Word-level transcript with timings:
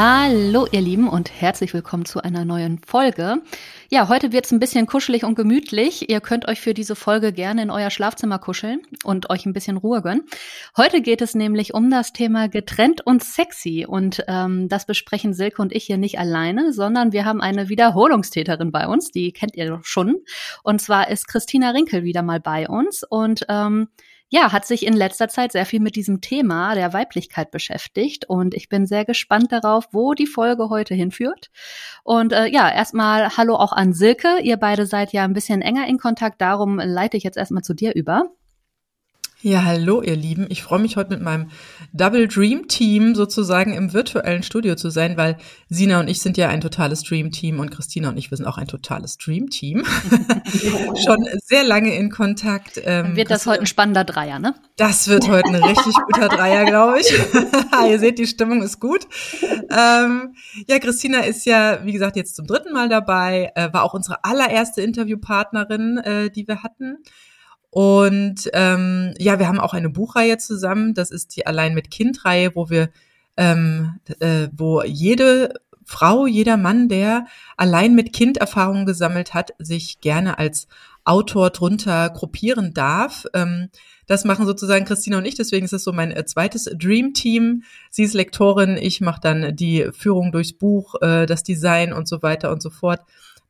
Hallo 0.00 0.68
ihr 0.70 0.80
Lieben 0.80 1.08
und 1.08 1.28
herzlich 1.40 1.74
willkommen 1.74 2.04
zu 2.04 2.22
einer 2.22 2.44
neuen 2.44 2.78
Folge. 2.78 3.42
Ja, 3.90 4.08
heute 4.08 4.30
wird 4.30 4.44
es 4.44 4.52
ein 4.52 4.60
bisschen 4.60 4.86
kuschelig 4.86 5.24
und 5.24 5.34
gemütlich. 5.34 6.08
Ihr 6.08 6.20
könnt 6.20 6.46
euch 6.46 6.60
für 6.60 6.72
diese 6.72 6.94
Folge 6.94 7.32
gerne 7.32 7.62
in 7.62 7.70
euer 7.72 7.90
Schlafzimmer 7.90 8.38
kuscheln 8.38 8.80
und 9.02 9.28
euch 9.28 9.44
ein 9.44 9.52
bisschen 9.52 9.76
Ruhe 9.76 10.00
gönnen. 10.00 10.22
Heute 10.76 11.02
geht 11.02 11.20
es 11.20 11.34
nämlich 11.34 11.74
um 11.74 11.90
das 11.90 12.12
Thema 12.12 12.48
getrennt 12.48 13.04
und 13.04 13.24
sexy. 13.24 13.86
Und 13.88 14.22
ähm, 14.28 14.68
das 14.68 14.86
besprechen 14.86 15.34
Silke 15.34 15.60
und 15.60 15.72
ich 15.72 15.86
hier 15.86 15.98
nicht 15.98 16.20
alleine, 16.20 16.72
sondern 16.72 17.10
wir 17.10 17.24
haben 17.24 17.40
eine 17.40 17.68
Wiederholungstäterin 17.68 18.70
bei 18.70 18.86
uns, 18.86 19.10
die 19.10 19.32
kennt 19.32 19.56
ihr 19.56 19.66
doch 19.66 19.84
schon. 19.84 20.18
Und 20.62 20.80
zwar 20.80 21.10
ist 21.10 21.26
Christina 21.26 21.70
Rinkel 21.70 22.04
wieder 22.04 22.22
mal 22.22 22.38
bei 22.38 22.68
uns. 22.68 23.02
Und 23.02 23.46
ähm, 23.48 23.88
ja, 24.28 24.52
hat 24.52 24.66
sich 24.66 24.86
in 24.86 24.92
letzter 24.92 25.28
Zeit 25.28 25.52
sehr 25.52 25.64
viel 25.64 25.80
mit 25.80 25.96
diesem 25.96 26.20
Thema 26.20 26.74
der 26.74 26.92
Weiblichkeit 26.92 27.50
beschäftigt 27.50 28.26
und 28.28 28.54
ich 28.54 28.68
bin 28.68 28.86
sehr 28.86 29.04
gespannt 29.04 29.52
darauf, 29.52 29.88
wo 29.92 30.14
die 30.14 30.26
Folge 30.26 30.68
heute 30.68 30.94
hinführt. 30.94 31.50
Und 32.04 32.32
äh, 32.32 32.46
ja, 32.46 32.70
erstmal 32.70 33.36
Hallo 33.36 33.56
auch 33.56 33.72
an 33.72 33.92
Silke. 33.92 34.40
Ihr 34.42 34.58
beide 34.58 34.86
seid 34.86 35.12
ja 35.12 35.24
ein 35.24 35.32
bisschen 35.32 35.62
enger 35.62 35.86
in 35.86 35.98
Kontakt, 35.98 36.40
darum 36.40 36.78
leite 36.78 37.16
ich 37.16 37.24
jetzt 37.24 37.38
erstmal 37.38 37.62
zu 37.62 37.74
dir 37.74 37.94
über. 37.94 38.24
Ja, 39.40 39.62
hallo 39.62 40.02
ihr 40.02 40.16
Lieben. 40.16 40.46
Ich 40.48 40.64
freue 40.64 40.80
mich 40.80 40.96
heute 40.96 41.10
mit 41.10 41.22
meinem 41.22 41.50
Double 41.92 42.26
Dream 42.26 42.66
Team 42.66 43.14
sozusagen 43.14 43.72
im 43.72 43.92
virtuellen 43.92 44.42
Studio 44.42 44.74
zu 44.74 44.90
sein, 44.90 45.16
weil 45.16 45.36
Sina 45.68 46.00
und 46.00 46.08
ich 46.08 46.20
sind 46.20 46.36
ja 46.36 46.48
ein 46.48 46.60
totales 46.60 47.04
Dream 47.04 47.30
Team 47.30 47.60
und 47.60 47.70
Christina 47.70 48.08
und 48.08 48.16
ich, 48.16 48.32
wir 48.32 48.36
sind 48.36 48.46
auch 48.46 48.58
ein 48.58 48.66
totales 48.66 49.16
Dream 49.16 49.48
Team. 49.48 49.84
Schon 51.06 51.28
sehr 51.44 51.62
lange 51.62 51.94
in 51.94 52.10
Kontakt. 52.10 52.80
Ähm, 52.84 53.14
wird 53.14 53.30
das 53.30 53.46
heute 53.46 53.60
ein 53.60 53.68
spannender 53.68 54.02
Dreier, 54.02 54.40
ne? 54.40 54.56
Das 54.74 55.06
wird 55.06 55.28
heute 55.28 55.50
ein 55.50 55.62
richtig 55.62 55.94
guter 55.94 56.26
Dreier, 56.26 56.64
glaube 56.64 56.98
ich. 56.98 57.06
ihr 57.88 57.98
seht, 58.00 58.18
die 58.18 58.26
Stimmung 58.26 58.60
ist 58.60 58.80
gut. 58.80 59.06
Ähm, 59.70 60.34
ja, 60.66 60.80
Christina 60.80 61.20
ist 61.20 61.46
ja, 61.46 61.84
wie 61.84 61.92
gesagt, 61.92 62.16
jetzt 62.16 62.34
zum 62.34 62.48
dritten 62.48 62.72
Mal 62.72 62.88
dabei, 62.88 63.52
äh, 63.54 63.72
war 63.72 63.84
auch 63.84 63.94
unsere 63.94 64.24
allererste 64.24 64.82
Interviewpartnerin, 64.82 65.98
äh, 65.98 66.28
die 66.28 66.48
wir 66.48 66.64
hatten. 66.64 66.98
Und 67.70 68.48
ähm, 68.54 69.14
ja, 69.18 69.38
wir 69.38 69.48
haben 69.48 69.60
auch 69.60 69.74
eine 69.74 69.90
Buchreihe 69.90 70.38
zusammen. 70.38 70.94
Das 70.94 71.10
ist 71.10 71.36
die 71.36 71.46
Allein 71.46 71.74
mit 71.74 71.90
Kind-Reihe, 71.90 72.54
wo 72.54 72.70
wir, 72.70 72.90
ähm, 73.36 74.00
äh, 74.20 74.48
wo 74.52 74.82
jede 74.82 75.54
Frau, 75.84 76.26
jeder 76.26 76.56
Mann, 76.56 76.88
der 76.88 77.26
allein 77.56 77.94
mit 77.94 78.12
Kind 78.12 78.36
Erfahrungen 78.36 78.84
gesammelt 78.84 79.32
hat, 79.32 79.54
sich 79.58 80.00
gerne 80.00 80.38
als 80.38 80.68
Autor 81.04 81.48
drunter 81.50 82.10
gruppieren 82.10 82.74
darf. 82.74 83.24
Ähm, 83.32 83.70
das 84.06 84.24
machen 84.24 84.46
sozusagen 84.46 84.84
Christina 84.84 85.18
und 85.18 85.24
ich, 85.24 85.34
deswegen 85.34 85.64
ist 85.64 85.72
es 85.72 85.84
so 85.84 85.92
mein 85.92 86.12
äh, 86.12 86.24
zweites 86.26 86.64
Dream 86.64 87.14
Team. 87.14 87.62
Sie 87.90 88.02
ist 88.02 88.14
Lektorin, 88.14 88.76
ich 88.76 89.00
mache 89.00 89.20
dann 89.22 89.56
die 89.56 89.88
Führung 89.92 90.32
durchs 90.32 90.52
Buch, 90.52 90.94
äh, 91.00 91.24
das 91.24 91.42
Design 91.42 91.92
und 91.92 92.06
so 92.06 92.22
weiter 92.22 92.50
und 92.52 92.62
so 92.62 92.70
fort. 92.70 93.00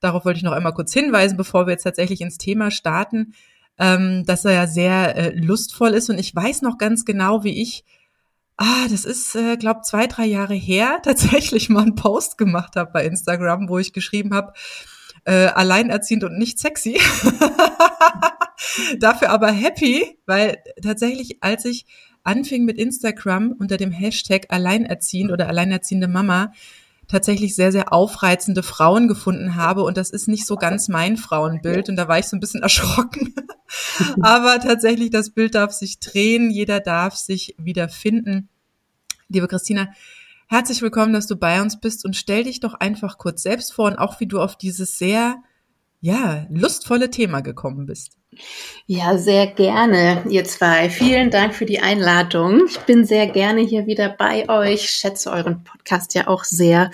Darauf 0.00 0.24
wollte 0.24 0.38
ich 0.38 0.44
noch 0.44 0.52
einmal 0.52 0.74
kurz 0.74 0.92
hinweisen, 0.92 1.36
bevor 1.36 1.66
wir 1.66 1.72
jetzt 1.72 1.82
tatsächlich 1.82 2.20
ins 2.20 2.38
Thema 2.38 2.70
starten 2.70 3.34
ähm, 3.78 4.24
dass 4.24 4.44
er 4.44 4.52
ja 4.52 4.66
sehr 4.66 5.16
äh, 5.16 5.30
lustvoll 5.34 5.94
ist. 5.94 6.10
Und 6.10 6.18
ich 6.18 6.34
weiß 6.34 6.62
noch 6.62 6.78
ganz 6.78 7.04
genau, 7.04 7.44
wie 7.44 7.62
ich, 7.62 7.84
ah, 8.56 8.88
das 8.90 9.04
ist, 9.04 9.34
äh, 9.36 9.56
glaube 9.56 9.82
zwei, 9.82 10.06
drei 10.06 10.26
Jahre 10.26 10.54
her, 10.54 11.00
tatsächlich 11.04 11.68
mal 11.68 11.82
einen 11.82 11.94
Post 11.94 12.38
gemacht 12.38 12.76
habe 12.76 12.90
bei 12.92 13.04
Instagram, 13.04 13.68
wo 13.68 13.78
ich 13.78 13.92
geschrieben 13.92 14.34
habe, 14.34 14.52
äh, 15.24 15.46
alleinerziehend 15.46 16.24
und 16.24 16.38
nicht 16.38 16.58
sexy. 16.58 17.00
Dafür 18.98 19.30
aber 19.30 19.50
happy, 19.50 20.18
weil 20.26 20.58
tatsächlich, 20.82 21.42
als 21.42 21.64
ich 21.64 21.86
anfing 22.24 22.64
mit 22.64 22.78
Instagram 22.78 23.52
unter 23.52 23.76
dem 23.76 23.90
Hashtag 23.90 24.46
alleinerziehend 24.50 25.30
oder 25.30 25.48
alleinerziehende 25.48 26.08
Mama, 26.08 26.52
tatsächlich 27.08 27.56
sehr, 27.56 27.72
sehr 27.72 27.92
aufreizende 27.92 28.62
Frauen 28.62 29.08
gefunden 29.08 29.56
habe. 29.56 29.82
Und 29.82 29.96
das 29.96 30.10
ist 30.10 30.28
nicht 30.28 30.46
so 30.46 30.56
ganz 30.56 30.88
mein 30.88 31.16
Frauenbild. 31.16 31.88
Und 31.88 31.96
da 31.96 32.06
war 32.06 32.18
ich 32.18 32.26
so 32.26 32.36
ein 32.36 32.40
bisschen 32.40 32.62
erschrocken. 32.62 33.34
Aber 34.20 34.60
tatsächlich, 34.60 35.10
das 35.10 35.30
Bild 35.30 35.54
darf 35.54 35.72
sich 35.72 35.98
drehen. 35.98 36.50
Jeder 36.50 36.80
darf 36.80 37.16
sich 37.16 37.54
wieder 37.58 37.88
finden. 37.88 38.48
Liebe 39.28 39.48
Christina, 39.48 39.88
herzlich 40.46 40.80
willkommen, 40.82 41.12
dass 41.12 41.26
du 41.26 41.36
bei 41.36 41.60
uns 41.60 41.80
bist 41.80 42.04
und 42.04 42.16
stell 42.16 42.44
dich 42.44 42.60
doch 42.60 42.74
einfach 42.74 43.18
kurz 43.18 43.42
selbst 43.42 43.72
vor 43.72 43.86
und 43.86 43.96
auch 43.96 44.20
wie 44.20 44.26
du 44.26 44.40
auf 44.40 44.56
dieses 44.56 44.98
sehr 44.98 45.36
ja, 46.00 46.46
lustvolle 46.50 47.10
Thema 47.10 47.40
gekommen 47.40 47.86
bist. 47.86 48.12
Ja, 48.86 49.18
sehr 49.18 49.46
gerne, 49.46 50.22
ihr 50.28 50.44
zwei. 50.44 50.90
Vielen 50.90 51.30
Dank 51.30 51.54
für 51.54 51.66
die 51.66 51.80
Einladung. 51.80 52.66
Ich 52.66 52.78
bin 52.80 53.04
sehr 53.04 53.26
gerne 53.26 53.62
hier 53.62 53.86
wieder 53.86 54.08
bei 54.08 54.48
euch, 54.48 54.90
schätze 54.90 55.30
euren 55.30 55.64
Podcast 55.64 56.14
ja 56.14 56.28
auch 56.28 56.44
sehr. 56.44 56.90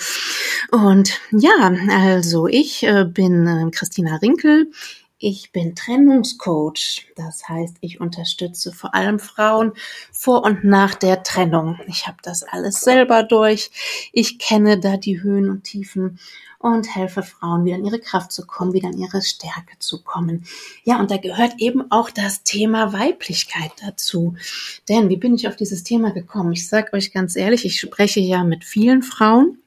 Und 0.70 1.20
ja, 1.32 1.75
also 1.91 2.47
ich 2.47 2.84
äh, 2.84 3.04
bin 3.04 3.47
äh, 3.47 3.70
Christina 3.70 4.16
Rinkel. 4.16 4.70
Ich 5.19 5.53
bin 5.53 5.75
Trennungscoach. 5.75 7.06
Das 7.16 7.48
heißt, 7.48 7.76
ich 7.81 8.00
unterstütze 8.00 8.72
vor 8.72 8.94
allem 8.94 9.19
Frauen 9.19 9.72
vor 10.12 10.44
und 10.44 10.65
nach 10.65 10.94
der 10.94 11.22
Trennung. 11.22 11.78
Ich 11.86 12.06
habe 12.06 12.19
das 12.22 12.42
alles 12.42 12.81
selber 12.81 13.22
durch. 13.22 13.71
Ich 14.12 14.38
kenne 14.38 14.78
da 14.78 14.97
die 14.97 15.22
Höhen 15.22 15.48
und 15.48 15.65
Tiefen 15.65 16.19
und 16.65 16.97
helfe 16.97 17.23
Frauen 17.23 17.67
wieder 17.67 17.77
in 17.77 17.85
ihre 17.85 18.01
Kraft 18.01 18.33
zu 18.33 18.47
kommen, 18.47 18.73
wieder 18.73 18.89
in 18.89 18.99
ihre 18.99 19.21
Stärke 19.21 19.79
zu 19.79 20.03
kommen. 20.03 20.47
Ja, 20.83 20.99
und 20.99 21.11
da 21.11 21.19
gehört 21.19 21.53
eben 21.59 21.91
auch 21.91 22.11
das 22.11 22.43
Thema 22.43 22.95
Weiblichkeit 22.95 23.73
dazu. 23.85 24.35
Denn 24.89 25.11
wie 25.11 25.19
bin 25.19 25.35
ich 25.35 25.47
auf 25.47 25.57
dieses 25.57 25.85
Thema 25.85 26.13
gekommen? 26.13 26.53
Ich 26.55 26.67
sage 26.67 26.95
euch 26.95 27.13
ganz 27.13 27.37
ehrlich, 27.37 27.67
ich 27.67 27.79
spreche 27.79 28.21
ja 28.21 28.45
mit 28.45 28.65
vielen 28.65 29.03
Frauen 29.03 29.59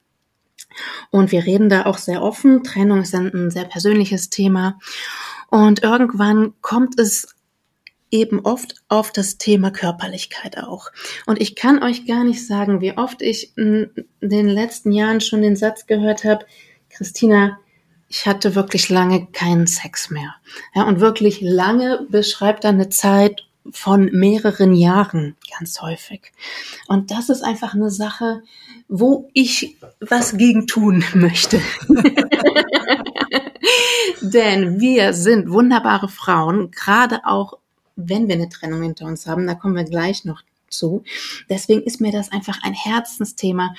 und 1.10 1.30
wir 1.30 1.46
reden 1.46 1.68
da 1.68 1.86
auch 1.86 1.98
sehr 1.98 2.20
offen. 2.20 2.64
Trennung 2.64 3.02
ist 3.02 3.14
ein, 3.14 3.52
sehr 3.52 3.64
persönliches 3.64 4.28
Thema. 4.28 4.80
Und 5.50 5.84
irgendwann 5.84 6.54
kommt 6.62 6.98
es 6.98 7.28
eben 8.10 8.40
oft 8.40 8.74
auf 8.88 9.12
das 9.12 9.38
Thema 9.38 9.70
Körperlichkeit 9.70 10.58
auch. 10.58 10.90
Und 11.26 11.40
ich 11.40 11.54
kann 11.54 11.80
euch 11.80 12.06
gar 12.06 12.24
nicht 12.24 12.44
sagen, 12.44 12.80
wie 12.80 12.96
oft 12.96 13.22
ich 13.22 13.56
in 13.56 13.90
den 14.20 14.48
letzten 14.48 14.90
Jahren 14.90 15.20
schon 15.20 15.42
den 15.42 15.54
Satz 15.54 15.86
gehört 15.86 16.24
habe, 16.24 16.44
Christina, 16.98 17.58
ich 18.08 18.26
hatte 18.26 18.56
wirklich 18.56 18.88
lange 18.88 19.28
keinen 19.28 19.68
Sex 19.68 20.10
mehr. 20.10 20.34
Ja, 20.74 20.82
und 20.82 20.98
wirklich 20.98 21.40
lange 21.40 22.04
beschreibt 22.10 22.64
eine 22.64 22.88
Zeit 22.88 23.46
von 23.70 24.06
mehreren 24.06 24.74
Jahren 24.74 25.36
ganz 25.56 25.80
häufig. 25.80 26.32
Und 26.88 27.12
das 27.12 27.28
ist 27.28 27.42
einfach 27.44 27.74
eine 27.74 27.92
Sache, 27.92 28.42
wo 28.88 29.30
ich 29.32 29.76
was 30.00 30.36
gegen 30.36 30.66
tun 30.66 31.04
möchte. 31.14 31.60
Denn 34.20 34.80
wir 34.80 35.12
sind 35.12 35.52
wunderbare 35.52 36.08
Frauen, 36.08 36.72
gerade 36.72 37.26
auch 37.26 37.58
wenn 37.94 38.26
wir 38.26 38.34
eine 38.34 38.48
Trennung 38.48 38.82
hinter 38.82 39.06
uns 39.06 39.28
haben, 39.28 39.46
da 39.46 39.54
kommen 39.54 39.76
wir 39.76 39.84
gleich 39.84 40.24
noch 40.24 40.42
zu. 40.70 41.02
Deswegen 41.48 41.82
ist 41.82 42.00
mir 42.00 42.12
das 42.12 42.32
einfach 42.32 42.62
ein 42.62 42.74
Herzensthema, 42.74 43.74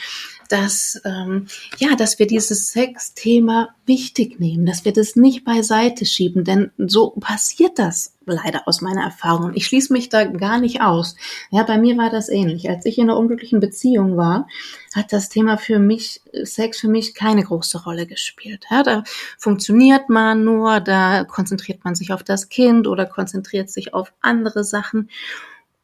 dass 0.49 0.99
ähm, 1.05 1.47
ja, 1.77 1.95
dass 1.95 2.19
wir 2.19 2.27
dieses 2.27 2.69
Sexthema 2.69 3.69
wichtig 3.85 4.39
nehmen, 4.39 4.65
dass 4.65 4.85
wir 4.85 4.93
das 4.93 5.15
nicht 5.15 5.43
beiseite 5.45 6.05
schieben, 6.05 6.43
denn 6.43 6.71
so 6.77 7.11
passiert 7.11 7.77
das 7.77 8.15
leider 8.25 8.67
aus 8.67 8.81
meiner 8.81 9.03
Erfahrung. 9.03 9.51
Ich 9.55 9.65
schließe 9.65 9.91
mich 9.93 10.09
da 10.09 10.25
gar 10.25 10.59
nicht 10.59 10.81
aus. 10.81 11.15
Ja, 11.51 11.63
bei 11.63 11.77
mir 11.77 11.97
war 11.97 12.09
das 12.09 12.29
ähnlich. 12.29 12.69
Als 12.69 12.85
ich 12.85 12.97
in 12.97 13.09
einer 13.09 13.17
unglücklichen 13.17 13.59
Beziehung 13.59 14.17
war, 14.17 14.47
hat 14.95 15.11
das 15.11 15.29
Thema 15.29 15.57
für 15.57 15.79
mich, 15.79 16.21
Sex 16.43 16.79
für 16.79 16.87
mich 16.87 17.13
keine 17.13 17.43
große 17.43 17.83
Rolle 17.83 18.05
gespielt. 18.05 18.65
Ja, 18.69 18.83
da 18.83 19.03
funktioniert 19.37 20.09
man 20.09 20.43
nur, 20.43 20.79
da 20.79 21.23
konzentriert 21.23 21.83
man 21.83 21.95
sich 21.95 22.13
auf 22.13 22.23
das 22.23 22.49
Kind 22.49 22.87
oder 22.87 23.05
konzentriert 23.05 23.69
sich 23.69 23.93
auf 23.93 24.13
andere 24.21 24.63
Sachen. 24.63 25.09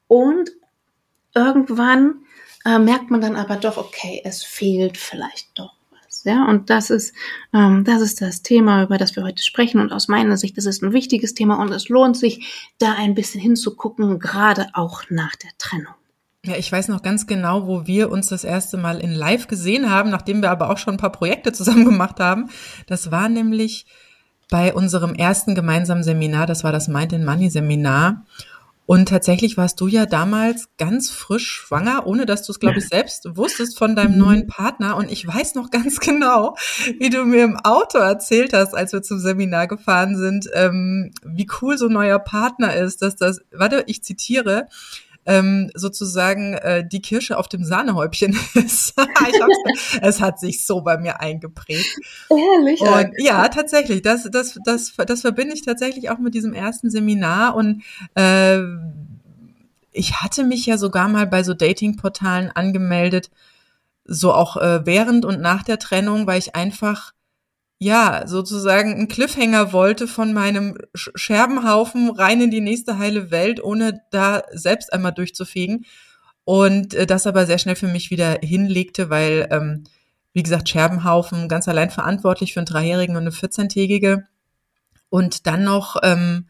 Und 0.08 0.52
irgendwann 1.36 2.16
äh, 2.66 2.80
merkt 2.80 3.12
man 3.12 3.22
dann 3.22 3.36
aber 3.36 3.58
doch, 3.58 3.78
okay, 3.78 4.22
es 4.24 4.44
fehlt 4.44 4.98
vielleicht 4.98 5.58
doch 5.60 5.74
was. 5.92 6.24
Ja, 6.24 6.46
und 6.46 6.70
das 6.70 6.90
ist, 6.90 7.14
ähm, 7.54 7.84
das 7.84 8.02
ist 8.02 8.22
das 8.22 8.42
Thema, 8.42 8.84
über 8.84 8.98
das 8.98 9.16
wir 9.16 9.24
heute 9.24 9.44
sprechen. 9.44 9.80
Und 9.80 9.92
aus 9.92 10.08
meiner 10.08 10.38
Sicht 10.38 10.58
ist 10.58 10.66
es 10.66 10.82
ein 10.82 10.94
wichtiges 10.94 11.36
Thema 11.36 11.60
und 11.60 11.72
es 11.72 11.90
lohnt 11.90 12.18
sich, 12.18 12.74
da 12.80 12.94
ein 12.94 13.14
bisschen 13.14 13.42
hinzugucken, 13.42 14.20
gerade 14.20 14.68
auch 14.74 15.04
nach 15.10 15.36
der 15.36 15.52
Trennung. 15.58 15.94
Ja, 16.46 16.56
ich 16.58 16.72
weiß 16.72 16.90
noch 16.90 17.02
ganz 17.02 17.26
genau, 17.26 17.66
wo 17.66 17.88
wir 17.88 18.12
uns 18.12 18.28
das 18.28 18.44
erste 18.44 18.78
Mal 18.78 19.00
in 19.00 19.12
Live 19.12 19.48
gesehen 19.48 19.90
haben, 19.90 20.12
nachdem 20.12 20.44
wir 20.44 20.52
aber 20.52 20.70
auch 20.70 20.78
schon 20.78 20.96
ein 20.96 21.00
paar 21.00 21.12
Projekte 21.12 21.52
zusammen 21.54 21.86
gemacht 21.90 22.20
haben. 22.20 22.50
Das 22.88 23.10
war 23.12 23.30
nämlich 23.30 23.86
bei 24.52 24.74
unserem 24.74 25.16
ersten 25.16 25.56
gemeinsamen 25.56 26.04
Seminar, 26.04 26.46
das 26.46 26.64
war 26.64 26.72
das 26.72 26.88
Mind 26.88 27.14
in 27.14 27.26
Money 27.26 27.50
Seminar. 27.50 28.26
Und 28.86 29.10
tatsächlich 29.10 29.58
warst 29.58 29.82
du 29.82 29.88
ja 29.88 30.06
damals 30.06 30.68
ganz 30.78 31.10
frisch 31.10 31.50
schwanger, 31.50 32.06
ohne 32.06 32.26
dass 32.26 32.44
du 32.44 32.52
es, 32.52 32.60
glaube 32.60 32.78
ich, 32.78 32.88
selbst 32.88 33.36
wusstest 33.36 33.78
von 33.80 33.96
deinem 33.96 34.14
mhm. 34.14 34.20
neuen 34.20 34.48
Partner. 34.48 34.96
Und 34.96 35.12
ich 35.12 35.26
weiß 35.26 35.56
noch 35.56 35.72
ganz 35.72 36.00
genau, 36.02 36.56
wie 37.00 37.10
du 37.10 37.26
mir 37.26 37.44
im 37.44 37.58
Auto 37.58 37.98
erzählt 37.98 38.54
hast, 38.54 38.76
als 38.76 38.94
wir 38.94 39.02
zum 39.02 39.20
Seminar 39.20 39.68
gefahren 39.68 40.18
sind, 40.18 40.48
ähm, 40.54 41.12
wie 41.24 41.48
cool 41.62 41.78
so 41.78 41.88
ein 41.88 41.94
neuer 41.94 42.20
Partner 42.20 42.76
ist, 42.76 43.02
dass 43.02 43.16
das, 43.16 43.42
warte, 43.52 43.84
ich 43.88 44.04
zitiere, 44.04 44.68
ähm, 45.26 45.72
sozusagen 45.74 46.54
äh, 46.54 46.88
die 46.88 47.02
Kirsche 47.02 47.38
auf 47.38 47.48
dem 47.48 47.64
Sahnehäubchen 47.64 48.38
ist. 48.54 48.94
es 50.02 50.22
hat 50.22 50.40
sich 50.40 50.66
so 50.66 50.82
bei 50.82 50.98
mir 50.98 51.20
eingeprägt. 51.20 51.98
Ehrlich? 52.30 52.82
Und 52.82 53.12
ja, 53.18 53.48
tatsächlich. 53.50 54.02
Das, 54.02 54.30
das, 54.32 54.60
das, 54.64 54.94
das 54.96 55.22
verbinde 55.22 55.54
ich 55.54 55.64
tatsächlich 55.64 56.10
auch 56.10 56.20
mit 56.20 56.34
diesem 56.34 56.54
ersten 56.54 56.90
Seminar 56.90 57.56
und 57.56 57.84
äh, 58.16 58.62
ich 59.92 60.22
hatte 60.22 60.44
mich 60.44 60.66
ja 60.66 60.78
sogar 60.78 61.08
mal 61.08 61.26
bei 61.26 61.44
so 61.44 61.54
Datingportalen 61.54 62.52
angemeldet, 62.52 63.32
so 64.04 64.34
auch 64.34 64.58
äh, 64.58 64.86
während 64.86 65.26
und 65.26 65.42
nach 65.42 65.64
der 65.64 65.80
Trennung, 65.80 66.28
weil 66.28 66.38
ich 66.38 66.56
einfach 66.56 67.14
ja, 67.78 68.24
sozusagen 68.26 68.94
einen 68.94 69.08
Cliffhanger 69.08 69.74
wollte 69.74 70.08
von 70.08 70.34
meinem 70.34 70.78
Scherbenhaufen 70.94 72.10
rein 72.10 72.42
in 72.42 72.52
die 72.52 72.62
nächste 72.62 72.98
heile 72.98 73.32
Welt, 73.32 73.62
ohne 73.62 74.02
da 74.12 74.44
selbst 74.52 74.94
einmal 74.94 75.12
durchzufegen. 75.12 75.86
Und 76.46 76.94
äh, 76.94 77.06
das 77.06 77.28
aber 77.28 77.46
sehr 77.46 77.58
schnell 77.58 77.76
für 77.76 77.88
mich 77.88 78.12
wieder 78.12 78.40
hinlegte, 78.42 79.10
weil, 79.10 79.48
ähm, 79.52 79.84
wie 80.34 80.44
gesagt, 80.44 80.70
Scherbenhaufen 80.70 81.50
ganz 81.50 81.68
allein 81.68 81.90
verantwortlich 81.90 82.54
für 82.54 82.60
einen 82.60 82.68
Dreijährigen 82.68 83.16
und 83.16 83.24
eine 83.24 83.32
14-Tägige. 83.32 84.24
Und 85.10 85.48
dann 85.48 85.64
noch 85.64 85.98
ähm, 86.04 86.48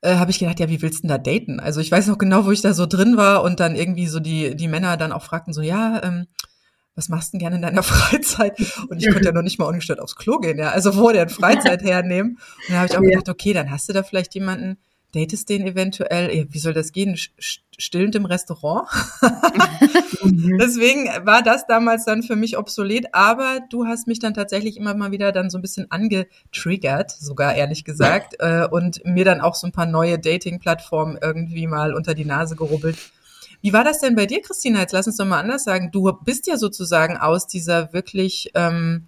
äh, 0.00 0.16
habe 0.16 0.30
ich 0.30 0.38
gedacht, 0.38 0.60
ja, 0.60 0.68
wie 0.68 0.80
willst 0.80 0.98
du 0.98 1.08
denn 1.08 1.10
da 1.10 1.18
daten? 1.18 1.60
Also 1.60 1.80
ich 1.80 1.90
weiß 1.90 2.06
noch 2.06 2.18
genau, 2.18 2.46
wo 2.46 2.52
ich 2.52 2.62
da 2.62 2.72
so 2.72 2.86
drin 2.86 3.16
war 3.16 3.42
und 3.42 3.60
dann 3.60 3.76
irgendwie 3.76 4.06
so 4.06 4.20
die, 4.20 4.54
die 4.54 4.68
Männer 4.68 4.96
dann 4.96 5.12
auch 5.12 5.22
fragten 5.22 5.52
so, 5.52 5.60
ja, 5.60 6.02
ähm, 6.02 6.26
was 6.98 7.08
machst 7.08 7.28
du 7.28 7.38
denn 7.38 7.40
gerne 7.40 7.56
in 7.56 7.62
deiner 7.62 7.82
Freizeit? 7.84 8.58
Und 8.88 8.98
ich 9.02 9.10
konnte 9.10 9.26
ja 9.26 9.32
noch 9.32 9.42
nicht 9.42 9.58
mal 9.58 9.66
ungestört 9.66 10.00
aufs 10.00 10.16
Klo 10.16 10.38
gehen, 10.38 10.58
ja. 10.58 10.70
Also 10.70 10.96
wo 10.96 11.10
denn 11.10 11.28
Freizeit 11.28 11.82
hernehmen? 11.82 12.38
Und 12.66 12.74
da 12.74 12.78
habe 12.78 12.86
ich 12.86 12.98
auch 12.98 13.02
ja. 13.02 13.10
gedacht, 13.10 13.28
okay, 13.28 13.54
dann 13.54 13.70
hast 13.70 13.88
du 13.88 13.92
da 13.92 14.02
vielleicht 14.02 14.34
jemanden, 14.34 14.76
datest 15.14 15.48
den 15.48 15.66
eventuell, 15.66 16.34
ja, 16.36 16.44
wie 16.50 16.58
soll 16.58 16.74
das 16.74 16.92
gehen? 16.92 17.16
Stillend 17.16 18.14
im 18.16 18.26
Restaurant? 18.26 18.88
Mhm. 20.22 20.58
Deswegen 20.60 21.06
war 21.24 21.42
das 21.42 21.66
damals 21.66 22.04
dann 22.04 22.22
für 22.22 22.36
mich 22.36 22.58
obsolet, 22.58 23.06
aber 23.12 23.60
du 23.70 23.86
hast 23.86 24.06
mich 24.06 24.18
dann 24.18 24.34
tatsächlich 24.34 24.76
immer 24.76 24.94
mal 24.94 25.12
wieder 25.12 25.32
dann 25.32 25.48
so 25.48 25.58
ein 25.58 25.62
bisschen 25.62 25.90
angetriggert, 25.90 27.12
sogar 27.12 27.54
ehrlich 27.54 27.84
gesagt, 27.84 28.34
äh, 28.40 28.66
und 28.68 29.04
mir 29.04 29.24
dann 29.24 29.40
auch 29.40 29.54
so 29.54 29.66
ein 29.66 29.72
paar 29.72 29.86
neue 29.86 30.18
Dating-Plattformen 30.18 31.18
irgendwie 31.22 31.68
mal 31.68 31.94
unter 31.94 32.14
die 32.14 32.26
Nase 32.26 32.56
gerubbelt 32.56 32.98
wie 33.60 33.72
war 33.72 33.84
das 33.84 34.00
denn 34.00 34.14
bei 34.14 34.26
dir, 34.26 34.40
Christina? 34.40 34.80
Jetzt 34.80 34.92
lass 34.92 35.06
uns 35.06 35.16
doch 35.16 35.26
mal 35.26 35.40
anders 35.40 35.64
sagen. 35.64 35.90
Du 35.90 36.12
bist 36.24 36.46
ja 36.46 36.56
sozusagen 36.56 37.16
aus 37.16 37.46
dieser 37.46 37.92
wirklich 37.92 38.50
ähm, 38.54 39.06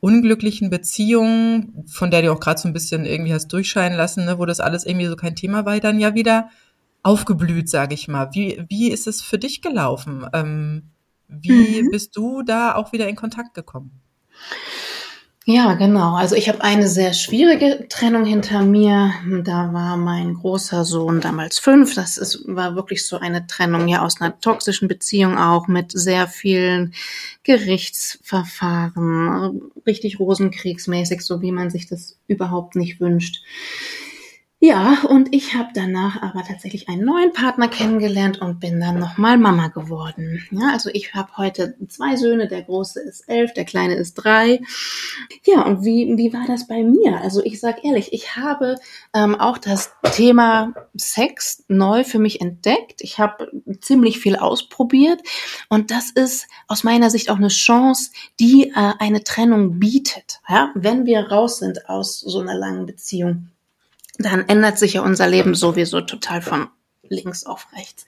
unglücklichen 0.00 0.70
Beziehung, 0.70 1.84
von 1.86 2.10
der 2.10 2.22
du 2.22 2.32
auch 2.32 2.40
gerade 2.40 2.60
so 2.60 2.68
ein 2.68 2.72
bisschen 2.72 3.04
irgendwie 3.04 3.34
hast 3.34 3.48
durchscheinen 3.48 3.96
lassen, 3.96 4.24
ne, 4.24 4.38
wo 4.38 4.46
das 4.46 4.60
alles 4.60 4.84
irgendwie 4.84 5.06
so 5.06 5.16
kein 5.16 5.36
Thema 5.36 5.64
war, 5.64 5.78
dann 5.80 6.00
ja 6.00 6.14
wieder 6.14 6.50
aufgeblüht, 7.02 7.68
sage 7.68 7.94
ich 7.94 8.08
mal. 8.08 8.30
Wie, 8.32 8.64
wie 8.68 8.90
ist 8.90 9.06
es 9.06 9.22
für 9.22 9.38
dich 9.38 9.62
gelaufen? 9.62 10.26
Ähm, 10.32 10.82
wie 11.28 11.82
mhm. 11.82 11.90
bist 11.90 12.16
du 12.16 12.42
da 12.42 12.74
auch 12.74 12.92
wieder 12.92 13.08
in 13.08 13.16
Kontakt 13.16 13.54
gekommen? 13.54 14.00
Ja, 15.50 15.72
genau. 15.72 16.14
Also 16.14 16.36
ich 16.36 16.46
habe 16.50 16.60
eine 16.60 16.88
sehr 16.88 17.14
schwierige 17.14 17.88
Trennung 17.88 18.26
hinter 18.26 18.66
mir. 18.66 19.14
Da 19.44 19.72
war 19.72 19.96
mein 19.96 20.34
großer 20.34 20.84
Sohn 20.84 21.22
damals 21.22 21.58
fünf. 21.58 21.94
Das 21.94 22.18
ist, 22.18 22.46
war 22.46 22.74
wirklich 22.74 23.06
so 23.06 23.16
eine 23.16 23.46
Trennung 23.46 23.88
ja 23.88 24.04
aus 24.04 24.20
einer 24.20 24.38
toxischen 24.40 24.88
Beziehung 24.88 25.38
auch 25.38 25.66
mit 25.66 25.90
sehr 25.92 26.28
vielen 26.28 26.92
Gerichtsverfahren, 27.44 29.62
richtig 29.86 30.20
rosenkriegsmäßig, 30.20 31.22
so 31.22 31.40
wie 31.40 31.52
man 31.52 31.70
sich 31.70 31.86
das 31.86 32.18
überhaupt 32.26 32.76
nicht 32.76 33.00
wünscht. 33.00 33.42
Ja, 34.60 35.04
und 35.08 35.32
ich 35.32 35.54
habe 35.54 35.68
danach 35.72 36.20
aber 36.20 36.42
tatsächlich 36.42 36.88
einen 36.88 37.04
neuen 37.04 37.32
Partner 37.32 37.68
kennengelernt 37.68 38.40
und 38.40 38.58
bin 38.58 38.80
dann 38.80 38.98
nochmal 38.98 39.38
Mama 39.38 39.68
geworden. 39.68 40.44
Ja, 40.50 40.72
also 40.72 40.90
ich 40.92 41.14
habe 41.14 41.36
heute 41.36 41.76
zwei 41.88 42.16
Söhne, 42.16 42.48
der 42.48 42.62
große 42.62 43.00
ist 43.00 43.28
elf, 43.28 43.54
der 43.54 43.64
kleine 43.64 43.94
ist 43.94 44.14
drei. 44.14 44.60
Ja, 45.44 45.64
und 45.64 45.84
wie, 45.84 46.16
wie 46.16 46.32
war 46.32 46.44
das 46.48 46.66
bei 46.66 46.82
mir? 46.82 47.20
Also 47.20 47.40
ich 47.44 47.60
sag 47.60 47.84
ehrlich, 47.84 48.12
ich 48.12 48.34
habe 48.34 48.74
ähm, 49.14 49.36
auch 49.36 49.58
das 49.58 49.92
Thema 50.10 50.74
Sex 50.96 51.62
neu 51.68 52.02
für 52.02 52.18
mich 52.18 52.40
entdeckt. 52.40 53.00
Ich 53.00 53.20
habe 53.20 53.52
ziemlich 53.80 54.18
viel 54.18 54.34
ausprobiert 54.34 55.20
und 55.68 55.92
das 55.92 56.10
ist 56.10 56.48
aus 56.66 56.82
meiner 56.82 57.10
Sicht 57.10 57.30
auch 57.30 57.36
eine 57.36 57.46
Chance, 57.46 58.10
die 58.40 58.70
äh, 58.70 58.92
eine 58.98 59.22
Trennung 59.22 59.78
bietet. 59.78 60.40
Ja, 60.48 60.72
wenn 60.74 61.06
wir 61.06 61.28
raus 61.28 61.60
sind 61.60 61.88
aus 61.88 62.18
so 62.18 62.40
einer 62.40 62.56
langen 62.56 62.86
Beziehung 62.86 63.50
dann 64.18 64.48
ändert 64.48 64.78
sich 64.78 64.94
ja 64.94 65.02
unser 65.02 65.28
Leben 65.28 65.54
sowieso 65.54 66.00
total 66.00 66.42
von 66.42 66.68
links 67.08 67.46
auf 67.46 67.68
rechts. 67.72 68.06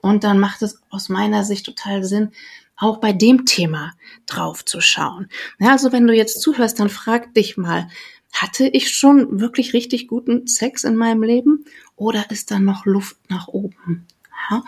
Und 0.00 0.24
dann 0.24 0.38
macht 0.38 0.62
es 0.62 0.80
aus 0.90 1.08
meiner 1.08 1.44
Sicht 1.44 1.66
total 1.66 2.04
Sinn, 2.04 2.32
auch 2.76 2.98
bei 2.98 3.12
dem 3.12 3.44
Thema 3.44 3.92
drauf 4.26 4.64
zu 4.64 4.80
schauen. 4.80 5.28
Ja, 5.58 5.72
also 5.72 5.92
wenn 5.92 6.06
du 6.06 6.14
jetzt 6.14 6.40
zuhörst, 6.40 6.78
dann 6.78 6.88
frag 6.88 7.34
dich 7.34 7.56
mal, 7.56 7.88
hatte 8.32 8.68
ich 8.68 8.94
schon 8.94 9.40
wirklich 9.40 9.72
richtig 9.72 10.06
guten 10.06 10.46
Sex 10.46 10.84
in 10.84 10.96
meinem 10.96 11.22
Leben 11.22 11.64
oder 11.96 12.30
ist 12.30 12.50
da 12.50 12.58
noch 12.58 12.86
Luft 12.86 13.16
nach 13.28 13.48
oben? 13.48 14.06
Ja? 14.50 14.62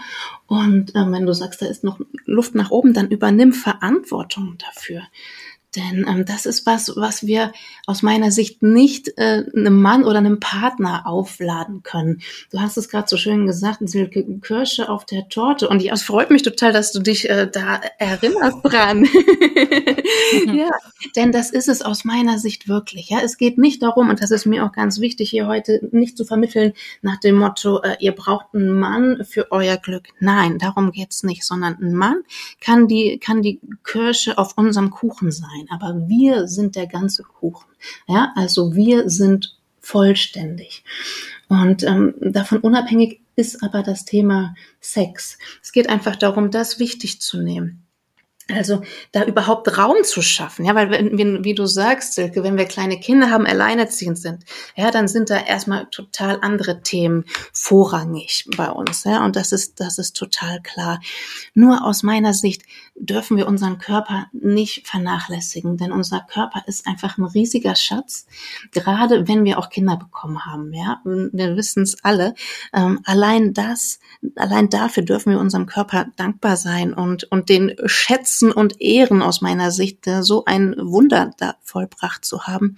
Und 0.46 0.94
äh, 0.94 1.12
wenn 1.12 1.26
du 1.26 1.32
sagst, 1.32 1.62
da 1.62 1.66
ist 1.66 1.84
noch 1.84 2.00
Luft 2.24 2.54
nach 2.54 2.70
oben, 2.70 2.94
dann 2.94 3.10
übernimm 3.10 3.52
Verantwortung 3.52 4.56
dafür. 4.58 5.02
Denn 5.76 6.04
ähm, 6.08 6.24
das 6.24 6.46
ist 6.46 6.66
was, 6.66 6.92
was 6.96 7.26
wir 7.26 7.52
aus 7.86 8.02
meiner 8.02 8.30
Sicht 8.30 8.62
nicht 8.62 9.16
äh, 9.16 9.44
einem 9.54 9.80
Mann 9.80 10.04
oder 10.04 10.18
einem 10.18 10.40
Partner 10.40 11.06
aufladen 11.06 11.82
können. 11.82 12.22
Du 12.50 12.60
hast 12.60 12.76
es 12.76 12.88
gerade 12.88 13.08
so 13.08 13.16
schön 13.16 13.46
gesagt, 13.46 13.78
Silke 13.88 14.24
Kirsche 14.40 14.88
auf 14.88 15.04
der 15.04 15.28
Torte. 15.28 15.68
Und 15.68 15.84
es 15.84 16.02
freut 16.02 16.30
mich 16.30 16.42
total, 16.42 16.72
dass 16.72 16.92
du 16.92 17.00
dich 17.00 17.28
äh, 17.30 17.48
da 17.50 17.80
erinnerst 17.98 18.58
dran. 18.64 19.04
ja, 20.52 20.70
denn 21.14 21.30
das 21.30 21.50
ist 21.50 21.68
es 21.68 21.82
aus 21.82 22.04
meiner 22.04 22.38
Sicht 22.38 22.68
wirklich. 22.68 23.08
Ja, 23.10 23.20
es 23.22 23.38
geht 23.38 23.58
nicht 23.58 23.82
darum, 23.82 24.10
und 24.10 24.20
das 24.20 24.32
ist 24.32 24.46
mir 24.46 24.64
auch 24.64 24.72
ganz 24.72 24.98
wichtig 24.98 25.30
hier 25.30 25.46
heute 25.46 25.88
nicht 25.92 26.16
zu 26.16 26.24
vermitteln 26.24 26.72
nach 27.02 27.20
dem 27.20 27.36
Motto, 27.36 27.80
äh, 27.82 27.96
ihr 28.00 28.12
braucht 28.12 28.46
einen 28.54 28.72
Mann 28.72 29.24
für 29.24 29.52
euer 29.52 29.76
Glück. 29.76 30.08
Nein, 30.18 30.58
darum 30.58 30.90
geht's 30.90 31.22
nicht, 31.22 31.44
sondern 31.44 31.76
ein 31.80 31.94
Mann 31.94 32.22
kann 32.60 32.88
die 32.88 33.18
kann 33.18 33.42
die 33.42 33.60
Kirsche 33.84 34.38
auf 34.38 34.56
unserem 34.56 34.90
Kuchen 34.90 35.30
sein 35.30 35.59
sein, 35.60 35.68
aber 35.70 36.08
wir 36.08 36.48
sind 36.48 36.76
der 36.76 36.86
ganze 36.86 37.22
Kuchen. 37.22 37.68
Ja, 38.06 38.32
also 38.36 38.74
wir 38.74 39.08
sind 39.10 39.56
vollständig. 39.80 40.84
Und 41.48 41.82
ähm, 41.82 42.14
davon 42.20 42.58
unabhängig 42.58 43.20
ist 43.36 43.62
aber 43.62 43.82
das 43.82 44.04
Thema 44.04 44.54
Sex. 44.80 45.38
Es 45.62 45.72
geht 45.72 45.88
einfach 45.88 46.16
darum, 46.16 46.50
das 46.50 46.78
wichtig 46.78 47.20
zu 47.20 47.40
nehmen. 47.42 47.86
Also 48.54 48.82
da 49.12 49.24
überhaupt 49.24 49.76
Raum 49.78 50.02
zu 50.02 50.22
schaffen, 50.22 50.64
ja, 50.64 50.74
weil 50.74 50.90
wenn, 50.90 51.44
wie 51.44 51.54
du 51.54 51.66
sagst, 51.66 52.14
Silke, 52.14 52.42
wenn 52.42 52.56
wir 52.56 52.64
kleine 52.64 52.98
Kinder 52.98 53.30
haben, 53.30 53.46
alleinerziehend 53.46 54.18
sind, 54.18 54.44
ja, 54.76 54.90
dann 54.90 55.08
sind 55.08 55.30
da 55.30 55.38
erstmal 55.38 55.86
total 55.86 56.38
andere 56.42 56.82
Themen 56.82 57.24
vorrangig 57.52 58.46
bei 58.56 58.70
uns, 58.70 59.04
ja, 59.04 59.24
und 59.24 59.36
das 59.36 59.52
ist 59.52 59.80
das 59.80 59.98
ist 59.98 60.16
total 60.16 60.60
klar. 60.62 61.00
Nur 61.54 61.84
aus 61.84 62.02
meiner 62.02 62.34
Sicht 62.34 62.62
dürfen 62.94 63.36
wir 63.36 63.46
unseren 63.46 63.78
Körper 63.78 64.26
nicht 64.32 64.86
vernachlässigen, 64.86 65.76
denn 65.76 65.92
unser 65.92 66.20
Körper 66.20 66.62
ist 66.66 66.86
einfach 66.86 67.18
ein 67.18 67.24
riesiger 67.24 67.74
Schatz, 67.74 68.26
gerade 68.72 69.28
wenn 69.28 69.44
wir 69.44 69.58
auch 69.58 69.70
Kinder 69.70 69.96
bekommen 69.96 70.44
haben, 70.44 70.72
ja, 70.72 71.00
wir 71.04 71.56
wissen 71.56 71.82
es 71.82 72.02
alle. 72.02 72.34
Ähm, 72.72 73.00
allein 73.04 73.52
das, 73.54 74.00
allein 74.36 74.68
dafür 74.68 75.02
dürfen 75.02 75.32
wir 75.32 75.40
unserem 75.40 75.66
Körper 75.66 76.06
dankbar 76.16 76.56
sein 76.56 76.92
und 76.94 77.24
und 77.24 77.48
den 77.48 77.74
schätzen 77.86 78.39
schätzen 78.40 78.52
und 78.52 78.80
ehren 78.80 79.22
aus 79.22 79.42
meiner 79.42 79.70
Sicht, 79.70 80.08
so 80.20 80.44
ein 80.46 80.74
Wunder 80.78 81.32
da 81.38 81.54
vollbracht 81.62 82.24
zu 82.24 82.44
haben. 82.44 82.76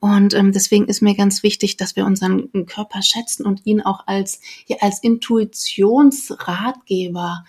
Und 0.00 0.34
ähm, 0.34 0.52
deswegen 0.52 0.86
ist 0.86 1.00
mir 1.02 1.16
ganz 1.16 1.42
wichtig, 1.42 1.76
dass 1.76 1.96
wir 1.96 2.06
unseren 2.06 2.48
Körper 2.66 3.02
schätzen 3.02 3.44
und 3.46 3.62
ihn 3.64 3.80
auch 3.80 4.06
als, 4.06 4.40
ja, 4.66 4.76
als 4.80 5.02
Intuitionsratgeber 5.02 7.44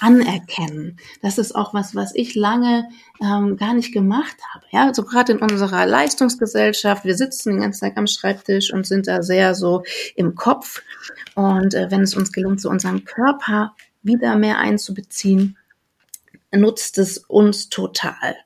anerkennen. 0.00 0.98
Das 1.22 1.38
ist 1.38 1.54
auch 1.54 1.72
was, 1.72 1.94
was 1.94 2.12
ich 2.14 2.34
lange 2.34 2.88
ähm, 3.22 3.56
gar 3.56 3.74
nicht 3.74 3.92
gemacht 3.92 4.36
habe. 4.52 4.64
Ja, 4.70 4.86
also 4.86 5.04
gerade 5.04 5.32
in 5.32 5.38
unserer 5.38 5.86
Leistungsgesellschaft, 5.86 7.04
wir 7.04 7.16
sitzen 7.16 7.50
den 7.50 7.60
ganzen 7.60 7.86
Tag 7.86 7.96
am 7.96 8.06
Schreibtisch 8.06 8.72
und 8.72 8.86
sind 8.86 9.06
da 9.06 9.22
sehr 9.22 9.54
so 9.54 9.82
im 10.14 10.34
Kopf. 10.34 10.82
Und 11.34 11.74
äh, 11.74 11.90
wenn 11.90 12.02
es 12.02 12.14
uns 12.14 12.32
gelingt, 12.32 12.60
so 12.60 12.68
unseren 12.68 13.04
Körper 13.04 13.74
wieder 14.02 14.36
mehr 14.36 14.58
einzubeziehen, 14.58 15.56
nutzt 16.56 16.98
es 16.98 17.18
uns 17.18 17.68
total. 17.68 18.36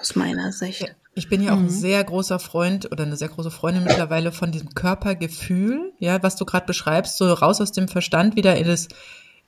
aus 0.00 0.16
meiner 0.16 0.52
Sicht. 0.52 0.94
Ich 1.14 1.28
bin 1.28 1.42
ja 1.42 1.52
auch 1.52 1.58
mhm. 1.58 1.66
ein 1.66 1.70
sehr 1.70 2.02
großer 2.04 2.38
Freund 2.38 2.92
oder 2.92 3.04
eine 3.04 3.16
sehr 3.16 3.28
große 3.28 3.50
Freundin 3.50 3.84
mittlerweile 3.84 4.30
von 4.30 4.52
diesem 4.52 4.74
Körpergefühl, 4.74 5.92
ja, 5.98 6.22
was 6.22 6.36
du 6.36 6.44
gerade 6.44 6.66
beschreibst, 6.66 7.16
so 7.16 7.32
raus 7.32 7.60
aus 7.60 7.72
dem 7.72 7.88
Verstand 7.88 8.36
wieder 8.36 8.56
in 8.56 8.68
das, 8.68 8.88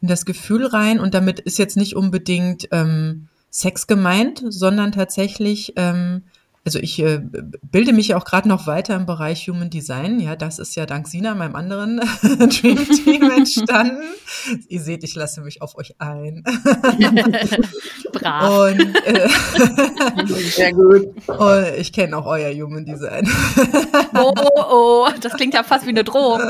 in 0.01 0.09
das 0.09 0.25
Gefühl 0.25 0.67
rein. 0.67 0.99
Und 0.99 1.15
damit 1.15 1.39
ist 1.39 1.59
jetzt 1.59 1.77
nicht 1.77 1.95
unbedingt 1.95 2.69
ähm, 2.73 3.29
Sex 3.51 3.87
gemeint, 3.87 4.43
sondern 4.49 4.93
tatsächlich 4.93 5.75
ähm, 5.77 6.25
also 6.65 6.79
ich 6.79 6.99
äh, 6.99 7.21
bilde 7.63 7.93
mich 7.93 8.09
ja 8.09 8.19
auch 8.19 8.25
gerade 8.25 8.49
noch 8.49 8.67
weiter 8.67 8.95
im 8.95 9.07
Bereich 9.07 9.49
Human 9.49 9.71
Design. 9.71 10.21
Ja, 10.21 10.37
das 10.37 10.59
ist 10.59 10.75
ja 10.75 10.85
dank 10.85 11.09
Sina, 11.09 11.35
meinem 11.35 11.57
anderen 11.57 11.99
Dream 12.23 12.87
Team, 12.87 13.31
entstanden. 13.31 14.03
Ihr 14.69 14.81
seht, 14.81 15.03
ich 15.03 15.15
lasse 15.15 15.41
mich 15.41 15.63
auf 15.63 15.77
euch 15.77 15.95
ein. 15.99 16.45
Brav. 18.13 18.71
Und, 18.71 18.81
äh, 19.07 19.29
Sehr 20.27 20.73
gut. 20.73 21.09
Und 21.27 21.67
ich 21.79 21.93
kenne 21.93 22.17
auch 22.19 22.27
euer 22.27 22.53
Human 22.53 22.85
Design. 22.85 23.27
oh, 24.15 24.33
oh, 24.37 24.63
oh, 24.71 25.09
das 25.21 25.33
klingt 25.33 25.55
ja 25.55 25.63
fast 25.63 25.87
wie 25.87 25.91
eine 25.91 26.05
Drohung. 26.05 26.41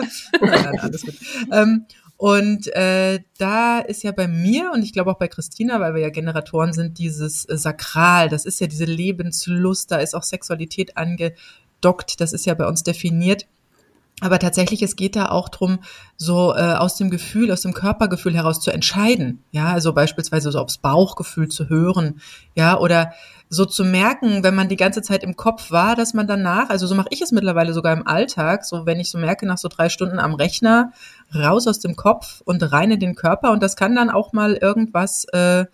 nein, 0.41 0.51
nein, 0.51 0.79
alles 0.81 1.03
gut. 1.03 1.15
Ähm, 1.53 1.87
und 2.21 2.67
äh, 2.77 3.21
da 3.39 3.79
ist 3.79 4.03
ja 4.03 4.13
bei 4.13 4.29
mir 4.29 4.73
und 4.75 4.83
ich 4.83 4.93
glaube 4.93 5.11
auch 5.11 5.17
bei 5.17 5.27
Christina, 5.27 5.81
weil 5.81 5.95
wir 5.95 6.03
ja 6.03 6.11
Generatoren 6.11 6.75
sind, 6.75 6.99
dieses 6.99 7.47
äh, 7.47 7.57
Sakral, 7.57 8.29
das 8.29 8.45
ist 8.45 8.61
ja 8.61 8.67
diese 8.67 8.85
Lebenslust, 8.85 9.91
da 9.91 9.97
ist 9.97 10.15
auch 10.15 10.23
Sexualität 10.23 10.99
angedockt, 10.99 12.21
das 12.21 12.35
ist 12.35 12.45
ja 12.45 12.53
bei 12.53 12.67
uns 12.67 12.83
definiert. 12.83 13.47
Aber 14.21 14.39
tatsächlich, 14.39 14.83
es 14.83 14.97
geht 14.97 15.17
da 15.17 15.31
auch 15.31 15.49
drum, 15.49 15.79
so 16.19 16.55
äh, 16.55 16.75
aus 16.75 16.97
dem 16.97 17.09
Gefühl, 17.09 17.51
aus 17.51 17.63
dem 17.63 17.73
Körpergefühl 17.73 18.35
heraus 18.35 18.61
zu 18.61 18.71
entscheiden. 18.71 19.43
Ja, 19.51 19.73
also 19.73 19.95
beispielsweise 19.95 20.53
so 20.53 20.59
aufs 20.59 20.77
Bauchgefühl 20.77 21.49
zu 21.49 21.71
hören, 21.71 22.21
ja, 22.55 22.79
oder 22.79 23.15
so 23.49 23.65
zu 23.65 23.85
merken, 23.85 24.45
wenn 24.45 24.55
man 24.55 24.69
die 24.69 24.77
ganze 24.77 25.03
Zeit 25.03 25.25
im 25.25 25.37
Kopf 25.37 25.71
war, 25.71 25.97
dass 25.97 26.15
man 26.15 26.27
danach, 26.29 26.69
also 26.71 26.87
so 26.87 26.95
mache 26.95 27.09
ich 27.11 27.21
es 27.21 27.33
mittlerweile 27.33 27.73
sogar 27.73 27.93
im 27.95 28.07
Alltag, 28.07 28.65
so 28.65 28.87
wenn 28.87 29.01
ich 29.01 29.11
so 29.11 29.19
merke, 29.19 29.47
nach 29.47 29.59
so 29.59 29.69
drei 29.69 29.89
Stunden 29.89 30.21
am 30.21 30.35
Rechner, 30.35 30.93
raus 31.35 31.67
aus 31.67 31.81
dem 31.81 31.97
Kopf 31.97 32.43
und 32.45 32.63
rein 32.73 32.91
in 32.91 33.01
den 33.01 33.15
Körper. 33.15 33.53
Und 33.53 33.63
das 33.63 33.77
kann 33.77 33.95
dann 33.95 34.11
auch 34.11 34.33
mal 34.33 34.55
irgendwas 34.55 35.25
äh, 35.33 35.61
äh, 35.61 35.67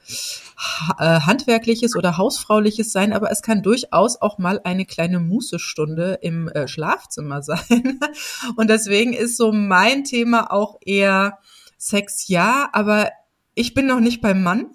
Handwerkliches 0.99 1.97
oder 1.97 2.17
Hausfrauliches 2.17 2.93
sein, 2.93 3.13
aber 3.13 3.31
es 3.31 3.43
kann 3.43 3.63
durchaus 3.63 4.21
auch 4.21 4.39
mal 4.39 4.61
eine 4.65 4.85
kleine 4.85 5.21
Mußestunde 5.21 6.19
im 6.23 6.49
äh, 6.49 6.69
Schlafzimmer 6.69 7.43
sein. 7.43 8.01
Und 8.57 8.71
deswegen 8.71 9.13
ist 9.13 9.37
so 9.37 9.53
mein 9.53 10.05
Thema 10.05 10.53
auch 10.53 10.79
eher 10.85 11.39
Sex 11.79 12.29
ja, 12.29 12.69
aber 12.73 13.11
ich 13.55 13.75
bin 13.75 13.87
noch 13.87 14.01
nicht 14.01 14.21
beim 14.21 14.43
Mann, 14.43 14.71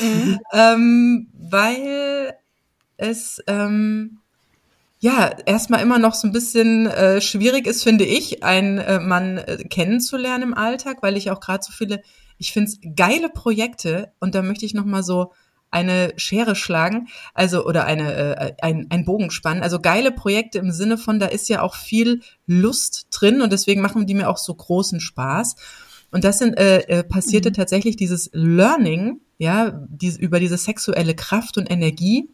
mhm. 0.00 0.38
ähm, 0.52 1.28
weil 1.32 2.34
es 2.96 3.42
ähm, 3.46 4.18
ja 5.00 5.30
erstmal 5.46 5.80
immer 5.82 5.98
noch 5.98 6.14
so 6.14 6.26
ein 6.26 6.32
bisschen 6.32 6.86
äh, 6.86 7.20
schwierig 7.20 7.66
ist, 7.66 7.82
finde 7.82 8.04
ich, 8.04 8.42
einen 8.42 8.78
äh, 8.78 8.98
Mann 8.98 9.38
äh, 9.38 9.64
kennenzulernen 9.64 10.42
im 10.42 10.54
Alltag, 10.54 10.98
weil 11.02 11.16
ich 11.16 11.30
auch 11.30 11.40
gerade 11.40 11.62
so 11.64 11.72
viele, 11.72 12.02
ich 12.38 12.52
finde 12.52 12.70
es 12.70 12.78
geile 12.96 13.28
Projekte 13.28 14.12
und 14.20 14.34
da 14.34 14.42
möchte 14.42 14.66
ich 14.66 14.74
noch 14.74 14.84
mal 14.84 15.02
so 15.02 15.32
eine 15.70 16.14
Schere 16.16 16.56
schlagen, 16.56 17.08
also 17.34 17.64
oder 17.64 17.84
eine 17.84 18.36
äh, 18.36 18.52
ein, 18.62 18.86
ein 18.90 19.04
Bogen 19.04 19.30
spannen. 19.30 19.62
Also 19.62 19.80
geile 19.80 20.12
Projekte 20.12 20.58
im 20.58 20.72
Sinne 20.72 20.96
von, 20.96 21.18
da 21.18 21.26
ist 21.26 21.48
ja 21.48 21.62
auch 21.62 21.74
viel 21.74 22.22
Lust 22.46 23.08
drin 23.10 23.42
und 23.42 23.52
deswegen 23.52 23.82
machen 23.82 24.06
die 24.06 24.14
mir 24.14 24.30
auch 24.30 24.38
so 24.38 24.54
großen 24.54 25.00
Spaß. 25.00 25.56
Und 26.10 26.24
das 26.24 26.38
sind, 26.38 26.58
äh, 26.58 26.78
äh, 26.88 27.04
passierte 27.04 27.50
mhm. 27.50 27.54
tatsächlich 27.54 27.96
dieses 27.96 28.30
Learning, 28.32 29.20
ja, 29.36 29.72
die, 29.88 30.16
über 30.18 30.40
diese 30.40 30.56
sexuelle 30.56 31.14
Kraft 31.14 31.58
und 31.58 31.70
Energie 31.70 32.30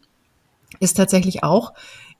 ist 0.79 0.97
tatsächlich 0.97 1.43
auch 1.43 1.73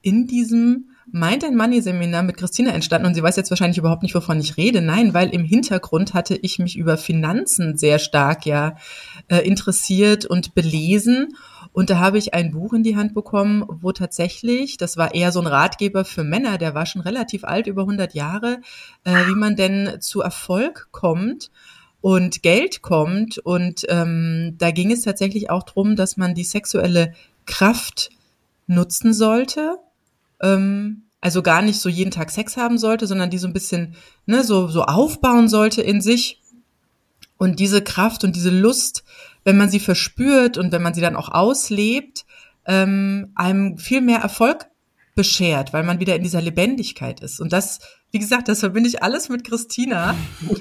in 0.06 0.28
diesem 0.28 0.90
Mind 1.12 1.44
and 1.44 1.56
Money 1.56 1.82
Seminar 1.82 2.24
mit 2.24 2.38
Christina 2.38 2.72
entstanden 2.72 3.08
und 3.08 3.14
sie 3.14 3.24
weiß 3.24 3.36
jetzt 3.36 3.50
wahrscheinlich 3.50 3.78
überhaupt 3.78 4.04
nicht, 4.04 4.16
wovon 4.16 4.40
ich 4.40 4.58
rede. 4.58 4.82
Nein, 4.82 5.14
weil 5.14 5.30
im 5.30 5.44
Hintergrund 5.44 6.14
hatte 6.14 6.36
ich 6.36 6.60
mich 6.60 6.78
über 6.78 6.98
Finanzen 6.98 7.78
sehr 7.78 8.00
stark 8.00 8.46
ja 8.46 8.76
äh, 9.28 9.40
interessiert 9.48 10.26
und 10.26 10.56
belesen 10.56 11.36
und 11.76 11.90
da 11.90 12.00
habe 12.00 12.18
ich 12.18 12.34
ein 12.34 12.52
Buch 12.52 12.72
in 12.72 12.84
die 12.84 12.96
Hand 12.96 13.14
bekommen, 13.14 13.66
wo 13.68 13.92
tatsächlich, 13.92 14.78
das 14.78 14.96
war 14.96 15.14
eher 15.14 15.34
so 15.34 15.42
ein 15.42 15.48
Ratgeber 15.48 16.06
für 16.06 16.24
Männer, 16.24 16.58
der 16.58 16.74
war 16.74 16.86
schon 16.86 17.02
relativ 17.02 17.44
alt, 17.44 17.68
über 17.68 17.82
100 17.82 18.14
Jahre, 18.14 18.62
äh, 19.04 19.12
wie 19.28 19.36
man 19.36 19.58
denn 19.58 19.98
zu 20.00 20.22
Erfolg 20.22 20.88
kommt 20.92 21.52
und 22.00 22.44
Geld 22.44 22.82
kommt. 22.82 23.40
Und 23.40 23.86
ähm, 23.90 24.56
da 24.58 24.72
ging 24.72 24.90
es 24.90 25.02
tatsächlich 25.02 25.50
auch 25.50 25.64
drum, 25.64 25.98
dass 25.98 26.16
man 26.16 26.34
die 26.34 26.46
sexuelle 26.46 27.14
Kraft 27.46 28.10
nutzen 28.68 29.14
sollte. 29.14 29.78
Ähm, 30.42 31.04
also 31.22 31.42
gar 31.42 31.62
nicht 31.62 31.80
so 31.80 31.90
jeden 31.90 32.12
Tag 32.12 32.30
Sex 32.30 32.56
haben 32.56 32.78
sollte, 32.78 33.08
sondern 33.08 33.30
die 33.30 33.40
so 33.40 33.48
ein 33.48 33.54
bisschen 33.54 33.96
ne, 34.26 34.44
so, 34.44 34.68
so 34.68 34.84
aufbauen 34.84 35.50
sollte 35.50 35.82
in 35.82 36.02
sich. 36.02 36.42
Und 37.38 37.60
diese 37.60 37.82
Kraft 37.82 38.24
und 38.24 38.36
diese 38.36 38.52
Lust 38.52 39.04
wenn 39.46 39.58
man 39.58 39.70
sie 39.70 39.80
verspürt 39.80 40.58
und 40.58 40.74
wenn 40.74 40.82
man 40.82 40.94
sie 40.94 41.02
dann 41.02 41.16
auch 41.16 41.30
auslebt, 41.30 42.26
ähm, 42.66 43.32
einem 43.36 43.78
viel 43.78 44.02
mehr 44.02 44.20
Erfolg 44.20 44.66
beschert, 45.14 45.72
weil 45.72 45.84
man 45.84 46.02
wieder 46.02 46.16
in 46.16 46.24
dieser 46.24 46.42
Lebendigkeit 46.42 47.22
ist. 47.22 47.40
Und 47.40 47.54
das, 47.54 47.80
wie 48.12 48.20
gesagt, 48.20 48.50
das 48.50 48.60
verbinde 48.60 48.90
ich 48.90 49.02
alles 49.02 49.30
mit 49.30 49.46
Christina. 49.46 50.16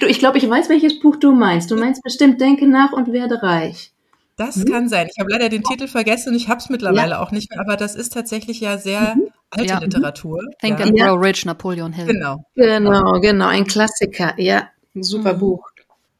Du, 0.00 0.06
ich 0.06 0.18
glaube, 0.18 0.36
ich 0.36 0.48
weiß, 0.48 0.68
welches 0.68 1.00
Buch 1.00 1.16
du 1.16 1.32
meinst. 1.32 1.70
Du 1.70 1.76
meinst 1.76 2.02
bestimmt 2.02 2.40
Denke 2.40 2.66
nach 2.66 2.92
und 2.92 3.12
werde 3.12 3.42
reich. 3.42 3.92
Das 4.36 4.56
mhm. 4.56 4.64
kann 4.66 4.88
sein. 4.88 5.08
Ich 5.10 5.18
habe 5.18 5.30
leider 5.30 5.48
den 5.48 5.62
Titel 5.62 5.88
vergessen 5.88 6.30
und 6.30 6.36
ich 6.36 6.48
habe 6.48 6.60
es 6.60 6.68
mittlerweile 6.68 7.12
ja. 7.12 7.22
auch 7.22 7.30
nicht 7.30 7.50
mehr, 7.50 7.60
aber 7.60 7.76
das 7.76 7.94
ist 7.94 8.12
tatsächlich 8.12 8.60
ja 8.60 8.76
sehr 8.76 9.14
mhm. 9.16 9.28
alte 9.50 9.72
ja. 9.72 9.78
Literatur. 9.78 10.40
Think 10.60 10.78
ja. 10.78 10.86
and 10.86 10.98
Grow 10.98 11.18
Rich, 11.18 11.46
Napoleon 11.46 11.92
Hill. 11.92 12.06
Genau. 12.06 12.44
Genau, 12.54 13.20
genau, 13.20 13.48
ein 13.48 13.66
Klassiker. 13.66 14.34
Ja, 14.38 14.68
ein 14.94 15.02
super 15.02 15.34
mhm. 15.34 15.38
Buch. 15.38 15.70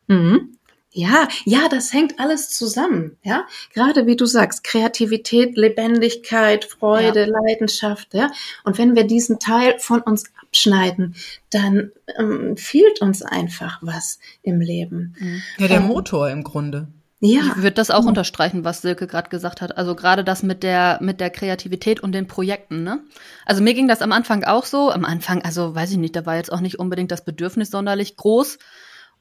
Mhm. 0.06 0.56
Ja, 0.92 1.28
ja, 1.44 1.68
das 1.68 1.92
hängt 1.92 2.18
alles 2.18 2.48
zusammen, 2.48 3.18
ja. 3.22 3.44
Gerade 3.74 4.06
wie 4.06 4.16
du 4.16 4.24
sagst, 4.24 4.64
Kreativität, 4.64 5.54
Lebendigkeit, 5.54 6.64
Freude, 6.64 7.26
ja. 7.26 7.26
Leidenschaft, 7.26 8.14
ja. 8.14 8.30
Und 8.64 8.78
wenn 8.78 8.96
wir 8.96 9.04
diesen 9.04 9.38
Teil 9.38 9.78
von 9.78 10.00
uns 10.00 10.24
abschneiden, 10.40 11.14
dann 11.50 11.92
ähm, 12.18 12.56
fehlt 12.56 13.02
uns 13.02 13.20
einfach 13.20 13.78
was 13.82 14.18
im 14.40 14.62
Leben. 14.62 15.14
Mhm. 15.18 15.42
Ja, 15.58 15.68
der 15.68 15.80
ähm, 15.80 15.88
Motor 15.88 16.30
im 16.30 16.42
Grunde. 16.42 16.88
Ja. 17.20 17.40
Ich 17.40 17.56
würde 17.56 17.72
das 17.72 17.90
auch 17.90 18.02
ja. 18.02 18.08
unterstreichen, 18.08 18.64
was 18.64 18.82
Silke 18.82 19.06
gerade 19.06 19.30
gesagt 19.30 19.62
hat. 19.62 19.78
Also 19.78 19.94
gerade 19.94 20.22
das 20.22 20.42
mit 20.42 20.62
der 20.62 20.98
mit 21.00 21.20
der 21.20 21.30
Kreativität 21.30 22.00
und 22.00 22.12
den 22.12 22.26
Projekten. 22.26 22.82
Ne? 22.82 23.00
Also 23.46 23.62
mir 23.62 23.72
ging 23.74 23.88
das 23.88 24.02
am 24.02 24.12
Anfang 24.12 24.44
auch 24.44 24.64
so. 24.66 24.90
Am 24.90 25.04
Anfang, 25.04 25.42
also 25.42 25.74
weiß 25.74 25.90
ich 25.92 25.96
nicht, 25.96 26.14
da 26.14 26.26
war 26.26 26.36
jetzt 26.36 26.52
auch 26.52 26.60
nicht 26.60 26.78
unbedingt 26.78 27.10
das 27.10 27.24
Bedürfnis 27.24 27.70
sonderlich 27.70 28.16
groß. 28.16 28.58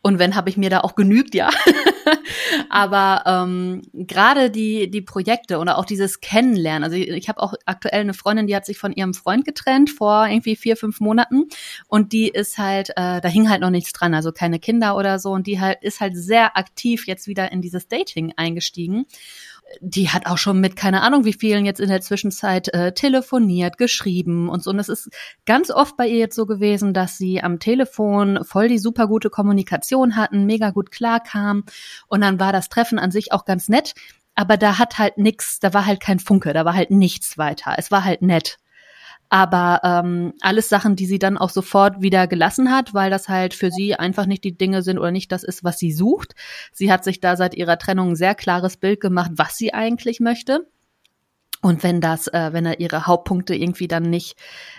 Und 0.02 0.20
wenn, 0.20 0.36
habe 0.36 0.50
ich 0.50 0.58
mir 0.58 0.70
da 0.70 0.82
auch 0.82 0.96
genügt, 0.96 1.34
ja. 1.34 1.50
Aber 2.70 3.24
ähm, 3.26 3.82
gerade 3.94 4.50
die, 4.50 4.90
die 4.90 5.02
Projekte 5.02 5.58
oder 5.58 5.78
auch 5.78 5.86
dieses 5.86 6.22
Kennenlernen. 6.22 6.84
Also 6.84 6.96
ich, 6.96 7.10
ich 7.10 7.30
habe 7.30 7.42
auch 7.42 7.54
aktuell 7.66 8.02
eine 8.02 8.14
Freundin, 8.14 8.48
die 8.48 8.56
hat 8.56 8.66
sich 8.66 8.78
von 8.78 8.92
ihrem 8.94 9.14
Freund 9.14 9.46
getrennt 9.46 9.90
vor 9.90 10.28
irgendwie 10.28 10.56
vier, 10.56 10.78
fünf 10.78 11.00
Monaten. 11.00 11.46
Und 11.88 12.14
die 12.14 12.30
ist 12.30 12.58
halt, 12.58 12.90
äh, 12.92 13.22
da 13.22 13.28
hing 13.28 13.50
halt 13.50 13.62
noch 13.62 13.70
nichts 13.70 13.94
dran, 13.94 14.14
also 14.14 14.32
keine 14.32 14.60
Kinder 14.60 14.96
oder 14.98 15.20
so. 15.20 15.32
Und 15.32 15.48
die 15.48 15.60
halt 15.60 15.80
ist 15.82 16.00
halt 16.00 16.16
sehr 16.16 16.58
aktiv 16.58 17.08
jetzt 17.08 17.28
wieder 17.28 17.52
in 17.52 17.62
dieses 17.62 17.88
Dating 17.88 18.34
eingestiegen 18.38 19.06
die 19.82 20.10
hat 20.10 20.26
auch 20.26 20.38
schon 20.38 20.62
mit 20.62 20.76
keine 20.76 21.02
Ahnung 21.02 21.26
wie 21.26 21.34
vielen 21.34 21.66
jetzt 21.66 21.80
in 21.80 21.90
der 21.90 22.02
Zwischenzeit 22.02 22.74
äh, 22.74 22.94
telefoniert, 22.94 23.78
geschrieben 23.78 24.50
und 24.50 24.64
so. 24.64 24.70
Und 24.72 24.80
es 24.80 24.90
ist 24.90 25.10
ganz 25.46 25.72
oft 25.72 25.98
bei 25.98 26.08
ihr 26.08 26.18
jetzt 26.18 26.36
so 26.36 26.46
gewesen, 26.46 26.94
dass 26.94 27.18
sie 27.18 27.42
am 27.42 27.60
Telefon 27.60 28.44
voll 28.44 28.68
die 28.68 28.78
super 28.78 29.08
gute 29.08 29.30
Kommunikation 29.30 30.16
hatten, 30.16 30.46
mega 30.46 30.70
gut 30.70 30.92
klarkam. 30.92 31.64
Und 32.08 32.22
dann 32.22 32.40
war 32.40 32.54
das 32.54 32.70
Treffen 32.70 33.00
an 33.00 33.12
sich 33.12 33.32
auch 33.32 33.46
ganz 33.46 33.68
nett. 33.70 33.94
Aber 34.36 34.58
da 34.58 34.78
hat 34.78 34.98
halt 34.98 35.18
nix, 35.18 35.60
da 35.60 35.74
war 35.74 35.86
halt 35.86 36.02
kein 36.02 36.20
Funke, 36.20 36.52
da 36.54 36.66
war 36.66 36.74
halt 36.74 36.92
nichts 36.92 37.38
weiter. 37.38 37.76
Es 37.78 37.90
war 37.90 38.04
halt 38.04 38.22
nett. 38.22 38.58
Aber 39.30 39.82
ähm, 39.84 40.34
alles 40.42 40.70
Sachen, 40.70 40.96
die 40.96 41.06
sie 41.06 41.20
dann 41.20 41.38
auch 41.38 41.50
sofort 41.50 42.02
wieder 42.02 42.28
gelassen 42.28 42.72
hat, 42.72 42.94
weil 42.94 43.10
das 43.10 43.28
halt 43.28 43.54
für 43.54 43.72
sie 43.72 43.96
einfach 43.96 44.26
nicht 44.26 44.44
die 44.44 44.58
Dinge 44.58 44.82
sind 44.82 44.98
oder 45.00 45.12
nicht 45.12 45.32
das 45.32 45.44
ist, 45.44 45.64
was 45.64 45.80
sie 45.80 45.92
sucht. 45.92 46.36
Sie 46.72 46.92
hat 46.92 47.04
sich 47.04 47.20
da 47.20 47.36
seit 47.36 47.56
ihrer 47.56 47.78
Trennung 47.78 48.12
ein 48.12 48.16
sehr 48.16 48.36
klares 48.36 48.78
Bild 48.78 49.02
gemacht, 49.02 49.32
was 49.36 49.58
sie 49.58 49.74
eigentlich 49.74 50.20
möchte. 50.20 50.68
Und 51.66 51.82
wenn 51.82 52.00
das, 52.00 52.28
äh, 52.28 52.54
wenn 52.54 52.66
da 52.66 52.74
ihre 52.74 53.08
Hauptpunkte 53.08 53.56
irgendwie 53.56 53.88
dann 53.88 54.04
nicht, 54.04 54.36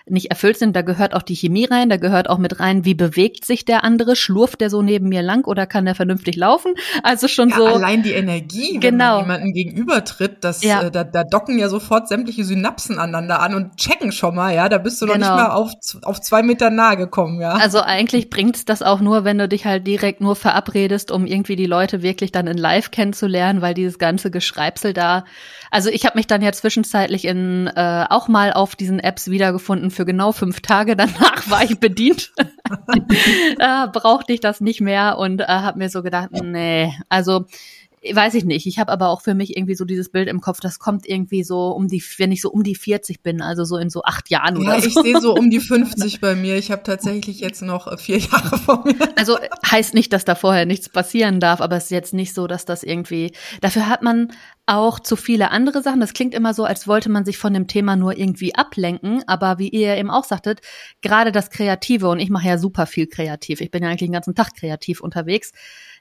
nicht 0.08 0.30
erfüllt 0.30 0.56
sind, 0.56 0.76
da 0.76 0.82
gehört 0.82 1.14
auch 1.14 1.22
die 1.22 1.34
Chemie 1.34 1.64
rein, 1.64 1.88
da 1.88 1.96
gehört 1.96 2.30
auch 2.30 2.38
mit 2.38 2.60
rein, 2.60 2.84
wie 2.84 2.94
bewegt 2.94 3.44
sich 3.44 3.64
der 3.64 3.82
andere, 3.82 4.14
schlurft 4.14 4.60
der 4.60 4.70
so 4.70 4.82
neben 4.82 5.08
mir 5.08 5.22
lang 5.22 5.48
oder 5.48 5.66
kann 5.66 5.84
der 5.84 5.96
vernünftig 5.96 6.36
laufen? 6.36 6.74
Also 7.02 7.26
schon 7.26 7.48
ja, 7.48 7.56
so. 7.56 7.66
Allein 7.66 8.04
die 8.04 8.12
Energie, 8.12 8.74
wenn 8.74 8.80
genau. 8.80 9.16
man 9.16 9.22
jemanden 9.22 9.52
gegenübertritt, 9.52 10.44
das, 10.44 10.62
ja. 10.62 10.82
äh, 10.82 10.92
da, 10.92 11.02
da 11.02 11.24
docken 11.24 11.58
ja 11.58 11.68
sofort 11.68 12.06
sämtliche 12.06 12.44
Synapsen 12.44 13.00
aneinander 13.00 13.40
an 13.40 13.56
und 13.56 13.78
checken 13.78 14.12
schon 14.12 14.36
mal, 14.36 14.54
ja, 14.54 14.68
da 14.68 14.78
bist 14.78 15.02
du 15.02 15.06
noch 15.06 15.14
genau. 15.14 15.34
nicht 15.34 15.42
mal 15.42 15.50
auf, 15.50 15.72
auf 16.02 16.20
zwei 16.20 16.44
Meter 16.44 16.70
nahe 16.70 16.96
gekommen, 16.96 17.40
ja. 17.40 17.54
Also 17.54 17.80
eigentlich 17.80 18.30
bringt 18.30 18.68
das 18.68 18.82
auch 18.82 19.00
nur, 19.00 19.24
wenn 19.24 19.38
du 19.38 19.48
dich 19.48 19.64
halt 19.64 19.88
direkt 19.88 20.20
nur 20.20 20.36
verabredest, 20.36 21.10
um 21.10 21.26
irgendwie 21.26 21.56
die 21.56 21.66
Leute 21.66 22.02
wirklich 22.02 22.30
dann 22.30 22.46
in 22.46 22.58
live 22.58 22.92
kennenzulernen, 22.92 23.60
weil 23.60 23.74
dieses 23.74 23.98
ganze 23.98 24.30
Geschreibsel 24.30 24.92
da, 24.92 25.24
also 25.70 25.90
ich 25.90 26.04
habe 26.04 26.16
mich 26.18 26.26
dann 26.26 26.42
ja 26.42 26.52
zwischenzeitlich 26.52 27.25
in 27.25 27.66
äh, 27.68 28.06
auch 28.08 28.28
mal 28.28 28.52
auf 28.52 28.76
diesen 28.76 29.00
Apps 29.00 29.30
wiedergefunden 29.30 29.90
für 29.90 30.04
genau 30.04 30.32
fünf 30.32 30.61
Tage. 30.61 30.96
Danach 30.96 31.49
war 31.50 31.62
ich 31.62 31.78
bedient. 31.78 32.32
äh, 33.58 33.88
brauchte 33.92 34.32
ich 34.32 34.40
das 34.40 34.61
nicht 34.61 34.80
mehr 34.80 35.18
und 35.18 35.40
äh, 35.40 35.46
habe 35.46 35.78
mir 35.78 35.88
so 35.88 36.02
gedacht, 36.02 36.30
nee, 36.32 36.92
also 37.08 37.46
weiß 38.14 38.34
ich 38.34 38.44
nicht. 38.44 38.66
Ich 38.66 38.78
habe 38.78 38.92
aber 38.92 39.08
auch 39.08 39.22
für 39.22 39.34
mich 39.34 39.56
irgendwie 39.56 39.75
so 39.75 39.84
dieses 39.84 40.10
Bild 40.10 40.28
im 40.28 40.40
Kopf, 40.40 40.60
das 40.60 40.78
kommt 40.78 41.06
irgendwie 41.06 41.42
so 41.42 41.70
um 41.70 41.88
die, 41.88 42.02
wenn 42.18 42.32
ich 42.32 42.40
so 42.40 42.50
um 42.50 42.62
die 42.62 42.75
40 42.75 43.22
bin, 43.22 43.40
also 43.40 43.64
so 43.64 43.76
in 43.76 43.90
so 43.90 44.02
acht 44.02 44.30
Jahren 44.30 44.56
oder 44.56 44.76
ja, 44.76 44.80
so. 44.80 44.86
ich 44.88 44.94
sehe 44.94 45.20
so 45.20 45.34
um 45.34 45.50
die 45.50 45.60
50 45.60 46.20
bei 46.20 46.34
mir. 46.34 46.56
Ich 46.56 46.70
habe 46.70 46.82
tatsächlich 46.82 47.40
jetzt 47.40 47.62
noch 47.62 47.86
äh, 47.86 47.96
vier 47.96 48.18
Jahre 48.18 48.58
vor 48.58 48.84
mir. 48.84 48.96
Also 49.16 49.38
heißt 49.70 49.94
nicht, 49.94 50.12
dass 50.12 50.25
da 50.25 50.34
vorher 50.34 50.66
nichts 50.66 50.88
passieren 50.88 51.40
darf, 51.40 51.60
aber 51.60 51.76
es 51.76 51.84
ist 51.84 51.90
jetzt 51.90 52.14
nicht 52.14 52.34
so, 52.34 52.46
dass 52.46 52.64
das 52.64 52.82
irgendwie, 52.82 53.32
dafür 53.60 53.88
hat 53.88 54.02
man 54.02 54.32
auch 54.66 54.98
zu 54.98 55.14
viele 55.14 55.52
andere 55.52 55.80
Sachen. 55.82 56.00
Das 56.00 56.12
klingt 56.12 56.34
immer 56.34 56.52
so, 56.52 56.64
als 56.64 56.88
wollte 56.88 57.08
man 57.08 57.25
sich 57.25 57.38
von 57.38 57.54
dem 57.54 57.68
Thema 57.68 57.94
nur 57.94 58.18
irgendwie 58.18 58.54
ablenken. 58.54 59.22
Aber 59.26 59.58
wie 59.58 59.68
ihr 59.68 59.96
eben 59.96 60.10
auch 60.10 60.25
sagtet, 60.25 60.60
gerade 61.02 61.30
das 61.30 61.50
Kreative, 61.50 62.08
und 62.08 62.18
ich 62.18 62.30
mache 62.30 62.48
ja 62.48 62.58
super 62.58 62.86
viel 62.86 63.06
kreativ. 63.06 63.60
Ich 63.60 63.70
bin 63.70 63.82
ja 63.82 63.88
eigentlich 63.88 64.08
den 64.08 64.12
ganzen 64.12 64.34
Tag 64.34 64.54
kreativ 64.56 65.00
unterwegs 65.00 65.52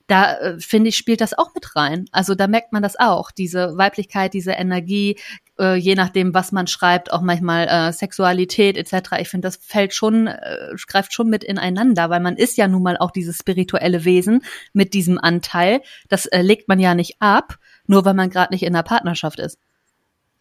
da 0.08 0.38
äh, 0.38 0.60
finde 0.60 0.90
ich, 0.90 0.98
spielt 0.98 1.22
das 1.22 1.38
auch 1.38 1.54
mit 1.54 1.76
rein. 1.76 2.06
Also 2.12 2.36
da 2.36 2.48
merkt 2.48 2.74
man 2.74 2.84
das 2.84 3.00
auch, 3.00 3.32
diese 3.32 3.78
Weiblichkeit, 3.78 4.34
diese 4.34 4.52
Energie, 4.52 5.18
äh, 5.60 5.76
je 5.76 5.96
nachdem, 5.96 6.34
was 6.34 6.52
man 6.52 6.68
schreibt, 6.68 7.12
auch 7.12 7.22
manchmal 7.22 7.68
äh, 7.68 7.92
Sexualität 7.94 8.78
etc. 8.78 9.14
Ich 9.20 9.30
finde, 9.30 9.48
das 9.48 9.58
fällt 9.58 9.94
schon, 9.94 10.28
äh, 10.28 10.70
greift 10.88 11.14
schon 11.14 11.30
mit 11.30 11.44
ineinander, 11.44 12.10
weil 12.10 12.20
man 12.20 12.38
ist 12.38 12.58
ja 12.58 12.68
nun 12.68 12.84
mal 12.84 12.98
auch 12.98 13.12
dieses 13.12 13.38
spirituelle 13.38 14.06
Wesen 14.06 14.44
mit 14.74 14.94
diesem 14.94 15.18
Anteil. 15.18 15.82
Das 16.10 16.26
äh, 16.28 16.42
legt 16.42 16.68
man 16.68 16.80
ja 16.80 16.94
nicht 16.94 17.16
ab, 17.20 17.58
nur 17.88 18.06
weil 18.06 18.14
man 18.14 18.30
gerade 18.30 18.54
nicht 18.54 18.64
in 18.64 18.76
einer 18.76 18.84
Partnerschaft 18.84 19.40
ist. 19.40 19.58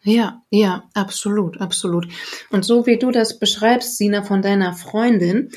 Ja, 0.05 0.43
ja, 0.51 0.83
absolut, 0.93 1.59
absolut. 1.59 2.07
Und 2.51 2.63
so 2.63 2.85
wie 2.85 2.99
du 2.99 3.09
das 3.09 3.39
beschreibst, 3.39 3.97
Sina, 3.97 4.21
von 4.21 4.43
deiner 4.43 4.73
Freundin, 4.73 5.49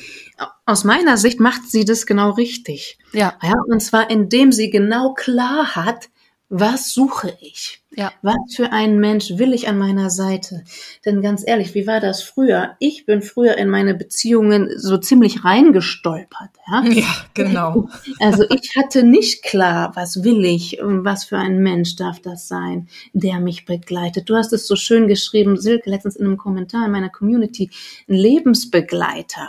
aus 0.65 0.85
meiner 0.85 1.19
Sicht 1.19 1.39
macht 1.39 1.71
sie 1.71 1.85
das 1.85 2.07
genau 2.07 2.31
richtig. 2.31 2.99
Ja. 3.13 3.35
Ja, 3.43 3.55
und 3.69 3.81
zwar 3.81 4.09
indem 4.09 4.51
sie 4.51 4.71
genau 4.71 5.13
klar 5.13 5.77
hat, 5.77 6.09
was 6.49 6.95
suche 6.95 7.37
ich? 7.43 7.83
Ja. 7.99 8.13
Was 8.23 8.55
für 8.55 8.71
einen 8.71 9.01
Mensch 9.01 9.39
will 9.39 9.53
ich 9.53 9.67
an 9.67 9.77
meiner 9.77 10.09
Seite? 10.09 10.63
Denn 11.05 11.21
ganz 11.21 11.43
ehrlich, 11.45 11.75
wie 11.75 11.89
war 11.89 11.99
das 11.99 12.23
früher? 12.23 12.77
Ich 12.79 13.07
bin 13.07 13.23
früher 13.23 13.57
in 13.57 13.69
meine 13.69 13.93
Beziehungen 13.93 14.71
so 14.77 14.99
ziemlich 14.99 15.45
reingestolpert. 15.45 16.51
Ja, 16.71 16.85
ja 16.85 17.07
genau. 17.35 17.89
Also 18.21 18.45
ich 18.51 18.77
hatte 18.77 19.03
nicht 19.03 19.43
klar, 19.43 19.93
was 19.97 20.23
will 20.23 20.45
ich 20.45 20.79
was 20.81 21.25
für 21.25 21.39
ein 21.39 21.59
Mensch 21.59 21.97
darf 21.97 22.21
das 22.21 22.47
sein, 22.47 22.89
der 23.13 23.41
mich 23.41 23.65
begleitet. 23.65 24.31
Du 24.31 24.37
hast 24.37 24.53
es 24.53 24.69
so 24.69 24.77
schön 24.77 25.09
geschrieben, 25.09 25.57
Silke, 25.57 25.91
letztens 25.91 26.15
in 26.15 26.27
einem 26.27 26.37
Kommentar 26.37 26.87
in 26.87 26.93
meiner 26.93 27.11
Community, 27.11 27.71
ein 28.09 28.15
Lebensbegleiter 28.15 29.49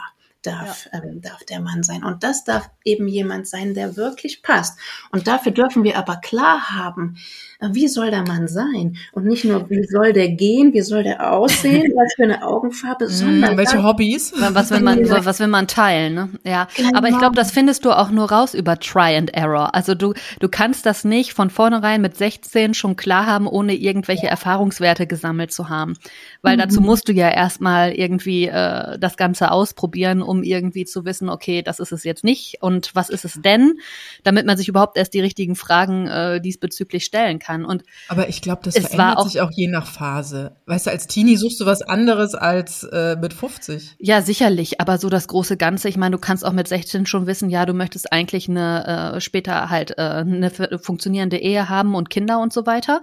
darf, 0.50 0.90
ja. 0.92 1.04
ähm, 1.04 1.22
darf 1.22 1.44
der 1.46 1.62
Mann 1.62 1.84
sein. 1.84 2.04
Und 2.04 2.24
das 2.24 2.44
darf 2.44 2.70
eben 2.84 3.08
jemand 3.08 3.48
sein, 3.48 3.74
der 3.74 3.96
wirklich 3.96 4.42
passt. 4.42 4.78
Und 5.12 5.28
dafür 5.28 5.52
dürfen 5.52 5.84
wir 5.84 5.98
aber 5.98 6.18
klar 6.18 6.70
haben, 6.70 7.18
äh, 7.60 7.70
wie 7.72 7.88
soll 7.88 8.10
der 8.10 8.24
Mann 8.24 8.48
sein? 8.48 8.98
Und 9.12 9.26
nicht 9.26 9.46
nur, 9.46 9.70
wie 9.70 9.84
soll 9.86 10.14
der 10.14 10.30
gehen, 10.30 10.74
wie 10.74 10.82
soll 10.82 11.04
der 11.04 11.32
aussehen, 11.32 11.92
was 11.96 12.14
für 12.16 12.24
eine 12.24 12.46
Augenfarbe, 12.46 13.06
mm, 13.06 13.10
sondern 13.10 13.58
welche 13.58 13.84
Hobbys? 13.84 14.34
Was 14.52 14.72
will 14.72 14.82
man, 14.82 15.08
was 15.10 15.40
will 15.40 15.48
man 15.48 15.68
teilen, 15.68 16.14
ne? 16.14 16.30
Ja. 16.44 16.68
Genau. 16.76 16.98
Aber 16.98 17.08
ich 17.10 17.18
glaube, 17.18 17.36
das 17.36 17.52
findest 17.52 17.86
du 17.86 17.92
auch 17.92 18.10
nur 18.10 18.32
raus 18.32 18.54
über 18.54 18.80
Try 18.80 19.16
and 19.16 19.34
Error. 19.34 19.76
Also 19.76 19.96
du, 19.96 20.14
du 20.40 20.50
kannst 20.50 20.86
das 20.86 21.04
nicht 21.04 21.34
von 21.34 21.50
vornherein 21.50 22.02
mit 22.02 22.18
16 22.18 22.74
schon 22.74 22.96
klar 22.96 23.26
haben, 23.26 23.48
ohne 23.48 23.76
irgendwelche 23.76 24.28
Erfahrungswerte 24.28 25.08
gesammelt 25.08 25.52
zu 25.52 25.70
haben. 25.70 25.96
Weil 26.42 26.56
mhm. 26.56 26.62
dazu 26.62 26.82
musst 26.82 27.08
du 27.10 27.14
ja 27.14 27.30
erstmal 27.30 27.92
irgendwie 27.92 28.48
äh, 28.48 28.98
das 28.98 29.18
Ganze 29.18 29.52
ausprobieren, 29.52 30.22
um 30.22 30.39
irgendwie 30.44 30.86
zu 30.86 31.06
wissen, 31.06 31.30
okay, 31.30 31.62
das 31.62 31.80
ist 31.80 31.92
es 31.92 32.04
jetzt 32.04 32.24
nicht 32.24 32.62
und 32.62 32.96
was 32.96 33.10
ist 33.10 33.26
es 33.26 33.42
denn, 33.42 33.80
damit 34.24 34.46
man 34.46 34.58
sich 34.58 34.68
überhaupt 34.68 34.98
erst 34.98 35.14
die 35.14 35.20
richtigen 35.20 35.56
Fragen 35.56 36.08
äh, 36.08 36.42
diesbezüglich 36.42 37.06
stellen 37.06 37.40
kann. 37.40 37.66
Und 37.66 37.84
aber 38.08 38.30
ich 38.30 38.42
glaube, 38.42 38.62
das 38.64 38.78
verändert 38.78 39.18
auch, 39.18 39.28
sich 39.28 39.42
auch 39.42 39.52
je 39.52 39.68
nach 39.68 39.88
Phase. 39.88 40.56
Weißt 40.66 40.88
du, 40.88 40.92
als 40.92 41.08
Teenie 41.08 41.38
suchst 41.38 41.60
du 41.60 41.66
was 41.66 41.82
anderes 41.82 42.36
als 42.36 42.84
äh, 42.84 43.16
mit 43.16 43.34
50. 43.34 43.96
Ja, 44.00 44.22
sicherlich. 44.22 44.82
Aber 44.82 44.98
so 44.98 45.10
das 45.10 45.28
große 45.28 45.58
Ganze. 45.58 45.90
Ich 45.90 45.98
meine, 45.98 46.16
du 46.16 46.22
kannst 46.22 46.46
auch 46.46 46.54
mit 46.54 46.68
16 46.68 47.06
schon 47.06 47.28
wissen, 47.28 47.50
ja, 47.50 47.66
du 47.66 47.74
möchtest 47.74 48.12
eigentlich 48.12 48.50
eine 48.50 49.16
äh, 49.16 49.22
später 49.22 49.70
halt 49.70 49.98
äh, 49.98 50.02
eine 50.02 50.52
funktionierende 50.82 51.38
Ehe 51.38 51.70
haben 51.70 51.96
und 51.96 52.10
Kinder 52.10 52.40
und 52.40 52.54
so 52.54 52.66
weiter. 52.66 53.02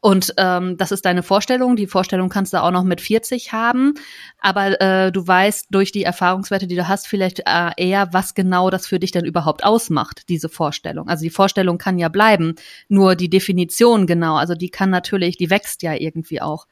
Und 0.00 0.32
ähm, 0.38 0.78
das 0.78 0.92
ist 0.92 1.04
deine 1.04 1.22
Vorstellung. 1.22 1.76
Die 1.76 1.86
Vorstellung 1.86 2.30
kannst 2.30 2.54
du 2.54 2.62
auch 2.62 2.70
noch 2.70 2.84
mit 2.84 3.02
40 3.02 3.52
haben. 3.52 3.94
Aber 4.38 4.80
äh, 4.80 5.12
du 5.12 5.26
weißt 5.26 5.66
durch 5.70 5.92
die 5.92 6.04
Erfahrungswerte, 6.04 6.66
die 6.66 6.76
du 6.76 6.88
hast, 6.88 7.06
vielleicht 7.06 7.40
äh, 7.40 7.70
eher, 7.76 8.12
was 8.12 8.34
genau 8.34 8.70
das 8.70 8.86
für 8.86 8.98
dich 8.98 9.12
denn 9.12 9.26
überhaupt 9.26 9.62
ausmacht, 9.62 10.28
diese 10.30 10.48
Vorstellung. 10.48 11.08
Also 11.08 11.22
die 11.22 11.30
Vorstellung 11.30 11.76
kann 11.76 11.98
ja 11.98 12.08
bleiben, 12.08 12.54
nur 12.88 13.14
die 13.14 13.28
Definition 13.28 14.06
genau, 14.06 14.36
also 14.36 14.54
die 14.54 14.70
kann 14.70 14.88
natürlich, 14.88 15.36
die 15.36 15.50
wächst 15.50 15.82
ja 15.82 15.92
irgendwie 15.94 16.40
auch. 16.40 16.66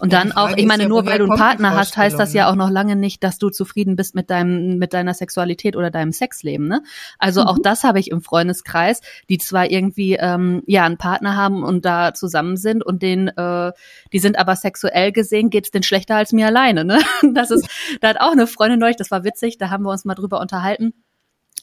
Und 0.00 0.12
ja, 0.12 0.18
dann 0.18 0.32
auch, 0.32 0.54
ich 0.56 0.66
meine, 0.66 0.82
ja, 0.82 0.88
nur 0.88 1.06
weil 1.06 1.18
du 1.18 1.24
einen 1.24 1.38
Partner 1.38 1.74
hast, 1.74 1.96
heißt 1.96 2.18
das 2.18 2.34
ja 2.34 2.44
ne? 2.44 2.50
auch 2.50 2.56
noch 2.56 2.70
lange 2.70 2.96
nicht, 2.96 3.24
dass 3.24 3.38
du 3.38 3.48
zufrieden 3.48 3.96
bist 3.96 4.14
mit 4.14 4.28
deinem, 4.28 4.76
mit 4.76 4.92
deiner 4.92 5.14
Sexualität 5.14 5.74
oder 5.74 5.90
deinem 5.90 6.12
Sexleben. 6.12 6.68
Ne? 6.68 6.82
Also 7.18 7.40
mhm. 7.40 7.46
auch 7.46 7.58
das 7.62 7.82
habe 7.82 7.98
ich 7.98 8.10
im 8.10 8.20
Freundeskreis, 8.20 9.00
die 9.30 9.38
zwar 9.38 9.70
irgendwie 9.70 10.14
ähm, 10.14 10.62
ja 10.66 10.84
einen 10.84 10.98
Partner 10.98 11.36
haben 11.36 11.62
und 11.62 11.86
da 11.86 12.12
zusammen 12.12 12.58
sind 12.58 12.73
und 12.82 13.02
den, 13.02 13.28
äh, 13.28 13.72
die 14.12 14.18
sind 14.18 14.38
aber 14.38 14.56
sexuell 14.56 15.12
gesehen, 15.12 15.50
geht's 15.50 15.70
denen 15.70 15.82
schlechter 15.82 16.16
als 16.16 16.32
mir 16.32 16.46
alleine. 16.46 16.84
Ne? 16.84 16.98
Das 17.34 17.50
ist, 17.50 17.68
da 18.00 18.08
hat 18.08 18.20
auch 18.20 18.32
eine 18.32 18.46
Freundin 18.46 18.78
neulich, 18.78 18.96
das 18.96 19.10
war 19.10 19.24
witzig, 19.24 19.58
da 19.58 19.70
haben 19.70 19.84
wir 19.84 19.90
uns 19.90 20.04
mal 20.04 20.14
drüber 20.14 20.40
unterhalten 20.40 20.92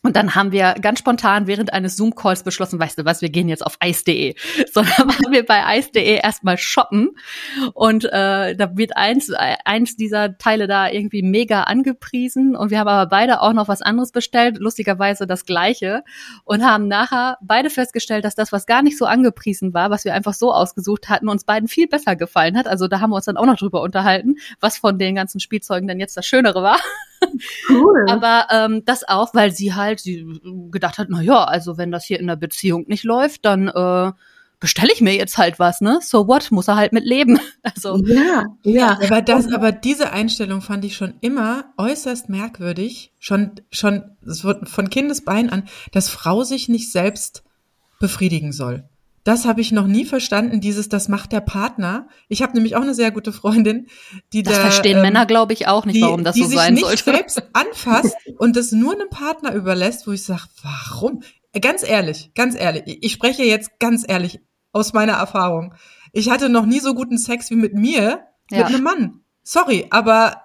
und 0.04 0.16
dann 0.16 0.34
haben 0.34 0.52
wir 0.52 0.74
ganz 0.82 0.98
spontan 0.98 1.46
während 1.46 1.74
eines 1.74 1.96
Zoom-Calls 1.96 2.42
beschlossen, 2.44 2.80
weißt 2.80 2.98
du 2.98 3.06
was, 3.06 3.22
wir 3.22 3.30
gehen 3.30 3.48
jetzt 3.48 3.64
auf 3.64 3.78
eis.de. 3.80 4.34
Sondern 4.72 4.98
waren 4.98 5.10
wir 5.32 5.46
bei 5.46 5.64
eis.de 5.64 6.20
erstmal 6.20 6.58
shoppen 6.58 7.12
und 7.74 8.06
äh, 8.06 8.56
da 8.56 8.78
wird 8.78 8.98
eins, 8.98 9.32
eins 9.32 9.96
dieser 9.96 10.40
Teile 10.40 10.66
da 10.66 10.90
irgendwie 10.90 11.22
mega 11.22 11.64
angepriesen 11.64 12.56
und 12.56 12.72
wir 12.72 12.80
haben 12.80 12.88
aber 12.88 13.10
beide 13.10 13.42
auch 13.42 13.54
noch 13.54 13.68
was 13.68 13.84
anderes 13.84 14.12
bestellt, 14.12 14.58
lustigerweise 14.58 15.28
das 15.28 15.46
gleiche 15.46 16.04
und 16.46 16.66
haben 16.66 16.88
nachher 16.88 17.38
beide 17.42 17.70
festgestellt, 17.70 18.26
dass 18.26 18.34
das, 18.34 18.52
was 18.52 18.66
gar 18.66 18.82
nicht 18.82 18.98
so 18.98 19.06
angepriesen 19.06 19.76
war, 19.76 19.92
was 19.92 20.04
wir 20.04 20.16
einfach 20.16 20.34
so 20.34 20.52
ausgesucht 20.52 21.10
hatten, 21.10 21.30
uns 21.30 21.44
beiden 21.44 21.68
viel 21.68 21.88
besser 21.88 22.16
gefallen 22.16 22.58
hat. 22.58 22.68
Also 22.68 22.88
da 22.88 23.02
haben 23.02 23.12
wir 23.12 23.18
uns 23.18 23.26
dann 23.26 23.38
auch 23.38 23.46
noch 23.46 23.58
drüber 23.58 23.82
unterhalten, 23.82 24.38
was 24.60 24.78
von 24.78 24.98
den 24.98 25.14
ganzen 25.14 25.40
Spielzeugen 25.40 25.88
denn 25.88 26.00
jetzt 26.00 26.18
das 26.18 26.26
Schönere 26.26 26.64
war. 26.64 26.80
Cool. 27.70 28.06
Aber 28.10 28.48
ähm, 28.52 28.84
das 28.86 29.08
auch, 29.08 29.34
weil 29.34 29.52
sie 29.52 29.74
halt 29.74 30.00
sie 30.00 30.26
gedacht 30.72 30.98
hat, 30.98 31.08
na 31.10 31.22
ja, 31.22 31.44
also 31.44 31.78
wenn 31.78 31.92
das 31.92 32.06
hier 32.06 32.20
in 32.20 32.28
der 32.28 32.36
Beziehung 32.36 32.86
nicht 32.88 33.04
läuft, 33.04 33.46
dann 33.46 33.68
äh, 33.68 34.12
bestelle 34.60 34.92
ich 34.94 35.02
mir 35.02 35.16
jetzt 35.16 35.38
halt 35.38 35.60
was, 35.60 35.82
ne? 35.82 36.00
So 36.02 36.28
what? 36.28 36.52
Muss 36.52 36.68
er 36.68 36.78
halt 36.78 36.94
mit 36.94 37.06
leben. 37.06 37.40
Also 37.64 37.98
ja, 38.06 38.46
ja. 38.64 39.00
Aber 39.04 39.22
das, 39.22 39.54
aber 39.54 39.72
diese 39.72 40.12
Einstellung 40.12 40.62
fand 40.62 40.84
ich 40.84 40.96
schon 40.96 41.14
immer 41.22 41.66
äußerst 41.78 42.28
merkwürdig, 42.28 43.14
schon 43.20 43.52
schon 43.72 44.04
von 44.24 44.90
Kindesbein 44.90 45.52
an, 45.52 45.68
dass 45.92 46.10
Frau 46.10 46.44
sich 46.44 46.70
nicht 46.70 46.92
selbst 46.92 47.44
befriedigen 48.00 48.52
soll. 48.52 48.84
Das 49.24 49.46
habe 49.46 49.62
ich 49.62 49.72
noch 49.72 49.86
nie 49.86 50.06
verstanden, 50.06 50.62
dieses, 50.62 50.90
das 50.90 51.08
macht 51.08 51.32
der 51.32 51.42
Partner. 51.42 52.08
Ich 52.28 52.42
habe 52.42 52.54
nämlich 52.54 52.76
auch 52.76 52.82
eine 52.82 52.96
sehr 52.96 53.12
gute 53.12 53.32
Freundin, 53.32 53.88
die 54.34 54.42
das 54.42 54.56
da. 54.56 54.64
Das 54.64 54.74
verstehen 54.74 54.98
ähm, 54.98 55.04
Männer, 55.04 55.26
glaube 55.26 55.54
ich, 55.54 55.68
auch 55.68 55.86
nicht, 55.86 55.98
die, 55.98 56.02
warum 56.02 56.24
das 56.24 56.36
so 56.36 56.46
sein 56.46 56.76
sollte. 56.76 56.96
Die 56.96 56.98
sich 56.98 57.06
nicht 57.06 57.16
selbst 57.18 57.44
anfasst 57.54 58.16
und 58.38 58.56
das 58.56 58.72
nur 58.72 58.94
einem 58.94 59.10
Partner 59.10 59.54
überlässt, 59.54 60.08
wo 60.08 60.12
ich 60.12 60.24
sage, 60.24 60.44
warum? 60.64 61.22
Ganz 61.60 61.88
ehrlich, 61.88 62.32
ganz 62.34 62.56
ehrlich, 62.56 62.84
ich 63.02 63.12
spreche 63.12 63.44
jetzt 63.44 63.80
ganz 63.80 64.06
ehrlich 64.08 64.40
aus 64.72 64.94
meiner 64.94 65.14
Erfahrung. 65.14 65.76
Ich 66.14 66.30
hatte 66.30 66.50
noch 66.50 66.66
nie 66.66 66.80
so 66.80 66.94
guten 66.94 67.18
Sex 67.18 67.50
wie 67.52 67.56
mit 67.56 67.74
mir, 67.74 68.26
ja. 68.50 68.58
mit 68.60 68.68
einem 68.68 68.84
Mann. 68.84 69.20
Sorry, 69.44 69.88
aber 69.90 70.42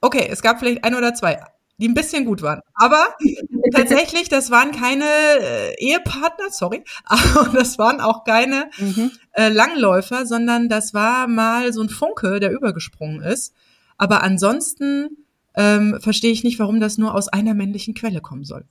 okay, 0.00 0.28
es 0.30 0.42
gab 0.42 0.58
vielleicht 0.58 0.84
ein 0.84 0.94
oder 0.94 1.14
zwei. 1.14 1.40
Die 1.78 1.88
ein 1.88 1.94
bisschen 1.94 2.24
gut 2.24 2.42
waren. 2.42 2.60
Aber 2.74 3.14
tatsächlich, 3.74 4.28
das 4.28 4.50
waren 4.50 4.72
keine 4.72 5.04
äh, 5.04 5.74
Ehepartner, 5.78 6.50
sorry, 6.50 6.84
aber 7.04 7.50
das 7.54 7.78
waren 7.78 8.00
auch 8.00 8.24
keine 8.24 8.70
mhm. 8.78 9.12
äh, 9.32 9.48
Langläufer, 9.48 10.26
sondern 10.26 10.68
das 10.68 10.92
war 10.92 11.26
mal 11.26 11.72
so 11.72 11.82
ein 11.82 11.88
Funke, 11.88 12.40
der 12.40 12.52
übergesprungen 12.52 13.22
ist. 13.22 13.54
Aber 13.96 14.22
ansonsten 14.22 15.24
ähm, 15.56 15.98
verstehe 16.00 16.30
ich 16.32 16.44
nicht, 16.44 16.58
warum 16.58 16.80
das 16.80 16.98
nur 16.98 17.14
aus 17.14 17.28
einer 17.28 17.54
männlichen 17.54 17.94
Quelle 17.94 18.20
kommen 18.20 18.44
soll. 18.44 18.64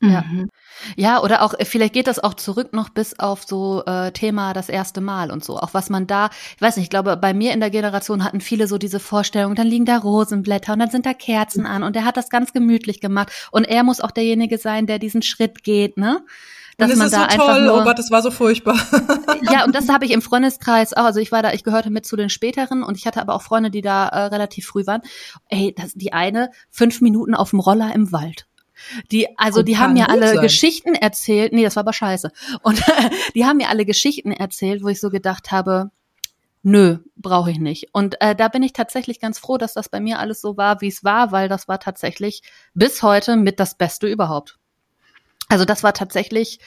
Ja. 0.00 0.22
Mhm. 0.22 0.48
Ja, 0.96 1.22
oder 1.22 1.42
auch, 1.42 1.54
vielleicht 1.62 1.92
geht 1.92 2.06
das 2.06 2.22
auch 2.22 2.34
zurück 2.34 2.72
noch 2.72 2.88
bis 2.88 3.18
auf 3.18 3.42
so 3.44 3.82
äh, 3.84 4.12
Thema 4.12 4.52
das 4.52 4.68
erste 4.68 5.00
Mal 5.00 5.32
und 5.32 5.44
so. 5.44 5.58
Auch 5.58 5.74
was 5.74 5.90
man 5.90 6.06
da, 6.06 6.30
ich 6.54 6.62
weiß 6.62 6.76
nicht, 6.76 6.84
ich 6.84 6.90
glaube, 6.90 7.16
bei 7.16 7.34
mir 7.34 7.52
in 7.52 7.60
der 7.60 7.70
Generation 7.70 8.22
hatten 8.22 8.40
viele 8.40 8.68
so 8.68 8.78
diese 8.78 9.00
Vorstellung, 9.00 9.56
dann 9.56 9.66
liegen 9.66 9.86
da 9.86 9.98
Rosenblätter 9.98 10.74
und 10.74 10.78
dann 10.78 10.90
sind 10.90 11.04
da 11.04 11.14
Kerzen 11.14 11.66
an 11.66 11.82
und 11.82 11.96
er 11.96 12.04
hat 12.04 12.16
das 12.16 12.30
ganz 12.30 12.52
gemütlich 12.52 13.00
gemacht. 13.00 13.32
Und 13.50 13.64
er 13.64 13.82
muss 13.82 14.00
auch 14.00 14.12
derjenige 14.12 14.58
sein, 14.58 14.86
der 14.86 15.00
diesen 15.00 15.22
Schritt 15.22 15.64
geht, 15.64 15.96
ne? 15.96 16.24
Dass 16.76 16.92
und 16.92 16.98
man 16.98 17.10
da 17.10 17.28
so 17.28 17.36
toll, 17.36 17.64
nur, 17.64 17.80
oh 17.80 17.82
Gott, 17.82 17.98
das 17.98 18.12
war 18.12 18.22
so 18.22 18.30
furchtbar. 18.30 18.78
ja, 19.50 19.64
und 19.64 19.74
das 19.74 19.88
habe 19.92 20.04
ich 20.04 20.12
im 20.12 20.22
Freundeskreis 20.22 20.94
auch. 20.94 21.06
Also 21.06 21.18
ich 21.18 21.32
war 21.32 21.42
da, 21.42 21.52
ich 21.52 21.64
gehörte 21.64 21.90
mit 21.90 22.06
zu 22.06 22.14
den 22.14 22.30
späteren 22.30 22.84
und 22.84 22.96
ich 22.96 23.04
hatte 23.04 23.20
aber 23.20 23.34
auch 23.34 23.42
Freunde, 23.42 23.72
die 23.72 23.80
da 23.80 24.06
äh, 24.06 24.26
relativ 24.26 24.68
früh 24.68 24.86
waren. 24.86 25.02
Ey, 25.48 25.74
das, 25.76 25.94
die 25.94 26.12
eine 26.12 26.50
fünf 26.70 27.00
Minuten 27.00 27.34
auf 27.34 27.50
dem 27.50 27.58
Roller 27.58 27.92
im 27.92 28.12
Wald. 28.12 28.47
Die, 29.10 29.26
also 29.38 29.62
die 29.62 29.78
haben 29.78 29.94
mir 29.94 30.10
alle 30.10 30.34
sein. 30.34 30.40
Geschichten 30.40 30.94
erzählt. 30.94 31.52
Nee, 31.52 31.62
das 31.62 31.76
war 31.76 31.82
aber 31.82 31.92
scheiße. 31.92 32.30
Und 32.62 32.82
die 33.34 33.44
haben 33.44 33.58
mir 33.58 33.68
alle 33.68 33.84
Geschichten 33.84 34.32
erzählt, 34.32 34.82
wo 34.82 34.88
ich 34.88 35.00
so 35.00 35.10
gedacht 35.10 35.50
habe, 35.50 35.90
nö, 36.62 36.98
brauche 37.16 37.50
ich 37.50 37.58
nicht. 37.58 37.88
Und 37.92 38.20
äh, 38.20 38.34
da 38.34 38.48
bin 38.48 38.62
ich 38.62 38.72
tatsächlich 38.72 39.20
ganz 39.20 39.38
froh, 39.38 39.58
dass 39.58 39.74
das 39.74 39.88
bei 39.88 40.00
mir 40.00 40.18
alles 40.18 40.40
so 40.40 40.56
war, 40.56 40.80
wie 40.80 40.88
es 40.88 41.04
war, 41.04 41.32
weil 41.32 41.48
das 41.48 41.68
war 41.68 41.80
tatsächlich 41.80 42.42
bis 42.74 43.02
heute 43.02 43.36
mit 43.36 43.60
das 43.60 43.76
Beste 43.76 44.06
überhaupt. 44.06 44.58
Also 45.48 45.64
das 45.64 45.82
war 45.82 45.94
tatsächlich 45.94 46.58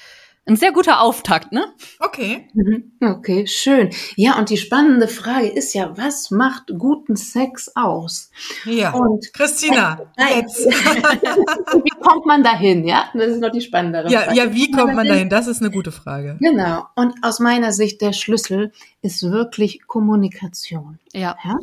ein 0.47 0.56
sehr 0.56 0.71
guter 0.71 1.01
Auftakt, 1.01 1.51
ne? 1.51 1.65
Okay. 1.99 2.47
Mhm. 2.54 2.91
Okay, 2.99 3.45
schön. 3.45 3.91
Ja, 4.15 4.39
und 4.39 4.49
die 4.49 4.58
spannende 4.58 5.08
Frage 5.08 5.47
ist 5.47 5.73
ja, 5.73 5.95
was 5.97 6.32
macht 6.32 6.71
guten 6.77 7.15
Sex 7.15 7.71
aus? 7.75 8.32
Ja. 8.65 8.91
Und 8.91 9.34
Christina, 9.34 10.01
äh, 10.17 10.39
jetzt. 10.39 10.65
wie 10.65 12.01
kommt 12.01 12.25
man 12.25 12.43
dahin, 12.43 12.86
ja? 12.86 13.06
Das 13.13 13.27
ist 13.27 13.39
noch 13.39 13.51
die 13.51 13.62
spannendere 13.62 14.12
ja, 14.12 14.21
Frage. 14.21 14.38
Ja, 14.38 14.54
wie 14.54 14.71
kommt 14.71 14.95
man 14.95 15.08
dahin? 15.08 15.30
Das 15.30 15.47
ist 15.47 15.62
eine 15.62 15.69
gute 15.69 15.91
Frage. 15.91 16.38
Genau. 16.39 16.86
Und 16.95 17.13
aus 17.21 17.39
meiner 17.39 17.71
Sicht 17.71 18.01
der 18.01 18.13
Schlüssel 18.13 18.71
ist 19.04 19.23
wirklich 19.23 19.88
Kommunikation. 19.88 20.99
Ja. 21.13 21.36
ja. 21.43 21.58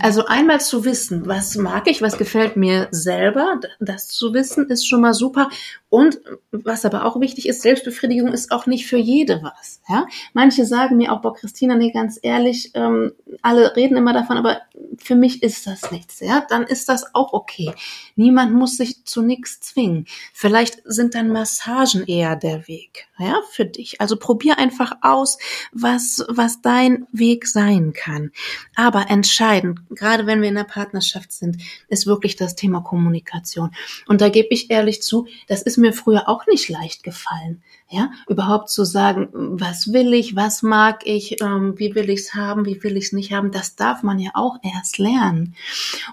Also 0.00 0.26
einmal 0.26 0.60
zu 0.60 0.84
wissen, 0.84 1.26
was 1.26 1.56
mag 1.56 1.86
ich, 1.86 2.02
was 2.02 2.16
gefällt 2.16 2.56
mir 2.56 2.88
selber, 2.90 3.60
das 3.78 4.08
zu 4.08 4.32
wissen 4.32 4.68
ist 4.70 4.86
schon 4.86 5.02
mal 5.02 5.14
super. 5.14 5.50
Und 5.90 6.20
was 6.50 6.84
aber 6.84 7.04
auch 7.04 7.20
wichtig 7.20 7.48
ist, 7.48 7.62
Selbstbefriedigung 7.62 8.17
ist 8.26 8.50
auch 8.50 8.66
nicht 8.66 8.86
für 8.86 8.96
jede 8.96 9.40
was. 9.42 9.80
Ja. 9.88 10.06
Manche 10.32 10.66
sagen 10.66 10.96
mir 10.96 11.12
auch, 11.12 11.22
boah, 11.22 11.34
Christina, 11.34 11.76
nee, 11.76 11.92
ganz 11.92 12.18
ehrlich, 12.22 12.72
ähm, 12.74 13.12
alle 13.42 13.76
reden 13.76 13.96
immer 13.96 14.12
davon, 14.12 14.36
aber 14.36 14.62
für 14.98 15.14
mich 15.14 15.42
ist 15.42 15.66
das 15.66 15.90
nichts. 15.90 16.20
Ja, 16.20 16.46
dann 16.48 16.64
ist 16.64 16.88
das 16.88 17.14
auch 17.14 17.32
okay. 17.32 17.72
Niemand 18.16 18.54
muss 18.54 18.76
sich 18.76 19.04
zu 19.04 19.22
nichts 19.22 19.60
zwingen. 19.60 20.06
Vielleicht 20.32 20.82
sind 20.84 21.14
dann 21.14 21.32
Massagen 21.32 22.04
eher 22.06 22.36
der 22.36 22.68
Weg. 22.68 23.08
Ja, 23.18 23.40
für 23.50 23.64
dich. 23.64 24.00
Also 24.00 24.16
probier 24.16 24.58
einfach 24.58 24.92
aus, 25.02 25.38
was 25.72 26.24
was 26.28 26.60
dein 26.62 27.06
Weg 27.12 27.46
sein 27.46 27.92
kann. 27.92 28.30
Aber 28.76 29.10
entscheidend, 29.10 29.80
gerade 29.90 30.26
wenn 30.26 30.40
wir 30.40 30.48
in 30.48 30.54
der 30.54 30.64
Partnerschaft 30.64 31.32
sind, 31.32 31.58
ist 31.88 32.06
wirklich 32.06 32.36
das 32.36 32.54
Thema 32.54 32.80
Kommunikation. 32.80 33.70
Und 34.06 34.20
da 34.20 34.28
gebe 34.28 34.48
ich 34.50 34.70
ehrlich 34.70 35.02
zu, 35.02 35.26
das 35.46 35.62
ist 35.62 35.78
mir 35.78 35.92
früher 35.92 36.28
auch 36.28 36.46
nicht 36.46 36.68
leicht 36.68 37.02
gefallen. 37.02 37.62
Ja, 37.90 38.10
überhaupt 38.28 38.68
zu 38.68 38.84
sagen, 38.84 39.28
was 39.32 39.94
will 39.94 40.12
ich, 40.12 40.36
was 40.36 40.62
mag 40.62 41.06
ich, 41.06 41.40
ähm, 41.40 41.78
wie 41.78 41.94
will 41.94 42.10
ich 42.10 42.20
es 42.20 42.34
haben, 42.34 42.66
wie 42.66 42.82
will 42.82 42.98
ich 42.98 43.06
es 43.06 43.12
nicht 43.12 43.32
haben, 43.32 43.50
das 43.50 43.76
darf 43.76 44.02
man 44.02 44.18
ja 44.18 44.32
auch 44.34 44.58
erst 44.62 44.87
lernen. 44.96 45.54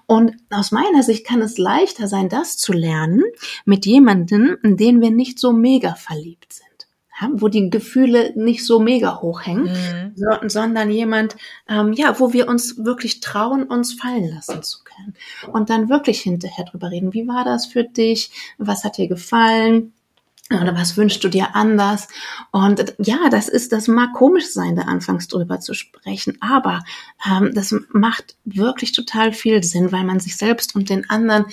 Und 0.06 0.34
aus 0.50 0.72
meiner 0.72 1.04
Sicht 1.04 1.26
kann 1.26 1.42
es 1.42 1.58
leichter 1.58 2.10
sein, 2.10 2.28
das 2.28 2.58
zu 2.58 2.74
lernen 2.74 3.24
mit 3.64 3.86
jemandem, 3.86 4.58
in 4.64 4.76
den 4.76 5.00
wir 5.00 5.12
nicht 5.12 5.40
so 5.40 5.54
mega 5.54 5.96
verliebt 5.96 6.52
sind 6.52 6.66
ja, 7.22 7.30
wo 7.34 7.48
die 7.48 7.70
Gefühle 7.70 8.34
nicht 8.36 8.66
so 8.66 8.80
mega 8.80 9.22
hoch 9.22 9.46
hängen, 9.46 9.66
mhm. 9.66 10.12
so, 10.16 10.50
sondern 10.50 10.92
jemand, 10.92 11.36
ähm, 11.68 11.94
ja, 11.94 12.20
wo 12.20 12.34
wir 12.34 12.48
uns 12.48 12.84
wirklich 12.84 13.22
trauen, 13.22 13.64
uns 13.64 13.94
fallen 13.94 14.30
lassen 14.30 14.62
zu 14.64 14.80
können. 14.84 15.16
Und 15.52 15.70
dann 15.70 15.90
wirklich 15.90 16.22
hinterher 16.22 16.66
drüber 16.66 16.92
reden, 16.92 17.14
wie 17.14 17.28
war 17.28 17.46
das 17.46 17.66
für 17.66 17.84
dich, 17.84 18.32
was 18.58 18.84
hat 18.84 18.98
dir 18.98 19.08
gefallen, 19.08 19.94
oder 20.52 20.76
was 20.76 20.96
wünschst 20.96 21.24
du 21.24 21.30
dir 21.30 21.56
anders? 21.56 22.08
Und 22.52 22.96
ja, 23.00 23.30
das 23.30 23.48
ist, 23.48 23.72
das 23.72 23.88
mag 23.88 24.14
komisch 24.14 24.52
sein, 24.52 24.76
da 24.76 24.84
anfangs 24.84 25.28
drüber 25.28 25.60
zu 25.60 25.74
sprechen, 25.74 26.38
aber 26.40 26.84
ähm, 27.26 27.52
das 27.54 27.76
macht 27.92 28.38
wirklich 28.46 28.92
total 28.92 29.34
viel 29.34 29.64
Sinn, 29.64 29.92
weil 29.92 30.04
man 30.04 30.20
sich 30.20 30.38
selbst 30.38 30.76
und 30.76 30.90
den 30.90 31.10
anderen 31.10 31.46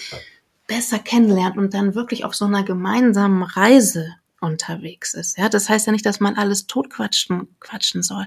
besser 0.67 0.99
kennenlernt 0.99 1.57
und 1.57 1.75
dann 1.75 1.95
wirklich 1.95 2.25
auf 2.25 2.35
so 2.35 2.45
einer 2.45 2.63
gemeinsamen 2.63 3.43
Reise 3.43 4.15
unterwegs 4.43 5.15
ist. 5.15 5.39
Ja, 5.39 5.49
das 5.49 5.69
heißt 5.69 5.87
ja 5.87 5.93
nicht, 5.93 6.05
dass 6.05 6.21
man 6.21 6.35
alles 6.35 6.67
totquatschen 6.67 7.49
quatschen 7.61 8.03
soll. 8.03 8.27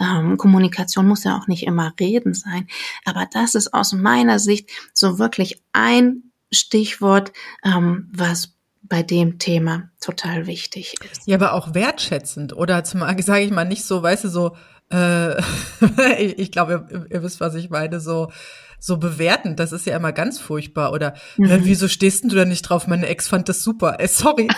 Ähm, 0.00 0.36
Kommunikation 0.36 1.08
muss 1.08 1.24
ja 1.24 1.36
auch 1.36 1.48
nicht 1.48 1.64
immer 1.64 1.92
reden 1.98 2.34
sein. 2.34 2.68
Aber 3.04 3.26
das 3.30 3.54
ist 3.54 3.74
aus 3.74 3.92
meiner 3.92 4.38
Sicht 4.38 4.70
so 4.94 5.18
wirklich 5.18 5.62
ein 5.72 6.32
Stichwort, 6.52 7.32
ähm, 7.64 8.08
was 8.12 8.55
bei 8.88 9.02
dem 9.02 9.38
Thema 9.38 9.90
total 10.00 10.46
wichtig 10.46 10.94
ist. 11.10 11.22
Ja, 11.26 11.36
aber 11.36 11.52
auch 11.52 11.74
wertschätzend 11.74 12.54
oder 12.54 12.84
zum, 12.84 13.00
sage 13.20 13.44
ich 13.44 13.50
mal, 13.50 13.64
nicht 13.64 13.84
so, 13.84 14.02
weißt 14.02 14.24
du, 14.24 14.28
so, 14.28 14.56
äh, 14.90 15.40
ich, 16.18 16.38
ich 16.38 16.52
glaube, 16.52 16.86
ihr, 16.90 17.06
ihr 17.10 17.22
wisst, 17.22 17.40
was 17.40 17.54
ich 17.54 17.70
meine, 17.70 18.00
so, 18.00 18.30
so 18.78 18.98
bewerten, 18.98 19.56
das 19.56 19.72
ist 19.72 19.86
ja 19.86 19.96
immer 19.96 20.12
ganz 20.12 20.38
furchtbar. 20.38 20.92
Oder 20.92 21.14
mhm. 21.36 21.50
äh, 21.50 21.64
wieso 21.64 21.88
stehst 21.88 22.24
du 22.24 22.28
da 22.28 22.44
nicht 22.44 22.62
drauf? 22.62 22.86
Meine 22.86 23.06
Ex 23.06 23.28
fand 23.28 23.48
das 23.48 23.62
super. 23.62 23.98
Äh, 23.98 24.08
sorry. 24.08 24.48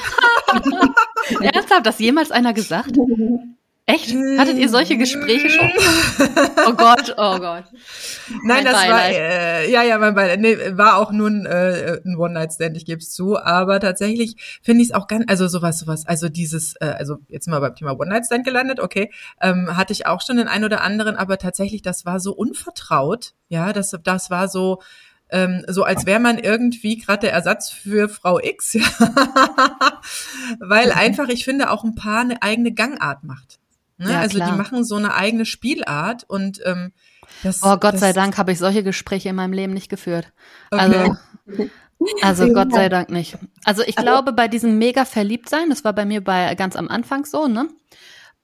Ernsthaft, 1.41 1.87
das 1.87 1.99
jemals 1.99 2.31
einer 2.31 2.53
gesagt? 2.53 2.97
Echt? 3.89 4.15
Hattet 4.37 4.59
ihr 4.59 4.69
solche 4.69 4.99
Gespräche 4.99 5.49
schon? 5.49 5.71
oh 6.67 6.75
Gott, 6.75 7.15
oh 7.17 7.39
Gott. 7.39 7.65
Nein, 8.29 8.43
mein 8.45 8.65
das 8.67 8.75
Beileid. 8.75 8.91
war 8.91 9.09
äh, 9.09 9.71
ja 9.73 9.83
ja 9.83 9.97
mein 9.97 10.15
Beileid. 10.15 10.41
Nee, 10.41 10.59
war 10.77 10.99
auch 10.99 11.11
nur 11.11 11.31
ein, 11.31 11.47
äh, 11.47 11.99
ein 12.05 12.17
One 12.17 12.35
Night 12.35 12.53
Stand, 12.53 12.77
ich 12.77 12.85
gebe 12.85 12.99
es 12.99 13.11
zu, 13.11 13.39
aber 13.39 13.81
tatsächlich 13.81 14.61
finde 14.63 14.83
ich 14.83 14.91
es 14.91 14.95
auch 14.95 15.07
ganz 15.07 15.25
also 15.27 15.49
sowas 15.49 15.79
sowas, 15.79 16.07
also 16.07 16.29
dieses 16.29 16.75
äh, 16.83 16.97
also 16.99 17.17
jetzt 17.29 17.49
mal 17.49 17.61
beim 17.61 17.75
Thema 17.77 17.99
One 17.99 18.11
Night 18.11 18.27
Stand 18.27 18.45
gelandet, 18.45 18.79
okay, 18.79 19.11
ähm, 19.41 19.75
hatte 19.75 19.95
ich 19.95 20.07
auch 20.07 20.21
schon 20.21 20.37
den 20.37 20.49
ein 20.49 20.65
oder 20.65 20.83
anderen, 20.83 21.17
aber 21.17 21.39
tatsächlich 21.39 21.81
das 21.81 22.05
war 22.05 22.21
so 22.21 22.35
unvertraut, 22.35 23.33
ja, 23.49 23.73
das 23.73 23.97
das 24.05 24.29
war 24.29 24.49
so 24.49 24.83
ähm, 25.31 25.65
so 25.67 25.85
als 25.85 26.05
wäre 26.05 26.21
man 26.21 26.37
irgendwie 26.37 26.99
gerade 26.99 27.21
der 27.21 27.33
Ersatz 27.33 27.71
für 27.71 28.11
Frau 28.11 28.39
X, 28.39 28.75
ja. 28.75 28.83
weil 30.61 30.93
einfach 30.93 31.31
ich 31.31 31.47
finde 31.47 31.71
auch 31.71 31.85
ein 31.85 31.95
Paar 31.95 32.21
eine 32.21 32.43
eigene 32.43 32.73
Gangart 32.73 33.25
macht. 33.25 33.59
Ne? 33.99 34.13
Ja, 34.13 34.21
also 34.21 34.37
klar. 34.37 34.51
die 34.51 34.57
machen 34.57 34.85
so 34.85 34.97
eine 34.97 35.15
eigene 35.15 35.45
Spielart 35.45 36.25
und 36.25 36.61
ähm, 36.65 36.93
das, 37.43 37.63
Oh 37.63 37.77
Gott 37.77 37.95
das, 37.95 38.01
sei 38.01 38.13
Dank 38.13 38.39
habe 38.39 38.53
ich 38.53 38.59
solche 38.59 38.83
Gespräche 38.83 39.29
in 39.29 39.37
meinem 39.37 39.53
Leben 39.53 39.75
nicht 39.75 39.89
geführt. 39.89 40.33
Okay. 40.71 40.81
Also 40.81 41.17
also 42.23 42.53
Gott 42.53 42.73
sei 42.73 42.89
Dank 42.89 43.11
nicht. 43.11 43.39
Also 43.65 43.83
ich 43.85 43.97
glaube, 43.97 44.33
bei 44.33 44.49
diesem 44.49 44.79
mega 44.79 45.05
Verliebtsein, 45.05 45.69
das 45.69 45.85
war 45.85 45.93
bei 45.93 46.05
mir 46.05 46.23
bei 46.23 46.55
ganz 46.55 46.77
am 46.77 46.89
Anfang 46.89 47.25
so, 47.25 47.49
ne? 47.49 47.69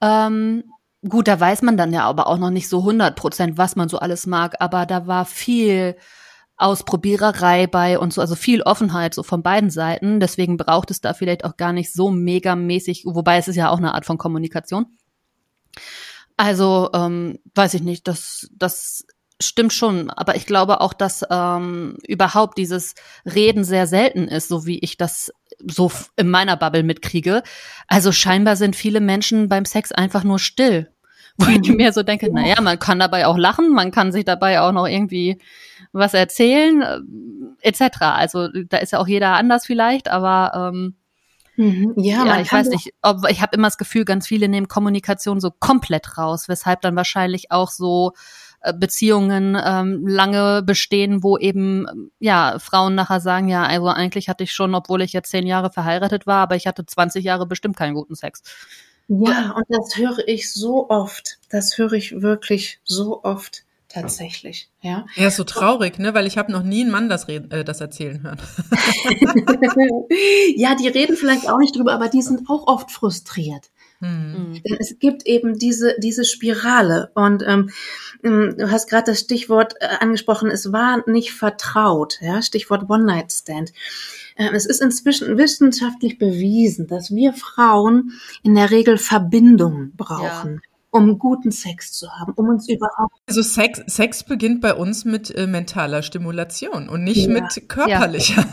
Ähm, 0.01 0.65
gut, 1.09 1.29
da 1.29 1.39
weiß 1.39 1.63
man 1.63 1.77
dann 1.77 1.93
ja 1.93 2.05
aber 2.05 2.27
auch 2.27 2.39
noch 2.39 2.51
nicht 2.51 2.69
so 2.69 2.81
100 2.81 3.15
Prozent, 3.17 3.59
was 3.59 3.77
man 3.77 3.89
so 3.89 3.99
alles 3.99 4.27
mag, 4.27 4.57
aber 4.59 4.87
da 4.87 5.07
war 5.07 5.25
viel 5.25 5.97
Ausprobiererei 6.57 7.67
bei 7.67 7.99
und 7.99 8.13
so, 8.13 8.21
also 8.21 8.37
viel 8.37 8.63
Offenheit 8.63 9.15
so 9.15 9.23
von 9.23 9.43
beiden 9.43 9.71
Seiten. 9.71 10.21
Deswegen 10.21 10.57
braucht 10.57 10.91
es 10.91 11.01
da 11.01 11.13
vielleicht 11.15 11.45
auch 11.45 11.57
gar 11.57 11.73
nicht 11.73 11.93
so 11.93 12.11
megamäßig, 12.11 13.05
wobei 13.07 13.39
es 13.39 13.49
ist 13.49 13.57
ja 13.57 13.71
auch 13.71 13.79
eine 13.79 13.95
Art 13.95 14.07
von 14.07 14.19
Kommunikation. 14.19 14.87
Also, 16.37 16.91
ähm, 16.95 17.39
weiß 17.55 17.75
ich 17.75 17.83
nicht, 17.83 18.09
das, 18.09 18.49
das 18.53 19.07
stimmt 19.41 19.73
schon, 19.73 20.11
aber 20.11 20.37
ich 20.37 20.47
glaube 20.47 20.81
auch, 20.81 20.93
dass 20.93 21.25
ähm, 21.31 21.97
überhaupt 22.07 22.59
dieses 22.59 22.95
Reden 23.25 23.65
sehr 23.65 23.87
selten 23.87 24.29
ist, 24.29 24.49
so 24.49 24.67
wie 24.67 24.79
ich 24.79 24.97
das 24.97 25.33
so 25.67 25.91
in 26.17 26.31
meiner 26.31 26.57
Bubble 26.57 26.83
mitkriege. 26.83 27.43
Also 27.89 28.13
scheinbar 28.13 28.57
sind 28.57 28.77
viele 28.77 29.01
Menschen 29.01 29.49
beim 29.49 29.65
Sex 29.65 29.93
einfach 29.93 30.25
nur 30.25 30.39
still. 30.39 30.91
Wo 31.37 31.47
ich 31.47 31.69
mir 31.69 31.93
so 31.93 32.05
denke, 32.05 32.29
na 32.33 32.47
ja, 32.47 32.61
man 32.61 32.79
kann 32.79 33.01
dabei 33.01 33.27
auch 33.27 33.37
lachen, 33.37 33.73
man 33.73 33.91
kann 33.91 34.13
sich 34.13 34.25
dabei 34.25 34.61
auch 34.61 34.71
noch 34.71 34.87
irgendwie 34.87 35.41
was 35.91 36.15
erzählen, 36.15 36.81
äh, 36.83 37.69
etc. 37.69 38.03
Also 38.03 38.49
da 38.69 38.77
ist 38.77 38.93
ja 38.93 39.01
auch 39.01 39.09
jeder 39.09 39.33
anders 39.35 39.67
vielleicht, 39.67 40.09
aber 40.09 40.71
ähm, 40.73 40.95
Mhm. 41.57 41.95
Ja, 41.97 42.25
ja 42.27 42.41
ich 42.41 42.53
weiß 42.53 42.69
nicht, 42.69 42.95
ob, 43.03 43.29
ich 43.29 43.41
habe 43.43 43.57
immer 43.57 43.69
das 43.69 43.79
Gefühl, 43.79 44.05
ganz 44.05 44.27
viele 44.27 44.49
nehmen 44.49 44.69
Kommunikation 44.69 45.41
so 45.41 45.51
komplett 45.51 46.19
raus, 46.19 46.49
weshalb 46.49 46.81
dann 46.81 46.97
wahrscheinlich 46.97 47.51
auch 47.51 47.71
so 47.71 48.13
äh, 48.61 48.73
Beziehungen 48.73 49.57
ähm, 49.63 50.07
lange 50.07 50.63
bestehen, 50.63 51.23
wo 51.23 51.39
eben 51.39 52.11
ja 52.19 52.59
Frauen 52.59 52.95
nachher 52.95 53.21
sagen, 53.21 53.49
ja, 53.49 53.65
also 53.65 53.89
eigentlich 53.89 54.29
hatte 54.29 54.45
ich 54.45 54.53
schon, 54.53 54.75
obwohl 54.75 55.03
ich 55.03 55.13
jetzt 55.13 55.31
zehn 55.31 55.47
Jahre 55.47 55.71
verheiratet 55.71 56.27
war, 56.27 56.39
aber 56.39 56.57
ich 56.57 56.67
hatte 56.67 56.85
20 56.85 57.25
Jahre 57.25 57.47
bestimmt 57.47 57.77
keinen 57.77 57.95
guten 57.95 58.15
Sex. 58.15 58.43
Ja, 59.09 59.51
und 59.51 59.65
das 59.69 59.97
höre 59.97 60.27
ich 60.27 60.53
so 60.53 60.89
oft. 60.89 61.39
Das 61.51 61.77
höre 61.77 61.93
ich 61.93 62.23
wirklich 62.23 62.81
so 62.85 63.23
oft 63.23 63.65
tatsächlich. 63.95 64.71
Ja, 64.81 65.07
ja 65.15 65.29
ist 65.29 65.37
so 65.37 65.45
traurig, 65.45 65.99
ne? 65.99 66.15
Weil 66.15 66.27
ich 66.27 66.37
habe 66.37 66.53
noch 66.53 66.63
nie 66.63 66.83
einen 66.83 66.91
Mann 66.91 67.09
das, 67.09 67.29
äh, 67.29 67.65
das 67.65 67.81
erzählen 67.81 68.23
hören. 68.23 68.39
ja, 70.57 70.75
die 70.75 70.89
reden 70.89 71.17
vielleicht 71.17 71.49
auch 71.49 71.59
nicht 71.59 71.77
drüber, 71.77 71.93
aber 71.93 72.09
die 72.09 72.23
sind 72.23 72.49
auch 72.49 72.67
oft 72.67 72.91
frustriert. 72.91 73.71
Hm. 74.01 74.61
Denn 74.67 74.77
es 74.79 74.99
gibt 74.99 75.27
eben 75.27 75.59
diese, 75.59 75.95
diese 75.99 76.25
Spirale. 76.25 77.11
Und 77.15 77.43
ähm, 77.47 77.71
ähm 78.23 78.55
du 78.59 78.71
hast 78.71 78.91
gerade 78.91 79.13
das 79.13 79.21
Stichwort 79.21 79.75
äh, 79.81 79.87
angesprochen, 80.01 80.51
es 80.51 80.73
war 80.73 81.09
nicht 81.09 81.33
vertraut. 81.33 82.19
Ja? 82.21 82.43
Stichwort 82.43 82.91
One-Night-Stand. 82.91 83.73
Ähm, 84.37 84.55
es 84.55 84.67
ist 84.67 84.83
inzwischen 84.83 85.39
wissenschaftlich 85.39 86.19
bewiesen, 86.19 86.89
dass 86.89 87.15
wir 87.15 87.33
Frauen 87.33 88.13
in 88.43 88.55
der 88.55 88.71
Regel 88.71 88.99
Verbindung 88.99 89.93
brauchen. 89.97 90.61
Ja 90.63 90.74
um 90.95 91.19
guten 91.19 91.51
Sex 91.51 91.93
zu 91.93 92.09
haben, 92.09 92.35
um 92.37 92.49
uns 92.49 92.69
überhaupt. 92.69 93.13
Also 93.27 93.43
Sex, 93.43 93.83
Sex 93.89 94.23
beginnt 94.23 94.61
bei 94.61 94.75
uns 94.75 95.05
mit 95.05 95.29
äh, 95.37 95.49
mentaler 95.49 96.05
Stimulation 96.05 96.89
und 96.89 97.03
nicht 97.03 97.27
ja. 97.27 97.33
mit 97.33 97.69
körperlicher. 97.69 98.47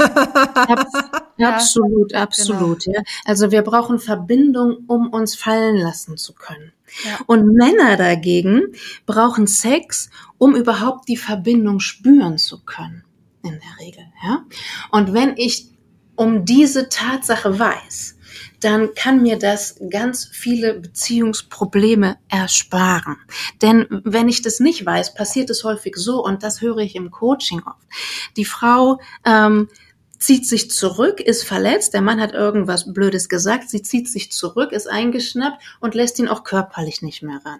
Ja. 1.37 1.49
absolut, 1.53 2.15
absolut. 2.15 2.85
Genau. 2.85 2.97
Ja. 2.97 3.03
Also 3.25 3.51
wir 3.51 3.61
brauchen 3.61 3.99
Verbindung, 3.99 4.85
um 4.87 5.09
uns 5.09 5.35
fallen 5.35 5.77
lassen 5.77 6.17
zu 6.17 6.33
können. 6.33 6.73
Ja. 7.05 7.19
Und 7.27 7.45
Männer 7.53 7.95
dagegen 7.95 8.73
brauchen 9.05 9.45
Sex, 9.45 10.09
um 10.39 10.55
überhaupt 10.55 11.07
die 11.09 11.17
Verbindung 11.17 11.79
spüren 11.79 12.39
zu 12.39 12.63
können. 12.63 13.03
In 13.43 13.51
der 13.51 13.85
Regel, 13.85 14.05
ja. 14.23 14.45
Und 14.89 15.13
wenn 15.13 15.37
ich 15.37 15.69
um 16.15 16.43
diese 16.43 16.89
Tatsache 16.89 17.59
weiß, 17.59 18.15
dann 18.61 18.93
kann 18.95 19.21
mir 19.21 19.37
das 19.37 19.79
ganz 19.89 20.25
viele 20.31 20.75
Beziehungsprobleme 20.75 22.17
ersparen. 22.29 23.17
Denn 23.61 23.87
wenn 23.89 24.29
ich 24.29 24.41
das 24.41 24.59
nicht 24.59 24.85
weiß, 24.85 25.13
passiert 25.13 25.49
es 25.49 25.63
häufig 25.63 25.95
so, 25.97 26.23
und 26.23 26.43
das 26.43 26.61
höre 26.61 26.77
ich 26.77 26.95
im 26.95 27.11
Coaching 27.11 27.61
oft. 27.65 27.85
Die 28.37 28.45
Frau 28.45 28.99
ähm, 29.25 29.67
zieht 30.19 30.47
sich 30.47 30.69
zurück, 30.69 31.19
ist 31.19 31.43
verletzt, 31.43 31.93
der 31.93 32.01
Mann 32.01 32.21
hat 32.21 32.33
irgendwas 32.33 32.93
Blödes 32.93 33.27
gesagt, 33.27 33.69
sie 33.69 33.81
zieht 33.81 34.07
sich 34.07 34.31
zurück, 34.31 34.71
ist 34.71 34.87
eingeschnappt 34.87 35.61
und 35.79 35.95
lässt 35.95 36.19
ihn 36.19 36.27
auch 36.27 36.43
körperlich 36.43 37.01
nicht 37.01 37.23
mehr 37.23 37.41
ran. 37.43 37.59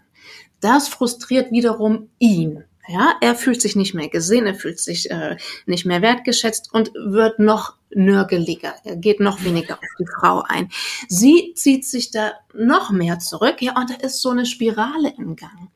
Das 0.59 0.87
frustriert 0.87 1.51
wiederum 1.51 2.09
ihn. 2.19 2.63
Ja, 2.87 3.15
er 3.21 3.35
fühlt 3.35 3.61
sich 3.61 3.75
nicht 3.75 3.93
mehr 3.93 4.09
gesehen, 4.09 4.45
er 4.45 4.55
fühlt 4.55 4.79
sich 4.79 5.09
äh, 5.09 5.37
nicht 5.65 5.85
mehr 5.85 6.01
wertgeschätzt 6.01 6.73
und 6.73 6.91
wird 6.93 7.39
noch 7.39 7.75
nörgeliger. 7.95 8.73
Er 8.83 8.95
geht 8.95 9.19
noch 9.19 9.43
weniger 9.43 9.75
auf 9.75 9.89
die 9.99 10.05
Frau 10.05 10.43
ein. 10.47 10.69
Sie 11.07 11.53
zieht 11.55 11.85
sich 11.85 12.11
da 12.11 12.33
noch 12.53 12.91
mehr 12.91 13.19
zurück. 13.19 13.61
Ja, 13.61 13.77
und 13.77 13.89
da 13.89 13.95
ist 13.95 14.21
so 14.21 14.29
eine 14.29 14.45
Spirale 14.45 15.13
im 15.17 15.35
Gang. 15.35 15.69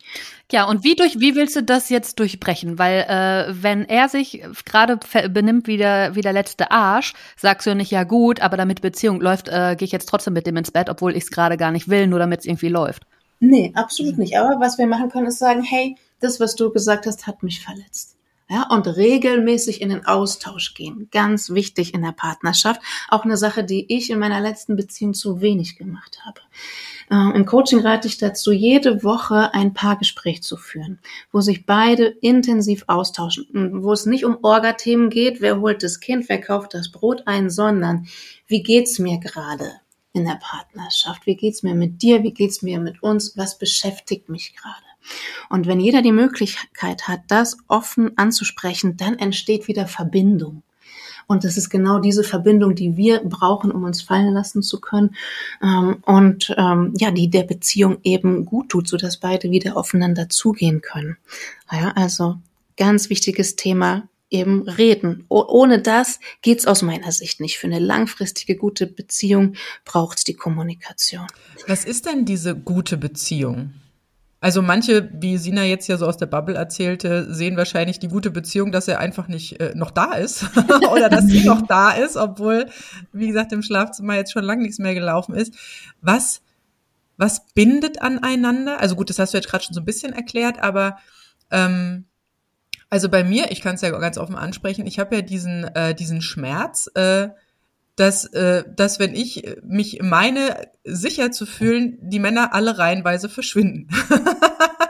Ja, 0.52 0.66
und 0.66 0.84
wie 0.84 0.96
durch, 0.96 1.20
wie 1.20 1.36
willst 1.36 1.56
du 1.56 1.64
das 1.64 1.90
jetzt 1.90 2.20
durchbrechen? 2.20 2.78
Weil 2.78 3.06
äh, 3.10 3.54
wenn 3.62 3.86
er 3.86 4.10
sich 4.10 4.44
gerade 4.66 5.00
benimmt 5.30 5.68
wie 5.68 5.78
der, 5.78 6.16
wie 6.16 6.22
der 6.22 6.34
letzte 6.34 6.72
Arsch, 6.72 7.14
sagst 7.36 7.66
du 7.66 7.76
nicht, 7.76 7.92
ja 7.92 8.04
gut, 8.04 8.42
aber 8.42 8.56
damit 8.58 8.82
Beziehung 8.82 9.22
läuft, 9.22 9.48
äh, 9.50 9.76
gehe 9.76 9.86
ich 9.86 9.92
jetzt 9.92 10.08
trotzdem 10.08 10.34
mit 10.34 10.46
dem 10.46 10.58
ins 10.58 10.72
Bett, 10.72 10.90
obwohl 10.90 11.16
ich 11.16 11.24
es 11.24 11.32
gerade 11.32 11.58
gar 11.58 11.72
nicht 11.72 11.90
will, 11.90 12.08
nur 12.08 12.20
damit 12.20 12.42
es 12.42 12.46
irgendwie 12.46 12.70
läuft. 12.70 13.04
Nee, 13.40 13.72
absolut 13.76 14.18
nicht. 14.18 14.38
Aber 14.38 14.60
was 14.60 14.78
wir 14.78 14.88
machen 14.88 15.10
können, 15.10 15.28
ist 15.28 15.40
sagen, 15.40 15.64
hey, 15.64 15.96
das, 16.20 16.40
was 16.40 16.56
du 16.56 16.72
gesagt 16.72 17.06
hast, 17.06 17.28
hat 17.28 17.44
mich 17.44 17.62
verletzt. 17.62 18.15
Ja, 18.48 18.68
und 18.70 18.86
regelmäßig 18.86 19.82
in 19.82 19.90
den 19.90 20.06
Austausch 20.06 20.76
gehen. 20.76 21.08
Ganz 21.12 21.50
wichtig 21.50 21.96
in 21.96 22.04
der 22.04 22.12
Partnerschaft. 22.12 22.80
Auch 23.10 23.26
eine 23.26 23.38
Sache, 23.38 23.64
die 23.64 23.92
ich 23.92 24.12
in 24.12 24.20
meiner 24.20 24.40
letzten 24.40 24.76
Beziehung 24.76 25.16
zu 25.16 25.42
wenig 25.42 25.78
gemacht 25.78 26.20
habe. 26.24 26.42
Äh, 27.10 27.36
Im 27.36 27.48
Coaching 27.48 27.80
rate 27.80 28.08
ich 28.08 28.20
dazu, 28.20 28.52
jede 28.52 29.04
Woche 29.04 29.52
ein 29.56 29.74
Paargespräch 29.74 30.44
zu 30.44 30.58
führen, 30.58 31.00
wo 31.32 31.42
sich 31.42 31.66
beide 31.66 32.06
intensiv 32.06 32.84
austauschen, 32.86 33.82
wo 33.82 33.92
es 33.92 34.06
nicht 34.06 34.26
um 34.26 34.38
Orga-Themen 34.44 35.10
geht, 35.10 35.42
wer 35.42 35.60
holt 35.60 35.82
das 35.82 36.00
Kind, 36.00 36.30
wer 36.30 36.40
kauft 36.40 36.76
das 36.76 36.92
Brot 36.92 37.24
ein, 37.26 37.50
sondern 37.50 38.08
wie 38.46 38.62
geht's 38.62 39.00
mir 39.00 39.20
gerade? 39.20 39.72
in 40.14 40.24
der 40.24 40.40
Partnerschaft? 40.42 41.26
Wie 41.26 41.36
geht's 41.36 41.62
mir 41.62 41.76
mit 41.76 42.02
dir? 42.02 42.24
Wie 42.24 42.34
geht's 42.34 42.62
mir 42.62 42.80
mit 42.80 43.04
uns? 43.04 43.36
Was 43.36 43.58
beschäftigt 43.58 44.30
mich 44.30 44.56
gerade? 44.56 44.95
Und 45.50 45.68
wenn 45.68 45.80
jeder 45.80 46.02
die 46.02 46.12
Möglichkeit 46.12 47.08
hat, 47.08 47.22
das 47.28 47.58
offen 47.68 48.18
anzusprechen, 48.18 48.98
dann 48.98 49.18
entsteht 49.18 49.68
wieder 49.68 49.88
Verbindung. 49.88 50.64
Und 51.28 51.44
das 51.44 51.58
ist 51.58 51.70
genau 51.70 52.00
diese 52.00 52.24
Verbindung, 52.24 52.76
die 52.76 52.98
wir 52.98 53.20
brauchen, 53.20 53.72
um 53.72 53.84
uns 53.84 54.02
fallen 54.02 54.34
lassen 54.34 54.62
zu 54.62 54.80
können. 54.80 55.16
Ähm, 55.62 55.98
und 56.06 56.54
ähm, 56.58 56.94
ja, 56.98 57.12
die 57.12 57.30
der 57.30 57.44
Beziehung 57.44 57.98
eben 58.04 58.46
gut 58.46 58.70
tut, 58.70 58.88
sodass 58.88 59.18
beide 59.18 59.50
wieder 59.50 59.76
aufeinander 59.76 60.30
zugehen 60.30 60.82
können. 60.82 61.18
Ja, 61.72 61.92
also 61.96 62.38
ganz 62.78 63.10
wichtiges 63.10 63.56
Thema, 63.56 64.08
eben 64.30 64.68
reden. 64.68 65.26
ohne 65.30 65.82
das 65.82 66.20
geht's 66.42 66.66
aus 66.66 66.82
meiner 66.82 67.12
Sicht 67.12 67.40
nicht. 67.40 67.58
Für 67.58 67.68
eine 67.68 67.80
langfristige 67.80 68.56
gute 68.56 68.88
Beziehung 68.88 69.56
braucht's 69.86 70.24
die 70.24 70.34
Kommunikation. 70.34 71.28
Was 71.68 71.86
ist 71.86 72.06
denn 72.06 72.26
diese 72.26 72.56
gute 72.56 72.98
Beziehung? 72.98 73.74
Also 74.46 74.62
manche, 74.62 75.10
wie 75.12 75.40
Sina 75.40 75.64
jetzt 75.64 75.88
ja 75.88 75.98
so 75.98 76.06
aus 76.06 76.18
der 76.18 76.28
Bubble 76.28 76.54
erzählte, 76.54 77.34
sehen 77.34 77.58
wahrscheinlich 77.58 77.98
die 77.98 78.10
gute 78.10 78.30
Beziehung, 78.30 78.72
dass 78.72 78.88
er 78.88 79.00
einfach 79.00 79.28
nicht 79.28 79.60
äh, 79.60 79.74
noch 79.74 79.90
da 79.90 80.14
ist 80.14 80.46
oder 80.92 81.10
dass 81.10 81.26
sie 81.26 81.44
noch 81.44 81.64
da 81.64 81.90
ist, 81.90 82.16
obwohl, 82.16 82.68
wie 83.12 83.26
gesagt, 83.26 83.54
im 83.54 83.64
Schlafzimmer 83.64 84.14
jetzt 84.14 84.32
schon 84.32 84.44
lange 84.44 84.62
nichts 84.62 84.78
mehr 84.78 84.94
gelaufen 84.94 85.34
ist. 85.34 85.56
Was, 86.04 86.44
was 87.18 87.48
bindet 87.56 88.04
aneinander? 88.04 88.80
Also 88.80 88.96
gut, 88.96 89.10
das 89.10 89.18
hast 89.18 89.34
du 89.34 89.38
jetzt 89.40 89.50
gerade 89.50 89.64
schon 89.64 89.74
so 89.74 89.82
ein 89.82 89.86
bisschen 89.86 90.14
erklärt, 90.14 90.62
aber 90.62 91.00
ähm, 91.50 92.06
also 92.92 93.10
bei 93.10 93.24
mir, 93.24 93.50
ich 93.50 93.62
kann 93.62 93.74
es 93.74 93.82
ja 93.82 93.90
ganz 93.90 94.20
offen 94.20 94.36
ansprechen, 94.36 94.86
ich 94.86 95.00
habe 95.00 95.16
ja 95.16 95.22
diesen, 95.24 95.64
äh, 95.74 95.96
diesen 95.96 96.22
Schmerz, 96.22 96.88
äh, 96.94 97.30
dass, 97.96 98.26
äh, 98.26 98.64
dass 98.76 99.00
wenn 99.00 99.16
ich 99.16 99.58
mich 99.64 100.00
meine, 100.02 100.68
sicher 100.84 101.32
zu 101.32 101.46
fühlen, 101.46 101.98
die 102.02 102.20
Männer 102.20 102.54
alle 102.54 102.78
reihenweise 102.78 103.30
verschwinden. 103.30 103.88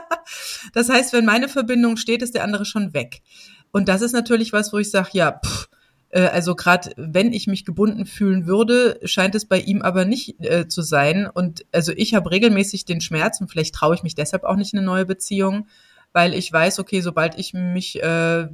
das 0.72 0.88
heißt, 0.88 1.12
wenn 1.12 1.24
meine 1.24 1.48
Verbindung 1.48 1.96
steht, 1.96 2.22
ist 2.22 2.34
der 2.34 2.44
andere 2.44 2.64
schon 2.64 2.94
weg. 2.94 3.22
Und 3.70 3.88
das 3.88 4.02
ist 4.02 4.12
natürlich 4.12 4.52
was, 4.52 4.72
wo 4.72 4.78
ich 4.78 4.90
sage, 4.90 5.10
ja, 5.12 5.40
pff, 5.44 5.68
äh, 6.10 6.22
also 6.26 6.54
gerade 6.54 6.92
wenn 6.96 7.32
ich 7.32 7.46
mich 7.46 7.64
gebunden 7.64 8.06
fühlen 8.06 8.46
würde, 8.46 8.98
scheint 9.04 9.34
es 9.34 9.44
bei 9.44 9.60
ihm 9.60 9.82
aber 9.82 10.04
nicht 10.04 10.40
äh, 10.40 10.66
zu 10.66 10.82
sein. 10.82 11.28
Und 11.32 11.64
also 11.72 11.92
ich 11.94 12.14
habe 12.14 12.30
regelmäßig 12.30 12.84
den 12.84 13.00
Schmerz 13.00 13.40
und 13.40 13.48
vielleicht 13.48 13.74
traue 13.74 13.94
ich 13.94 14.02
mich 14.02 14.14
deshalb 14.14 14.44
auch 14.44 14.56
nicht 14.56 14.72
in 14.72 14.78
eine 14.78 14.86
neue 14.86 15.06
Beziehung, 15.06 15.68
weil 16.12 16.34
ich 16.34 16.52
weiß, 16.52 16.78
okay, 16.78 17.02
sobald 17.02 17.38
ich 17.38 17.52
mich 17.52 18.02
äh, 18.02 18.48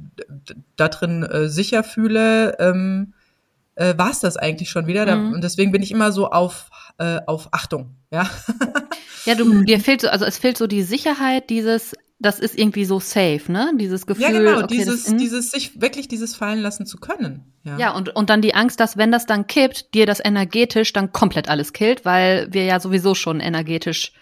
da 0.75 0.87
drin 0.89 1.23
äh, 1.23 1.47
sicher 1.47 1.83
fühle, 1.83 2.57
ähm, 2.59 3.13
äh, 3.75 3.97
war 3.97 4.11
es 4.11 4.19
das 4.19 4.37
eigentlich 4.37 4.69
schon 4.69 4.87
wieder. 4.87 5.05
Da, 5.05 5.15
mhm. 5.15 5.33
Und 5.33 5.43
deswegen 5.43 5.71
bin 5.71 5.81
ich 5.81 5.91
immer 5.91 6.11
so 6.11 6.29
auf, 6.29 6.69
äh, 6.97 7.19
auf 7.25 7.49
Achtung, 7.51 7.95
ja. 8.11 8.29
ja, 9.25 9.35
du, 9.35 9.63
dir 9.65 9.79
fehlt 9.79 10.01
so, 10.01 10.09
also 10.09 10.25
es 10.25 10.37
fehlt 10.37 10.57
so 10.57 10.67
die 10.67 10.83
Sicherheit, 10.83 11.49
dieses, 11.49 11.93
das 12.19 12.39
ist 12.39 12.57
irgendwie 12.57 12.85
so 12.85 12.99
safe, 12.99 13.51
ne? 13.51 13.71
Dieses 13.79 14.05
Gefühl. 14.05 14.23
Ja, 14.23 14.31
genau, 14.31 14.63
okay, 14.63 14.67
dieses, 14.77 15.05
das, 15.05 15.15
dieses, 15.15 15.51
sich 15.51 15.81
wirklich 15.81 16.07
dieses 16.07 16.35
fallen 16.35 16.59
lassen 16.59 16.85
zu 16.85 16.97
können. 16.97 17.53
Ja. 17.63 17.77
ja, 17.77 17.91
und, 17.91 18.15
und 18.15 18.29
dann 18.29 18.41
die 18.41 18.55
Angst, 18.55 18.79
dass 18.79 18.97
wenn 18.97 19.11
das 19.11 19.25
dann 19.25 19.47
kippt, 19.47 19.93
dir 19.93 20.05
das 20.05 20.23
energetisch 20.23 20.93
dann 20.93 21.11
komplett 21.11 21.49
alles 21.49 21.73
killt, 21.73 22.05
weil 22.05 22.47
wir 22.51 22.65
ja 22.65 22.79
sowieso 22.79 23.15
schon 23.15 23.39
energetisch 23.39 24.13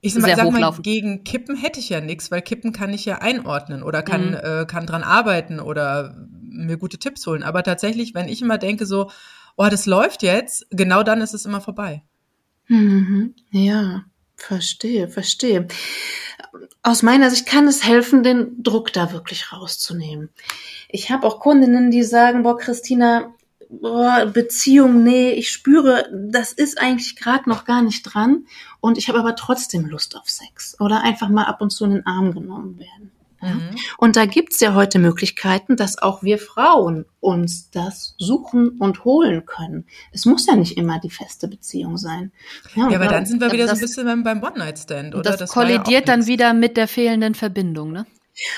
ich 0.00 0.14
sag, 0.14 0.36
sag 0.36 0.52
mal, 0.52 0.72
gegen 0.82 1.24
Kippen 1.24 1.56
hätte 1.56 1.80
ich 1.80 1.88
ja 1.88 2.00
nichts, 2.00 2.30
weil 2.30 2.42
Kippen 2.42 2.72
kann 2.72 2.92
ich 2.92 3.04
ja 3.04 3.18
einordnen 3.18 3.82
oder 3.82 4.02
kann, 4.02 4.30
mhm. 4.30 4.34
äh, 4.34 4.66
kann 4.66 4.86
dran 4.86 5.02
arbeiten 5.02 5.58
oder 5.58 6.14
mir 6.56 6.76
gute 6.76 6.98
Tipps 6.98 7.26
holen. 7.26 7.42
Aber 7.42 7.62
tatsächlich, 7.62 8.14
wenn 8.14 8.28
ich 8.28 8.42
immer 8.42 8.58
denke 8.58 8.86
so, 8.86 9.10
oh, 9.56 9.68
das 9.70 9.86
läuft 9.86 10.22
jetzt, 10.22 10.66
genau 10.70 11.02
dann 11.02 11.20
ist 11.20 11.34
es 11.34 11.46
immer 11.46 11.60
vorbei. 11.60 12.02
Mhm. 12.68 13.34
Ja, 13.50 14.04
verstehe, 14.36 15.08
verstehe. 15.08 15.68
Aus 16.82 17.02
meiner 17.02 17.30
Sicht 17.30 17.46
kann 17.46 17.66
es 17.66 17.84
helfen, 17.84 18.22
den 18.22 18.62
Druck 18.62 18.92
da 18.92 19.12
wirklich 19.12 19.52
rauszunehmen. 19.52 20.30
Ich 20.88 21.10
habe 21.10 21.26
auch 21.26 21.40
Kundinnen, 21.40 21.90
die 21.90 22.02
sagen, 22.02 22.42
boah, 22.42 22.58
Christina, 22.58 23.34
boah, 23.68 24.26
Beziehung, 24.26 25.02
nee, 25.02 25.32
ich 25.32 25.50
spüre, 25.50 26.08
das 26.12 26.52
ist 26.52 26.78
eigentlich 26.80 27.16
gerade 27.16 27.48
noch 27.48 27.64
gar 27.64 27.82
nicht 27.82 28.02
dran 28.02 28.46
und 28.80 28.98
ich 28.98 29.08
habe 29.08 29.18
aber 29.18 29.36
trotzdem 29.36 29.86
Lust 29.86 30.16
auf 30.16 30.28
Sex 30.28 30.76
oder 30.80 31.02
einfach 31.02 31.28
mal 31.28 31.44
ab 31.44 31.60
und 31.60 31.70
zu 31.70 31.84
in 31.84 31.92
den 31.92 32.06
Arm 32.06 32.32
genommen 32.32 32.78
werden. 32.78 33.12
Ja? 33.42 33.54
Mhm. 33.54 33.76
Und 33.98 34.16
da 34.16 34.26
gibt's 34.26 34.60
ja 34.60 34.74
heute 34.74 34.98
Möglichkeiten, 34.98 35.76
dass 35.76 35.98
auch 35.98 36.22
wir 36.22 36.38
Frauen 36.38 37.04
uns 37.20 37.70
das 37.70 38.14
suchen 38.18 38.70
und 38.78 39.04
holen 39.04 39.46
können. 39.46 39.86
Es 40.12 40.24
muss 40.24 40.46
ja 40.46 40.56
nicht 40.56 40.76
immer 40.76 41.00
die 41.00 41.10
feste 41.10 41.48
Beziehung 41.48 41.98
sein. 41.98 42.32
Ja, 42.74 42.90
ja 42.90 42.98
aber 42.98 43.08
dann 43.08 43.26
sind 43.26 43.40
wir 43.40 43.52
wieder 43.52 43.66
das, 43.66 43.78
so 43.78 43.84
ein 43.84 43.88
bisschen 43.88 44.06
beim, 44.06 44.22
beim 44.22 44.42
One-Night-Stand, 44.42 45.14
oder? 45.14 45.22
Das, 45.22 45.38
das 45.38 45.50
kollidiert 45.50 45.88
ja 45.88 46.00
dann 46.00 46.26
wieder 46.26 46.54
mit 46.54 46.76
der 46.76 46.88
fehlenden 46.88 47.34
Verbindung, 47.34 47.92
ne? 47.92 48.06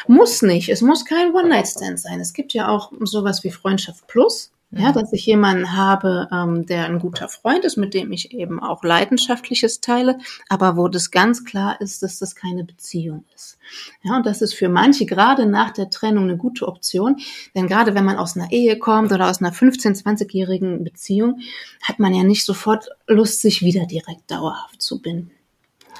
Muss 0.08 0.42
nicht. 0.42 0.68
Es 0.68 0.82
muss 0.82 1.04
kein 1.04 1.32
One-Night-Stand 1.32 2.00
sein. 2.00 2.20
Es 2.20 2.32
gibt 2.32 2.52
ja 2.52 2.68
auch 2.68 2.92
sowas 3.00 3.44
wie 3.44 3.50
Freundschaft 3.50 4.06
Plus. 4.08 4.50
Ja, 4.70 4.92
dass 4.92 5.14
ich 5.14 5.24
jemanden 5.24 5.72
habe, 5.72 6.28
ähm, 6.30 6.66
der 6.66 6.84
ein 6.84 6.98
guter 6.98 7.30
Freund 7.30 7.64
ist, 7.64 7.78
mit 7.78 7.94
dem 7.94 8.12
ich 8.12 8.34
eben 8.34 8.60
auch 8.60 8.84
Leidenschaftliches 8.84 9.80
teile, 9.80 10.18
aber 10.50 10.76
wo 10.76 10.88
das 10.88 11.10
ganz 11.10 11.46
klar 11.46 11.80
ist, 11.80 12.02
dass 12.02 12.18
das 12.18 12.34
keine 12.34 12.64
Beziehung 12.64 13.24
ist. 13.34 13.58
Ja, 14.02 14.16
und 14.16 14.26
das 14.26 14.42
ist 14.42 14.52
für 14.52 14.68
manche 14.68 15.06
gerade 15.06 15.46
nach 15.46 15.70
der 15.70 15.88
Trennung 15.88 16.24
eine 16.24 16.36
gute 16.36 16.68
Option, 16.68 17.16
denn 17.54 17.66
gerade 17.66 17.94
wenn 17.94 18.04
man 18.04 18.18
aus 18.18 18.36
einer 18.36 18.52
Ehe 18.52 18.78
kommt 18.78 19.10
oder 19.10 19.30
aus 19.30 19.40
einer 19.40 19.54
15-, 19.54 20.02
20-jährigen 20.02 20.84
Beziehung, 20.84 21.40
hat 21.82 21.98
man 21.98 22.12
ja 22.12 22.22
nicht 22.22 22.44
sofort 22.44 22.90
Lust, 23.06 23.40
sich 23.40 23.62
wieder 23.62 23.86
direkt 23.86 24.30
dauerhaft 24.30 24.82
zu 24.82 25.00
binden. 25.00 25.30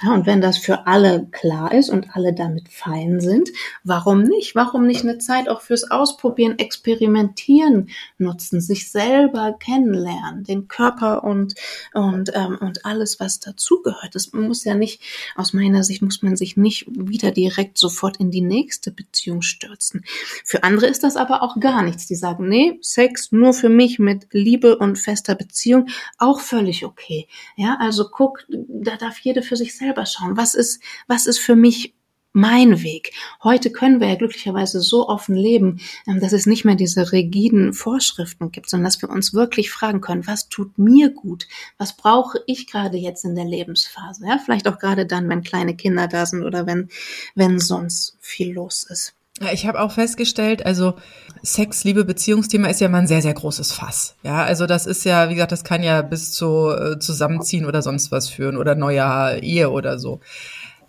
Ja, 0.01 0.13
und 0.13 0.25
wenn 0.25 0.39
das 0.39 0.57
für 0.57 0.87
alle 0.87 1.27
klar 1.31 1.73
ist 1.73 1.89
und 1.89 2.15
alle 2.15 2.33
damit 2.33 2.69
fein 2.69 3.19
sind, 3.19 3.49
warum 3.83 4.23
nicht? 4.23 4.55
Warum 4.55 4.87
nicht 4.87 5.03
eine 5.03 5.17
Zeit 5.17 5.49
auch 5.49 5.61
fürs 5.61 5.91
Ausprobieren, 5.91 6.57
Experimentieren 6.57 7.89
nutzen, 8.17 8.61
sich 8.61 8.91
selber 8.91 9.55
kennenlernen, 9.59 10.43
den 10.45 10.67
Körper 10.67 11.23
und 11.23 11.55
und 11.93 12.31
ähm, 12.33 12.57
und 12.61 12.85
alles, 12.85 13.19
was 13.19 13.39
dazugehört. 13.39 14.15
Das 14.15 14.31
muss 14.31 14.63
ja 14.63 14.75
nicht 14.75 15.01
aus 15.35 15.53
meiner 15.53 15.83
Sicht 15.83 16.01
muss 16.01 16.21
man 16.21 16.37
sich 16.37 16.55
nicht 16.55 16.87
wieder 16.89 17.31
direkt 17.31 17.77
sofort 17.77 18.17
in 18.17 18.31
die 18.31 18.41
nächste 18.41 18.91
Beziehung 18.91 19.41
stürzen. 19.41 20.05
Für 20.45 20.63
andere 20.63 20.87
ist 20.87 21.03
das 21.03 21.17
aber 21.17 21.43
auch 21.43 21.59
gar 21.59 21.81
nichts. 21.83 22.07
Die 22.07 22.15
sagen, 22.15 22.47
nee, 22.47 22.79
Sex 22.81 23.31
nur 23.31 23.53
für 23.53 23.69
mich 23.69 23.99
mit 23.99 24.27
Liebe 24.31 24.77
und 24.77 24.97
fester 24.97 25.35
Beziehung 25.35 25.87
auch 26.17 26.39
völlig 26.39 26.85
okay. 26.85 27.27
Ja, 27.57 27.77
also 27.79 28.07
guck, 28.09 28.45
da 28.47 28.95
darf 28.95 29.19
jede 29.19 29.41
für 29.41 29.57
sich 29.57 29.75
selbst 29.75 29.88
selber 29.89 30.05
schauen, 30.05 30.37
was 30.37 30.53
ist, 30.53 30.81
was 31.07 31.25
ist 31.25 31.39
für 31.39 31.55
mich 31.55 31.95
mein 32.31 32.83
Weg. 32.83 33.11
Heute 33.43 33.71
können 33.71 33.99
wir 33.99 34.07
ja 34.07 34.15
glücklicherweise 34.15 34.81
so 34.81 35.09
offen 35.09 35.33
leben, 35.33 35.81
ähm, 36.07 36.19
dass 36.19 36.31
es 36.31 36.45
nicht 36.45 36.63
mehr 36.63 36.75
diese 36.75 37.11
rigiden 37.11 37.73
Vorschriften 37.73 38.51
gibt, 38.51 38.69
sondern 38.69 38.85
dass 38.85 39.01
wir 39.01 39.09
uns 39.09 39.33
wirklich 39.33 39.71
fragen 39.71 39.99
können, 39.99 40.27
was 40.27 40.47
tut 40.47 40.77
mir 40.77 41.09
gut? 41.09 41.47
Was 41.79 41.97
brauche 41.97 42.39
ich 42.45 42.67
gerade 42.67 42.97
jetzt 42.97 43.25
in 43.25 43.33
der 43.33 43.45
Lebensphase? 43.45 44.27
Ja, 44.27 44.37
vielleicht 44.37 44.67
auch 44.67 44.77
gerade 44.77 45.07
dann, 45.07 45.27
wenn 45.27 45.41
kleine 45.41 45.75
Kinder 45.75 46.07
da 46.07 46.27
sind 46.27 46.43
oder 46.43 46.67
wenn, 46.67 46.89
wenn 47.33 47.59
sonst 47.59 48.15
viel 48.19 48.53
los 48.53 48.83
ist. 48.83 49.15
Ich 49.53 49.65
habe 49.65 49.79
auch 49.81 49.91
festgestellt, 49.91 50.65
also 50.65 50.95
Sex, 51.43 51.83
Liebe, 51.83 52.03
Beziehungsthema 52.03 52.67
ist 52.67 52.81
ja 52.81 52.89
mal 52.89 52.99
ein 52.99 53.07
sehr, 53.07 53.21
sehr 53.21 53.33
großes 53.33 53.71
Fass. 53.71 54.15
Ja, 54.23 54.43
also 54.43 54.65
das 54.65 54.85
ist 54.85 55.05
ja, 55.05 55.29
wie 55.29 55.35
gesagt, 55.35 55.51
das 55.51 55.63
kann 55.63 55.83
ja 55.83 56.01
bis 56.01 56.31
zu 56.31 56.69
äh, 56.69 56.99
Zusammenziehen 56.99 57.65
oder 57.65 57.81
sonst 57.81 58.11
was 58.11 58.29
führen 58.29 58.57
oder 58.57 58.75
neuer 58.75 59.37
Ehe 59.41 59.69
oder 59.69 59.99
so. 59.99 60.19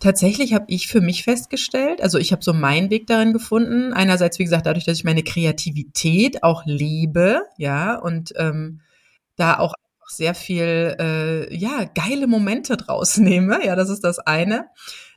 Tatsächlich 0.01 0.53
habe 0.53 0.65
ich 0.67 0.87
für 0.87 0.99
mich 0.99 1.23
festgestellt, 1.23 2.01
also 2.01 2.17
ich 2.17 2.31
habe 2.31 2.43
so 2.43 2.53
meinen 2.53 2.89
Weg 2.89 3.05
darin 3.05 3.33
gefunden. 3.33 3.93
Einerseits, 3.93 4.39
wie 4.39 4.43
gesagt, 4.43 4.65
dadurch, 4.65 4.85
dass 4.85 4.97
ich 4.97 5.03
meine 5.03 5.23
Kreativität 5.23 6.43
auch 6.43 6.63
liebe, 6.65 7.43
ja, 7.57 7.95
und 7.95 8.33
ähm, 8.35 8.81
da 9.35 9.59
auch 9.59 9.75
sehr 10.07 10.33
viel, 10.35 10.95
äh, 10.99 11.55
ja, 11.55 11.85
geile 11.95 12.27
Momente 12.27 12.77
draus 12.77 13.17
nehme. 13.19 13.65
Ja, 13.65 13.75
das 13.75 13.89
ist 13.89 14.03
das 14.03 14.19
eine. 14.19 14.65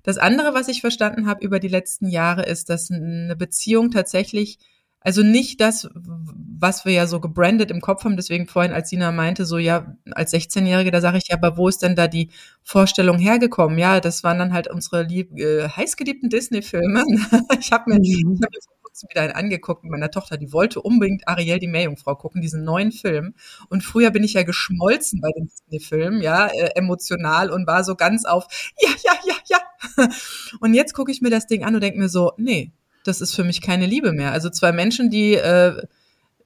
Das 0.05 0.19
andere, 0.19 0.55
was 0.55 0.69
ich 0.69 0.81
verstanden 0.81 1.27
habe 1.27 1.45
über 1.45 1.59
die 1.59 1.69
letzten 1.69 2.09
Jahre, 2.09 2.45
ist, 2.45 2.71
dass 2.71 2.91
eine 2.91 3.35
Beziehung 3.35 3.91
tatsächlich 3.91 4.59
also 5.05 5.23
nicht 5.23 5.61
das, 5.61 5.87
was 5.95 6.87
wir 6.87 6.95
ja 6.95 7.07
so 7.07 7.21
gebrandet 7.21 7.71
im 7.71 7.83
Kopf 7.83 8.05
haben. 8.05 8.17
Deswegen 8.17 8.47
vorhin, 8.47 8.73
als 8.73 8.89
Sina 8.89 9.13
meinte, 9.13 9.45
so 9.45 9.59
ja, 9.59 9.95
als 10.13 10.33
16-Jährige, 10.33 10.91
da 10.91 11.03
sage 11.03 11.19
ich 11.19 11.29
ja, 11.29 11.37
aber 11.37 11.59
wo 11.59 11.69
ist 11.69 11.83
denn 11.83 11.95
da 11.95 12.09
die 12.09 12.31
Vorstellung 12.63 13.19
hergekommen? 13.19 13.79
Ja, 13.79 14.01
das 14.01 14.25
waren 14.25 14.39
dann 14.39 14.55
halt 14.55 14.67
unsere 14.71 15.03
lieb, 15.03 15.39
äh, 15.39 15.69
heißgeliebten 15.69 16.31
Disney-Filme. 16.31 17.05
ich 17.61 17.71
habe 17.71 17.91
mir, 17.91 18.01
ich 18.01 18.25
hab 18.25 18.51
mir 18.51 18.61
kurzem 18.95 19.09
wieder 19.11 19.23
einen 19.23 19.33
angeguckt 19.33 19.83
mit 19.83 19.91
meiner 19.91 20.11
Tochter, 20.11 20.37
die 20.37 20.53
wollte 20.53 20.81
unbedingt 20.81 21.27
Ariel 21.27 21.59
die 21.59 21.67
Meerjungfrau 21.67 22.15
gucken, 22.15 22.41
diesen 22.41 22.63
neuen 22.63 22.93
Film. 22.93 23.35
Und 23.69 23.83
früher 23.83 24.11
bin 24.11 24.23
ich 24.23 24.35
ja 24.35 24.45
geschmolzen 24.45 25.21
bei 25.21 25.31
den 25.37 25.49
Disney-Filmen, 25.49 26.23
ja, 26.23 26.47
äh, 26.47 26.71
emotional 26.77 27.51
und 27.51 27.67
war 27.67 27.83
so 27.83 27.97
ganz 27.97 28.25
auf, 28.25 28.47
ja, 28.81 28.91
ja, 29.05 29.13
ja, 29.27 29.35
ja. 29.49 30.09
Und 30.61 30.75
jetzt 30.75 30.95
gucke 30.95 31.13
ich 31.13 31.21
mir 31.21 31.31
das 31.31 31.47
Ding 31.47 31.63
an 31.63 31.75
und 31.75 31.83
denke 31.83 31.99
mir 31.99 32.09
so, 32.09 32.33
nee, 32.39 32.73
das 33.05 33.21
ist 33.21 33.35
für 33.35 33.45
mich 33.45 33.61
keine 33.61 33.85
Liebe 33.85 34.13
mehr. 34.13 34.33
Also 34.33 34.49
zwei 34.49 34.73
Menschen, 34.73 35.11
die 35.11 35.35
äh, 35.35 35.77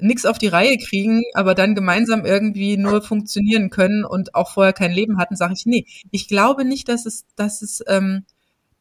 nichts 0.01 0.27
auf 0.27 0.39
die 0.39 0.49
Reihe 0.49 0.77
kriegen, 0.77 1.23
aber 1.35 1.55
dann 1.55 1.77
gemeinsam 1.77 2.25
irgendwie 2.25 2.77
nur 2.77 3.01
funktionieren 3.01 3.71
können 3.71 4.05
und 4.05 4.35
auch 4.35 4.51
vorher 4.53 4.73
kein 4.73 4.93
Leben 4.93 5.19
hatten, 5.19 5.37
sage 5.37 5.55
ich, 5.57 5.67
nee, 5.67 5.87
ich 6.11 6.27
glaube 6.27 6.65
nicht, 6.65 6.89
dass 6.89 7.07
es, 7.07 7.27
dass 7.37 7.63
es, 7.63 7.83
ähm, 7.87 8.25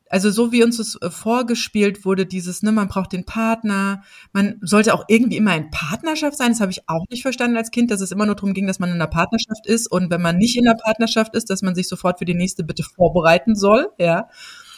also 0.10 0.32
so 0.32 0.52
wie 0.52 0.64
uns 0.64 0.80
es 0.80 0.96
äh, 1.02 1.10
vorgespielt 1.10 2.06
wurde, 2.06 2.26
dieses, 2.26 2.64
ne, 2.64 2.72
man 2.72 2.88
braucht 2.88 3.14
den 3.14 3.26
Partner, 3.26 4.04
man 4.34 4.60
sollte 4.62 4.94
auch 4.94 5.06
irgendwie 5.08 5.38
immer 5.38 5.56
in 5.56 5.70
Partnerschaft 5.72 6.38
sein, 6.38 6.52
das 6.52 6.62
habe 6.62 6.72
ich 6.72 6.88
auch 6.88 7.06
nicht 7.10 7.22
verstanden 7.22 7.58
als 7.58 7.72
Kind, 7.72 7.92
dass 7.92 8.02
es 8.02 8.12
immer 8.12 8.26
nur 8.26 8.36
darum 8.36 8.54
ging, 8.54 8.68
dass 8.68 8.80
man 8.80 8.90
in 8.90 8.96
einer 8.96 9.08
Partnerschaft 9.08 9.66
ist 9.66 9.92
und 9.92 10.10
wenn 10.10 10.22
man 10.22 10.38
nicht 10.38 10.58
in 10.58 10.68
einer 10.68 10.78
Partnerschaft 10.78 11.36
ist, 11.36 11.50
dass 11.50 11.62
man 11.62 11.76
sich 11.76 11.88
sofort 11.88 12.20
für 12.20 12.26
die 12.26 12.36
nächste 12.36 12.64
Bitte 12.64 12.84
vorbereiten 12.84 13.56
soll, 13.56 13.90
ja. 13.98 14.28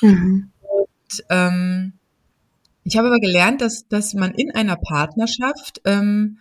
Mhm. 0.01 0.51
Und 0.61 1.23
ähm, 1.29 1.93
ich 2.83 2.97
habe 2.97 3.07
aber 3.07 3.19
gelernt, 3.19 3.61
dass, 3.61 3.87
dass 3.87 4.13
man 4.13 4.33
in 4.33 4.51
einer 4.55 4.75
Partnerschaft 4.75 5.81
ähm, 5.85 6.39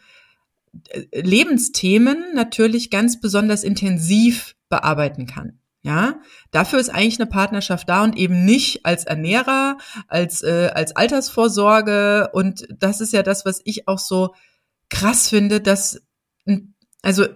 Lebensthemen 1.12 2.34
natürlich 2.34 2.90
ganz 2.90 3.20
besonders 3.20 3.64
intensiv 3.64 4.54
bearbeiten 4.68 5.26
kann. 5.26 5.57
Ja, 5.82 6.16
dafür 6.50 6.80
ist 6.80 6.90
eigentlich 6.90 7.20
eine 7.20 7.30
Partnerschaft 7.30 7.88
da 7.88 8.02
und 8.02 8.16
eben 8.16 8.44
nicht 8.44 8.84
als 8.84 9.04
Ernährer, 9.04 9.78
als 10.08 10.42
äh, 10.42 10.70
als 10.74 10.96
Altersvorsorge 10.96 12.30
und 12.32 12.66
das 12.76 13.00
ist 13.00 13.12
ja 13.12 13.22
das, 13.22 13.44
was 13.44 13.60
ich 13.64 13.86
auch 13.86 14.00
so 14.00 14.34
krass 14.90 15.28
finde, 15.28 15.60
dass 15.60 16.02
also 17.02 17.26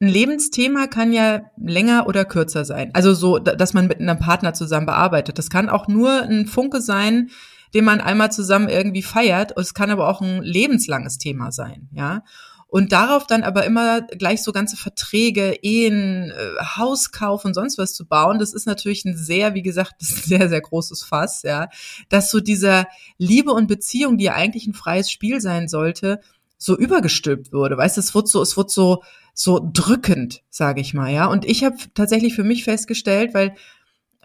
ein 0.00 0.08
Lebensthema 0.08 0.88
kann 0.88 1.12
ja 1.12 1.42
länger 1.56 2.06
oder 2.06 2.24
kürzer 2.24 2.64
sein. 2.64 2.90
Also 2.92 3.14
so, 3.14 3.38
dass 3.38 3.72
man 3.72 3.86
mit 3.86 4.00
einem 4.00 4.18
Partner 4.18 4.52
zusammen 4.52 4.86
bearbeitet. 4.86 5.38
Das 5.38 5.48
kann 5.48 5.70
auch 5.70 5.88
nur 5.88 6.22
ein 6.22 6.46
Funke 6.46 6.82
sein, 6.82 7.30
den 7.72 7.84
man 7.84 8.00
einmal 8.00 8.30
zusammen 8.30 8.68
irgendwie 8.68 9.02
feiert. 9.02 9.56
Es 9.56 9.74
kann 9.74 9.90
aber 9.90 10.08
auch 10.08 10.20
ein 10.20 10.42
lebenslanges 10.42 11.18
Thema 11.18 11.50
sein, 11.50 11.88
ja. 11.92 12.22
Und 12.68 12.92
darauf 12.92 13.26
dann 13.26 13.44
aber 13.44 13.64
immer 13.64 14.02
gleich 14.02 14.42
so 14.42 14.52
ganze 14.52 14.76
Verträge, 14.76 15.56
Ehen, 15.62 16.32
äh, 16.32 16.64
Hauskauf 16.76 17.44
und 17.44 17.54
sonst 17.54 17.78
was 17.78 17.94
zu 17.94 18.06
bauen, 18.06 18.38
das 18.38 18.52
ist 18.52 18.66
natürlich 18.66 19.04
ein 19.04 19.16
sehr, 19.16 19.54
wie 19.54 19.62
gesagt, 19.62 19.94
sehr, 20.00 20.48
sehr 20.48 20.60
großes 20.60 21.04
Fass, 21.04 21.42
ja. 21.42 21.68
Dass 22.08 22.30
so 22.30 22.40
dieser 22.40 22.86
Liebe 23.18 23.52
und 23.52 23.68
Beziehung, 23.68 24.18
die 24.18 24.24
ja 24.24 24.34
eigentlich 24.34 24.66
ein 24.66 24.74
freies 24.74 25.10
Spiel 25.10 25.40
sein 25.40 25.68
sollte, 25.68 26.20
so 26.58 26.76
übergestülpt 26.76 27.52
wurde. 27.52 27.76
Weißt 27.76 27.96
du, 27.96 28.00
es 28.00 28.14
wird 28.14 28.28
so, 28.28 28.42
es 28.42 28.56
wird 28.56 28.70
so, 28.70 29.02
so 29.34 29.60
drückend, 29.72 30.42
sage 30.50 30.80
ich 30.80 30.94
mal, 30.94 31.12
ja. 31.12 31.26
Und 31.26 31.44
ich 31.44 31.64
habe 31.64 31.76
tatsächlich 31.94 32.34
für 32.34 32.44
mich 32.44 32.64
festgestellt, 32.64 33.34
weil 33.34 33.54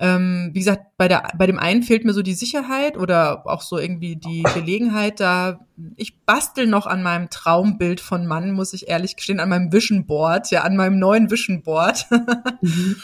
ähm, 0.01 0.49
wie 0.53 0.59
gesagt, 0.59 0.97
bei, 0.97 1.07
der, 1.07 1.31
bei 1.37 1.45
dem 1.45 1.59
einen 1.59 1.83
fehlt 1.83 2.05
mir 2.05 2.13
so 2.13 2.23
die 2.23 2.33
Sicherheit 2.33 2.97
oder 2.97 3.45
auch 3.45 3.61
so 3.61 3.77
irgendwie 3.77 4.15
die 4.15 4.41
Gelegenheit, 4.55 5.19
da 5.19 5.59
ich 5.95 6.19
bastel 6.21 6.65
noch 6.65 6.87
an 6.87 7.03
meinem 7.03 7.29
Traumbild 7.29 8.01
von 8.01 8.25
Mann, 8.25 8.51
muss 8.51 8.73
ich 8.73 8.89
ehrlich 8.89 9.15
gestehen, 9.15 9.39
an 9.39 9.49
meinem 9.49 9.71
Vision 9.71 10.07
Board, 10.07 10.49
ja, 10.49 10.63
an 10.63 10.75
meinem 10.75 10.97
neuen 10.97 11.29
Vision 11.29 11.61
Board. 11.61 12.07
Mhm. 12.63 12.97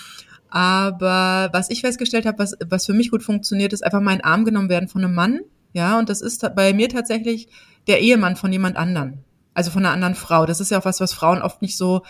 Aber 0.49 1.49
was 1.51 1.69
ich 1.69 1.81
festgestellt 1.81 2.25
habe, 2.25 2.39
was, 2.39 2.55
was 2.69 2.85
für 2.85 2.93
mich 2.93 3.11
gut 3.11 3.23
funktioniert, 3.23 3.73
ist 3.73 3.83
einfach 3.83 4.01
mein 4.01 4.23
Arm 4.23 4.45
genommen 4.45 4.69
werden 4.69 4.87
von 4.87 5.03
einem 5.03 5.15
Mann. 5.15 5.39
Ja, 5.73 5.99
und 5.99 6.09
das 6.09 6.21
ist 6.21 6.47
bei 6.55 6.73
mir 6.73 6.89
tatsächlich 6.89 7.49
der 7.87 8.01
Ehemann 8.01 8.35
von 8.35 8.51
jemand 8.51 8.77
anderen. 8.77 9.23
Also 9.53 9.71
von 9.71 9.83
einer 9.83 9.93
anderen 9.93 10.15
Frau. 10.15 10.45
Das 10.45 10.61
ist 10.61 10.71
ja 10.71 10.79
auch 10.79 10.85
was, 10.85 11.01
was 11.01 11.11
Frauen 11.11 11.41
oft 11.41 11.61
nicht 11.61 11.75
so, 11.75 12.03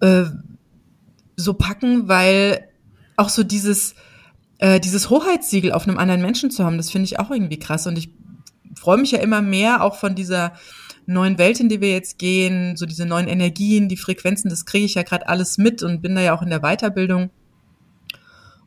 äh, 0.00 0.24
so 1.36 1.54
packen, 1.54 2.06
weil 2.06 2.68
auch 3.22 3.28
so 3.28 3.44
dieses, 3.44 3.94
äh, 4.58 4.80
dieses 4.80 5.08
Hoheitssiegel 5.08 5.72
auf 5.72 5.86
einem 5.86 5.98
anderen 5.98 6.22
Menschen 6.22 6.50
zu 6.50 6.64
haben, 6.64 6.76
das 6.76 6.90
finde 6.90 7.04
ich 7.06 7.18
auch 7.18 7.30
irgendwie 7.30 7.58
krass. 7.58 7.86
Und 7.86 7.96
ich 7.96 8.10
freue 8.74 8.98
mich 8.98 9.12
ja 9.12 9.20
immer 9.20 9.40
mehr 9.40 9.82
auch 9.82 9.96
von 9.96 10.14
dieser 10.14 10.52
neuen 11.06 11.38
Welt, 11.38 11.60
in 11.60 11.68
die 11.68 11.80
wir 11.80 11.90
jetzt 11.90 12.18
gehen, 12.18 12.76
so 12.76 12.86
diese 12.86 13.06
neuen 13.06 13.28
Energien, 13.28 13.88
die 13.88 13.96
Frequenzen, 13.96 14.50
das 14.50 14.66
kriege 14.66 14.84
ich 14.84 14.94
ja 14.94 15.02
gerade 15.02 15.28
alles 15.28 15.58
mit 15.58 15.82
und 15.82 16.02
bin 16.02 16.14
da 16.14 16.20
ja 16.20 16.34
auch 16.34 16.42
in 16.42 16.50
der 16.50 16.60
Weiterbildung. 16.60 17.30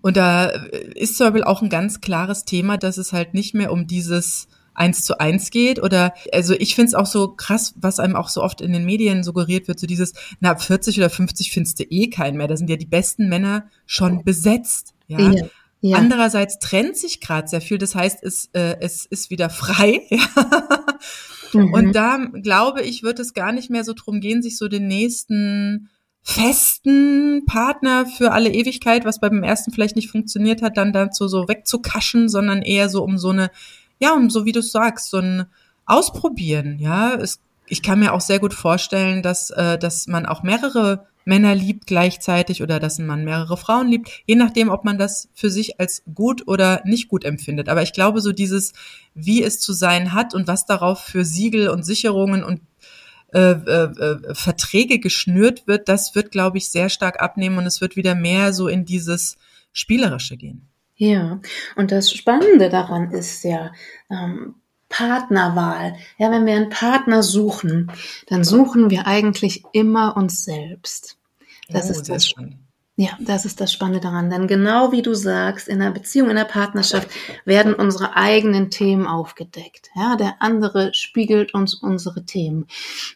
Und 0.02 0.18
da 0.18 0.46
ist 0.46 1.18
zum 1.18 1.44
auch 1.44 1.62
ein 1.62 1.70
ganz 1.70 2.00
klares 2.00 2.46
Thema, 2.46 2.78
dass 2.78 2.98
es 2.98 3.12
halt 3.12 3.34
nicht 3.34 3.56
mehr 3.56 3.72
um 3.72 3.88
dieses 3.88 4.48
eins 4.76 5.04
zu 5.04 5.20
eins 5.20 5.50
geht 5.50 5.82
oder 5.82 6.14
also 6.32 6.54
ich 6.54 6.76
finde 6.76 6.90
es 6.90 6.94
auch 6.94 7.06
so 7.06 7.30
krass, 7.30 7.74
was 7.78 8.00
einem 8.00 8.16
auch 8.16 8.30
so 8.30 8.44
oft 8.44 8.62
in 8.62 8.74
den 8.74 8.86
Medien 8.86 9.24
suggeriert 9.24 9.68
wird, 9.68 9.80
so 9.80 9.88
dieses, 9.88 10.14
na 10.40 10.52
ab 10.52 10.62
40 10.62 10.98
oder 10.98 11.10
50 11.10 11.52
findest 11.52 11.80
du 11.80 11.84
eh 11.84 12.10
keinen 12.10 12.38
mehr, 12.38 12.48
da 12.48 12.58
sind 12.58 12.70
ja 12.70 12.76
die 12.76 12.86
besten 12.86 13.30
Männer 13.30 13.70
schon 13.86 14.24
besetzt. 14.24 14.94
Ja. 15.08 15.20
ja. 15.20 15.48
Ja. 15.82 15.98
Andererseits 15.98 16.58
trennt 16.58 16.98
sich 16.98 17.22
gerade 17.22 17.48
sehr 17.48 17.62
viel, 17.62 17.78
das 17.78 17.94
heißt, 17.94 18.24
es, 18.24 18.50
äh, 18.54 18.78
es 18.80 19.06
ist 19.06 19.30
wieder 19.30 19.52
frei. 19.52 20.02
mhm. 21.54 21.74
Und 21.74 21.96
da 21.96 22.18
glaube 22.42 22.82
ich, 22.82 23.04
wird 23.04 23.20
es 23.20 23.36
gar 23.36 23.52
nicht 23.52 23.70
mehr 23.70 23.84
so 23.84 23.94
drum 23.94 24.20
gehen, 24.20 24.42
sich 24.42 24.58
so 24.58 24.68
den 24.68 24.88
nächsten 24.88 25.90
festen 26.24 27.46
Partner 27.46 28.08
für 28.08 28.32
alle 28.32 28.52
Ewigkeit, 28.52 29.06
was 29.06 29.20
beim 29.20 29.44
ersten 29.44 29.72
vielleicht 29.72 29.96
nicht 29.96 30.10
funktioniert 30.10 30.64
hat, 30.64 30.76
dann 30.76 30.92
dazu 30.92 31.28
so 31.28 31.48
wegzukaschen, 31.48 32.30
sondern 32.30 32.64
eher 32.64 32.90
so 32.90 33.04
um 33.04 33.20
so 33.20 33.30
eine 33.30 33.52
ja, 34.00 34.14
um 34.14 34.30
so 34.30 34.46
wie 34.46 34.52
du 34.52 34.62
sagst, 34.62 35.10
so 35.10 35.18
ein 35.18 35.46
Ausprobieren, 35.86 36.80
ja. 36.80 37.14
Es, 37.16 37.40
ich 37.68 37.82
kann 37.82 38.00
mir 38.00 38.14
auch 38.14 38.22
sehr 38.22 38.40
gut 38.40 38.54
vorstellen, 38.54 39.22
dass, 39.22 39.52
äh, 39.52 39.78
dass 39.78 40.08
man 40.08 40.26
auch 40.26 40.44
mehrere 40.44 41.06
Männer 41.26 41.56
liebt 41.56 41.88
gleichzeitig 41.88 42.62
oder 42.62 42.80
dass 42.80 43.00
man 43.00 43.26
mehrere 43.26 43.58
Frauen 43.58 43.88
liebt, 43.88 44.10
je 44.26 44.36
nachdem, 44.36 44.70
ob 44.70 44.86
man 44.86 44.98
das 44.98 45.28
für 45.34 45.50
sich 45.50 45.80
als 45.80 46.04
gut 46.14 46.48
oder 46.48 46.82
nicht 46.86 47.08
gut 47.08 47.26
empfindet. 47.26 47.68
Aber 47.68 47.82
ich 47.82 47.94
glaube, 47.94 48.22
so 48.22 48.32
dieses, 48.32 48.74
wie 49.16 49.44
es 49.44 49.60
zu 49.60 49.74
sein 49.74 50.14
hat 50.14 50.36
und 50.36 50.48
was 50.48 50.66
darauf 50.66 51.00
für 51.02 51.26
Siegel 51.26 51.70
und 51.70 51.84
Sicherungen 51.84 52.44
und 52.44 52.62
äh, 53.34 53.52
äh, 53.52 53.84
äh, 53.84 54.36
Verträge 54.36 55.00
geschnürt 55.00 55.68
wird, 55.68 55.90
das 55.90 56.16
wird, 56.16 56.32
glaube 56.32 56.58
ich, 56.60 56.70
sehr 56.70 56.90
stark 56.90 57.22
abnehmen 57.22 57.58
und 57.58 57.66
es 57.66 57.82
wird 57.82 57.96
wieder 57.96 58.16
mehr 58.16 58.54
so 58.54 58.68
in 58.68 58.86
dieses 58.86 59.38
Spielerische 59.74 60.38
gehen. 60.38 60.70
Ja, 60.96 61.42
und 61.76 61.92
das 61.92 62.12
Spannende 62.12 62.70
daran 62.70 63.12
ist 63.12 63.44
ja, 63.44 63.74
ähm, 64.10 64.56
Partnerwahl. 64.90 65.98
Ja, 66.18 66.32
wenn 66.32 66.46
wir 66.46 66.56
einen 66.56 66.70
Partner 66.70 67.24
suchen, 67.24 67.92
dann 68.28 68.44
suchen 68.44 68.90
wir 68.90 69.08
eigentlich 69.08 69.64
immer 69.74 70.16
uns 70.16 70.46
selbst. 70.46 71.18
Das 71.68 71.88
oh, 71.88 71.92
ist 71.92 72.10
das. 72.10 72.34
Ja, 72.98 73.10
das 73.20 73.44
ist 73.44 73.60
das 73.60 73.74
Spannende 73.74 74.00
daran. 74.00 74.30
Denn 74.30 74.48
genau 74.48 74.94
wie 74.94 75.02
du 75.02 75.14
sagst, 75.14 75.68
in 75.68 75.82
einer 75.82 75.92
Beziehung, 75.92 76.30
in 76.30 76.38
einer 76.38 76.48
Partnerschaft 76.48 77.10
werden 77.44 77.74
unsere 77.74 78.16
eigenen 78.16 78.70
Themen 78.70 79.06
aufgedeckt. 79.06 79.90
Ja, 79.96 80.16
der 80.16 80.36
andere 80.40 80.94
spiegelt 80.94 81.54
uns 81.54 81.74
unsere 81.74 82.24
Themen. 82.24 82.68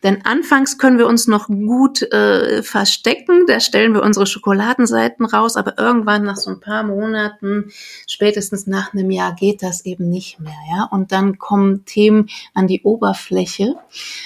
Denn 0.04 0.26
anfangs 0.26 0.80
können 0.80 0.98
wir 0.98 1.08
uns 1.08 1.28
noch 1.28 1.48
gut 1.48 2.02
äh, 2.12 2.62
verstecken, 2.62 3.46
da 3.48 3.62
stellen 3.62 3.94
wir 3.94 4.04
unsere 4.04 4.26
Schokoladenseiten 4.26 5.26
raus, 5.26 5.56
aber 5.56 5.78
irgendwann 5.78 6.26
nach 6.26 6.36
so 6.36 6.50
ein 6.52 6.60
paar 6.60 6.84
Monaten, 6.84 7.72
spätestens 8.06 8.68
nach 8.68 8.94
einem 8.94 9.12
Jahr, 9.12 9.34
geht 9.34 9.64
das 9.64 9.86
eben 9.86 10.10
nicht 10.10 10.42
mehr. 10.42 10.60
Ja, 10.70 10.90
und 10.92 11.14
dann 11.14 11.38
kommen 11.38 11.86
Themen 11.86 12.28
an 12.54 12.68
die 12.68 12.82
Oberfläche. 12.84 13.76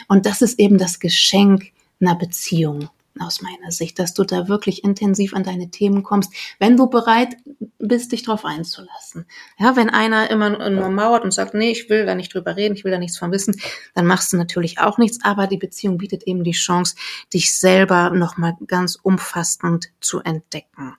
Und 0.08 0.26
das 0.26 0.42
ist 0.42 0.60
eben 0.60 0.80
das 0.80 1.00
Geschenk 1.00 1.66
einer 2.02 2.16
Beziehung 2.16 2.90
aus 3.20 3.42
meiner 3.42 3.72
Sicht, 3.72 4.00
dass 4.00 4.14
du 4.14 4.24
da 4.24 4.48
wirklich 4.48 4.84
intensiv 4.84 5.34
an 5.34 5.44
deine 5.44 5.70
Themen 5.70 6.04
kommst, 6.04 6.32
wenn 6.60 6.78
du 6.78 6.88
bereit 6.88 7.36
bist, 7.80 8.12
dich 8.12 8.24
darauf 8.24 8.46
einzulassen. 8.46 9.26
Ja, 9.60 9.76
wenn 9.76 9.90
einer 9.90 10.30
immer 10.30 10.70
nur 10.70 10.90
mauert 10.90 11.24
und 11.24 11.32
sagt, 11.32 11.54
nee, 11.54 11.72
ich 11.72 11.90
will 11.90 12.06
da 12.06 12.16
nicht 12.16 12.34
drüber 12.34 12.56
reden, 12.56 12.76
ich 12.76 12.84
will 12.84 12.92
da 12.92 12.98
nichts 12.98 13.18
von 13.18 13.32
wissen, 13.32 13.60
dann 13.94 14.06
machst 14.06 14.34
du 14.34 14.38
natürlich 14.38 14.80
auch 14.80 14.98
nichts, 14.98 15.20
aber 15.24 15.48
die 15.48 15.58
Beziehung 15.58 15.98
bietet 15.98 16.24
eben 16.24 16.44
die 16.44 16.52
Chance, 16.52 16.96
dich 17.34 17.58
selber 17.58 18.10
nochmal 18.10 18.56
ganz 18.68 18.98
umfassend 19.02 19.92
zu 20.00 20.22
entdecken. 20.22 20.96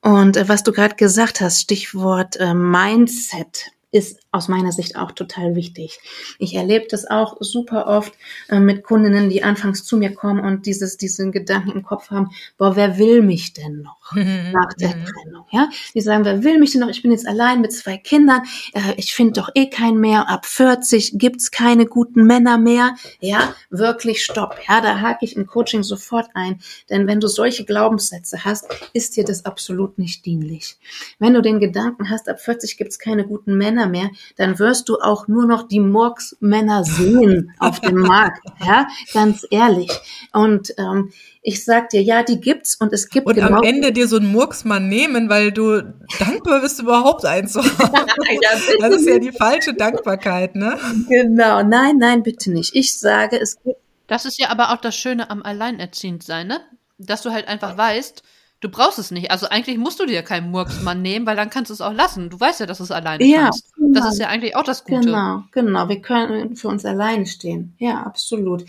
Und 0.00 0.36
äh, 0.36 0.48
was 0.48 0.62
du 0.62 0.72
gerade 0.72 0.96
gesagt 0.96 1.40
hast, 1.40 1.60
Stichwort 1.60 2.36
äh, 2.36 2.54
Mindset, 2.54 3.72
ist 3.90 4.20
aus 4.30 4.48
meiner 4.48 4.72
Sicht 4.72 4.96
auch 4.96 5.12
total 5.12 5.54
wichtig. 5.54 6.00
Ich 6.38 6.54
erlebe 6.54 6.86
das 6.90 7.08
auch 7.08 7.38
super 7.40 7.86
oft 7.86 8.12
äh, 8.50 8.60
mit 8.60 8.84
Kundinnen, 8.84 9.30
die 9.30 9.42
anfangs 9.42 9.84
zu 9.84 9.96
mir 9.96 10.14
kommen 10.14 10.40
und 10.40 10.66
dieses, 10.66 10.98
diesen 10.98 11.32
Gedanken 11.32 11.70
im 11.70 11.82
Kopf 11.82 12.10
haben, 12.10 12.30
boah, 12.58 12.76
wer 12.76 12.98
will 12.98 13.22
mich 13.22 13.54
denn 13.54 13.80
noch 13.82 14.12
nach 14.14 14.74
der 14.74 14.96
mhm. 14.96 15.04
Trennung? 15.06 15.44
Ja, 15.50 15.70
die 15.94 16.02
sagen, 16.02 16.26
wer 16.26 16.44
will 16.44 16.58
mich 16.58 16.72
denn 16.72 16.82
noch? 16.82 16.88
Ich 16.88 17.00
bin 17.00 17.10
jetzt 17.10 17.26
allein 17.26 17.62
mit 17.62 17.72
zwei 17.72 17.96
Kindern. 17.96 18.42
Äh, 18.74 18.94
ich 18.98 19.14
finde 19.14 19.32
doch 19.32 19.48
eh 19.54 19.70
keinen 19.70 19.98
mehr. 19.98 20.28
Ab 20.28 20.44
40 20.44 21.18
gibt's 21.18 21.50
keine 21.50 21.86
guten 21.86 22.24
Männer 22.24 22.58
mehr. 22.58 22.96
Ja, 23.20 23.54
wirklich 23.70 24.22
stopp. 24.22 24.56
Ja, 24.68 24.82
da 24.82 25.00
hake 25.00 25.24
ich 25.24 25.36
im 25.36 25.46
Coaching 25.46 25.82
sofort 25.82 26.28
ein. 26.34 26.60
Denn 26.90 27.06
wenn 27.06 27.20
du 27.20 27.28
solche 27.28 27.64
Glaubenssätze 27.64 28.44
hast, 28.44 28.66
ist 28.92 29.16
dir 29.16 29.24
das 29.24 29.46
absolut 29.46 29.98
nicht 29.98 30.26
dienlich. 30.26 30.76
Wenn 31.18 31.32
du 31.32 31.40
den 31.40 31.60
Gedanken 31.60 32.10
hast, 32.10 32.28
ab 32.28 32.40
40 32.40 32.76
gibt's 32.76 32.98
keine 32.98 33.26
guten 33.26 33.56
Männer 33.56 33.86
mehr, 33.86 34.10
dann 34.36 34.58
wirst 34.58 34.88
du 34.88 34.96
auch 34.96 35.28
nur 35.28 35.46
noch 35.46 35.68
die 35.68 35.80
Murks-Männer 35.80 36.84
sehen 36.84 37.52
auf 37.58 37.80
dem 37.80 38.00
Markt. 38.00 38.46
Ja, 38.64 38.88
ganz 39.14 39.46
ehrlich. 39.50 39.90
Und 40.32 40.74
ähm, 40.78 41.12
ich 41.42 41.64
sag 41.64 41.90
dir, 41.90 42.02
ja, 42.02 42.22
die 42.22 42.40
gibt's 42.40 42.74
und 42.74 42.92
es 42.92 43.08
gibt 43.08 43.26
und 43.26 43.34
genau 43.34 43.58
am 43.58 43.62
Ende 43.62 43.92
dir 43.92 44.08
so 44.08 44.16
einen 44.16 44.30
Murksmann 44.32 44.88
nehmen, 44.88 45.30
weil 45.30 45.52
du 45.52 45.82
dankbar 46.18 46.60
bist, 46.60 46.80
überhaupt 46.80 47.24
einen 47.24 47.48
zu 47.48 47.62
haben. 47.78 48.06
ja, 48.42 48.50
das 48.80 48.96
ist 48.96 49.08
ja 49.08 49.18
die 49.18 49.32
falsche 49.32 49.74
Dankbarkeit, 49.74 50.56
ne? 50.56 50.76
Genau, 51.08 51.62
nein, 51.62 51.98
nein, 51.98 52.22
bitte 52.22 52.50
nicht. 52.50 52.74
Ich 52.74 52.98
sage, 52.98 53.40
es 53.40 53.62
gibt. 53.62 53.78
Das 54.08 54.24
ist 54.24 54.38
ja 54.38 54.48
aber 54.48 54.72
auch 54.72 54.80
das 54.80 54.96
Schöne 54.96 55.30
am 55.30 55.42
Alleinerziehend 55.42 56.22
sein, 56.22 56.48
ne? 56.48 56.60
Dass 56.98 57.22
du 57.22 57.30
halt 57.30 57.46
einfach 57.46 57.78
weißt, 57.78 58.22
Du 58.60 58.68
brauchst 58.68 58.98
es 58.98 59.10
nicht. 59.10 59.30
Also 59.30 59.48
eigentlich 59.48 59.78
musst 59.78 60.00
du 60.00 60.06
dir 60.06 60.22
keinen 60.22 60.50
Murksmann 60.50 61.00
nehmen, 61.00 61.26
weil 61.26 61.36
dann 61.36 61.48
kannst 61.48 61.70
du 61.70 61.74
es 61.74 61.80
auch 61.80 61.92
lassen. 61.92 62.28
Du 62.28 62.40
weißt 62.40 62.60
ja, 62.60 62.66
dass 62.66 62.78
du 62.78 62.84
es 62.84 62.90
alleine 62.90 63.24
ja, 63.24 63.44
kannst. 63.44 63.74
Genau. 63.74 64.00
Das 64.00 64.12
ist 64.12 64.18
ja 64.18 64.28
eigentlich 64.28 64.56
auch 64.56 64.64
das 64.64 64.84
Gute. 64.84 65.06
Genau, 65.06 65.44
genau. 65.52 65.88
Wir 65.88 66.00
können 66.00 66.56
für 66.56 66.68
uns 66.68 66.84
alleine 66.84 67.26
stehen. 67.26 67.74
Ja, 67.78 68.02
absolut. 68.02 68.64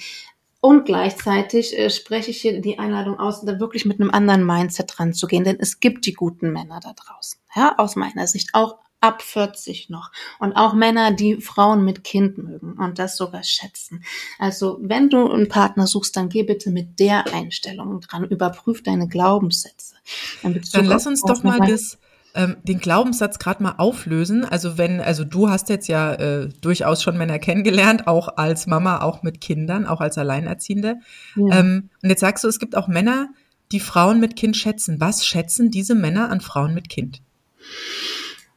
Und 0.61 0.85
gleichzeitig 0.85 1.77
äh, 1.77 1.89
spreche 1.89 2.31
ich 2.31 2.41
hier 2.41 2.61
die 2.61 2.77
Einladung 2.77 3.17
aus, 3.19 3.41
da 3.41 3.59
wirklich 3.59 3.85
mit 3.85 3.99
einem 3.99 4.11
anderen 4.11 4.45
Mindset 4.45 4.93
dran 4.95 5.13
zu 5.13 5.25
gehen, 5.25 5.43
denn 5.43 5.57
es 5.59 5.79
gibt 5.79 6.05
die 6.05 6.13
guten 6.13 6.51
Männer 6.51 6.79
da 6.81 6.93
draußen. 6.93 7.39
Ja, 7.55 7.75
aus 7.77 7.95
meiner 7.95 8.27
Sicht 8.27 8.49
auch 8.53 8.77
ab 9.01 9.21
40 9.21 9.89
noch. 9.89 10.11
Und 10.39 10.53
auch 10.53 10.73
Männer, 10.73 11.11
die 11.11 11.41
Frauen 11.41 11.83
mit 11.85 12.03
Kind 12.03 12.37
mögen 12.37 12.73
und 12.73 12.99
das 12.99 13.17
sogar 13.17 13.43
schätzen. 13.43 14.03
Also 14.37 14.77
wenn 14.81 15.09
du 15.09 15.31
einen 15.31 15.47
Partner 15.47 15.87
suchst, 15.87 16.15
dann 16.15 16.29
geh 16.29 16.43
bitte 16.43 16.69
mit 16.69 16.99
der 16.99 17.33
Einstellung 17.33 18.01
dran. 18.01 18.25
Überprüf 18.25 18.83
deine 18.83 19.07
Glaubenssätze. 19.07 19.95
Dann 20.43 20.85
lass 20.85 21.07
uns 21.07 21.21
doch 21.21 21.43
mal 21.43 21.59
das, 21.59 21.97
ähm, 22.35 22.57
den 22.63 22.79
Glaubenssatz 22.79 23.39
gerade 23.39 23.63
mal 23.63 23.75
auflösen. 23.77 24.45
Also 24.45 24.77
wenn, 24.77 24.99
also 25.01 25.23
du 25.23 25.49
hast 25.49 25.69
jetzt 25.69 25.87
ja 25.87 26.13
äh, 26.13 26.49
durchaus 26.61 27.01
schon 27.01 27.17
Männer 27.17 27.39
kennengelernt, 27.39 28.07
auch 28.07 28.37
als 28.37 28.67
Mama, 28.67 29.01
auch 29.01 29.23
mit 29.23 29.41
Kindern, 29.41 29.85
auch 29.85 30.01
als 30.01 30.17
Alleinerziehende. 30.17 30.97
Ja. 31.35 31.59
Ähm, 31.59 31.89
und 32.03 32.09
jetzt 32.09 32.21
sagst 32.21 32.43
du, 32.43 32.47
es 32.47 32.59
gibt 32.59 32.75
auch 32.75 32.87
Männer, 32.87 33.29
die 33.71 33.79
Frauen 33.79 34.19
mit 34.19 34.35
Kind 34.35 34.57
schätzen. 34.57 34.99
Was 34.99 35.25
schätzen 35.25 35.71
diese 35.71 35.95
Männer 35.95 36.29
an 36.29 36.41
Frauen 36.41 36.73
mit 36.73 36.89
Kind? 36.89 37.21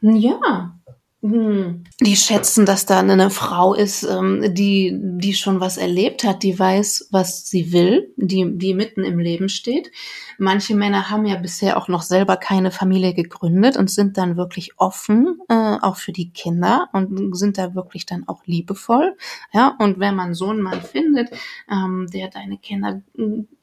Ja. 0.03 0.75
Hm. 1.21 1.85
Die 2.01 2.17
schätzen, 2.17 2.65
dass 2.65 2.85
da 2.85 2.99
eine 2.99 3.29
Frau 3.29 3.73
ist, 3.73 4.03
ähm, 4.03 4.53
die, 4.53 4.91
die 4.93 5.33
schon 5.33 5.61
was 5.61 5.77
erlebt 5.77 6.25
hat, 6.25 6.43
die 6.43 6.59
weiß, 6.59 7.07
was 7.11 7.47
sie 7.47 7.71
will, 7.71 8.13
die, 8.17 8.57
die 8.57 8.73
mitten 8.73 9.05
im 9.05 9.19
Leben 9.19 9.47
steht. 9.47 9.89
Manche 10.37 10.75
Männer 10.75 11.09
haben 11.09 11.25
ja 11.25 11.37
bisher 11.37 11.77
auch 11.77 11.87
noch 11.87 12.01
selber 12.01 12.35
keine 12.35 12.71
Familie 12.71 13.13
gegründet 13.13 13.77
und 13.77 13.89
sind 13.89 14.17
dann 14.17 14.35
wirklich 14.35 14.73
offen, 14.75 15.39
äh, 15.47 15.77
auch 15.81 15.95
für 15.95 16.11
die 16.11 16.31
Kinder 16.31 16.89
und 16.91 17.37
sind 17.37 17.57
da 17.57 17.73
wirklich 17.73 18.05
dann 18.05 18.27
auch 18.27 18.45
liebevoll. 18.45 19.15
Ja, 19.53 19.77
und 19.79 19.99
wenn 19.99 20.15
man 20.15 20.33
so 20.33 20.49
einen 20.49 20.61
Mann 20.61 20.81
findet, 20.81 21.29
ähm, 21.71 22.07
der 22.11 22.27
deine 22.27 22.57
Kinder 22.57 23.01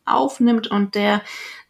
aufnimmt 0.06 0.68
und 0.68 0.94
der 0.94 1.20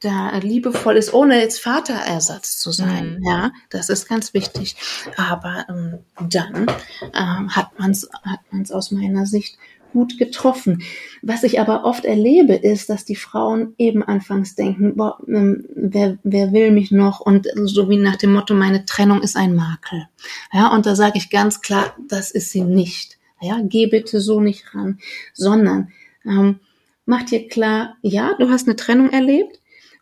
da 0.01 0.36
liebevoll 0.38 0.96
ist, 0.96 1.12
ohne 1.12 1.40
jetzt 1.40 1.61
Vaterersatz 1.64 2.59
zu 2.59 2.72
sein. 2.72 3.18
Mhm. 3.18 3.24
Ja, 3.24 3.53
das 3.68 3.90
ist 3.90 4.09
ganz 4.09 4.34
wichtig. 4.34 4.76
Aber 5.16 5.66
ähm, 5.68 5.98
dann 6.28 6.66
ähm, 7.14 7.55
hat 7.55 7.78
man 7.78 7.90
es 7.90 8.09
hat 8.24 8.40
man's 8.51 8.72
aus 8.72 8.90
meiner 8.90 9.26
Sicht 9.26 9.59
gut 9.92 10.18
getroffen. 10.18 10.82
Was 11.22 11.42
ich 11.42 11.61
aber 11.61 11.84
oft 11.84 12.05
erlebe, 12.05 12.55
ist, 12.55 12.90
dass 12.90 13.05
die 13.05 13.16
Frauen 13.16 13.74
eben 13.76 14.03
anfangs 14.03 14.55
denken, 14.55 14.96
boah, 14.96 15.18
ähm, 15.26 15.64
wer, 15.74 16.18
wer 16.22 16.53
will 16.53 16.70
mich 16.70 16.90
noch? 16.90 17.20
Und 17.20 17.48
so 17.64 17.88
wie 17.88 17.96
nach 17.96 18.16
dem 18.16 18.32
Motto, 18.32 18.55
meine 18.55 18.84
Trennung 18.84 19.22
ist 19.22 19.36
ein 19.36 19.55
Makel. 19.55 20.09
Ja, 20.53 20.72
und 20.74 20.86
da 20.86 20.94
sage 20.94 21.18
ich 21.18 21.30
ganz 21.30 21.61
klar, 21.61 21.94
das 22.09 22.30
ist 22.30 22.51
sie 22.51 22.62
nicht. 22.62 23.18
Ja, 23.40 23.61
geh 23.62 23.86
bitte 23.86 24.20
so 24.20 24.40
nicht 24.40 24.74
ran, 24.74 24.98
sondern 25.32 25.88
ähm, 26.24 26.61
mach 27.07 27.22
dir 27.24 27.48
klar, 27.48 27.96
ja, 28.03 28.34
du 28.38 28.51
hast 28.51 28.66
eine 28.66 28.76
Trennung 28.76 29.11
erlebt 29.11 29.59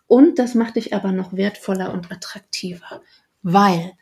und 0.09 0.38
das 0.38 0.54
macht 0.54 0.76
dich 0.76 0.94
aber 0.94 1.12
noch 1.12 1.32
wertvoller 1.34 1.92
und 1.92 2.11
attraktiver, 2.11 3.02
weil 3.42 3.92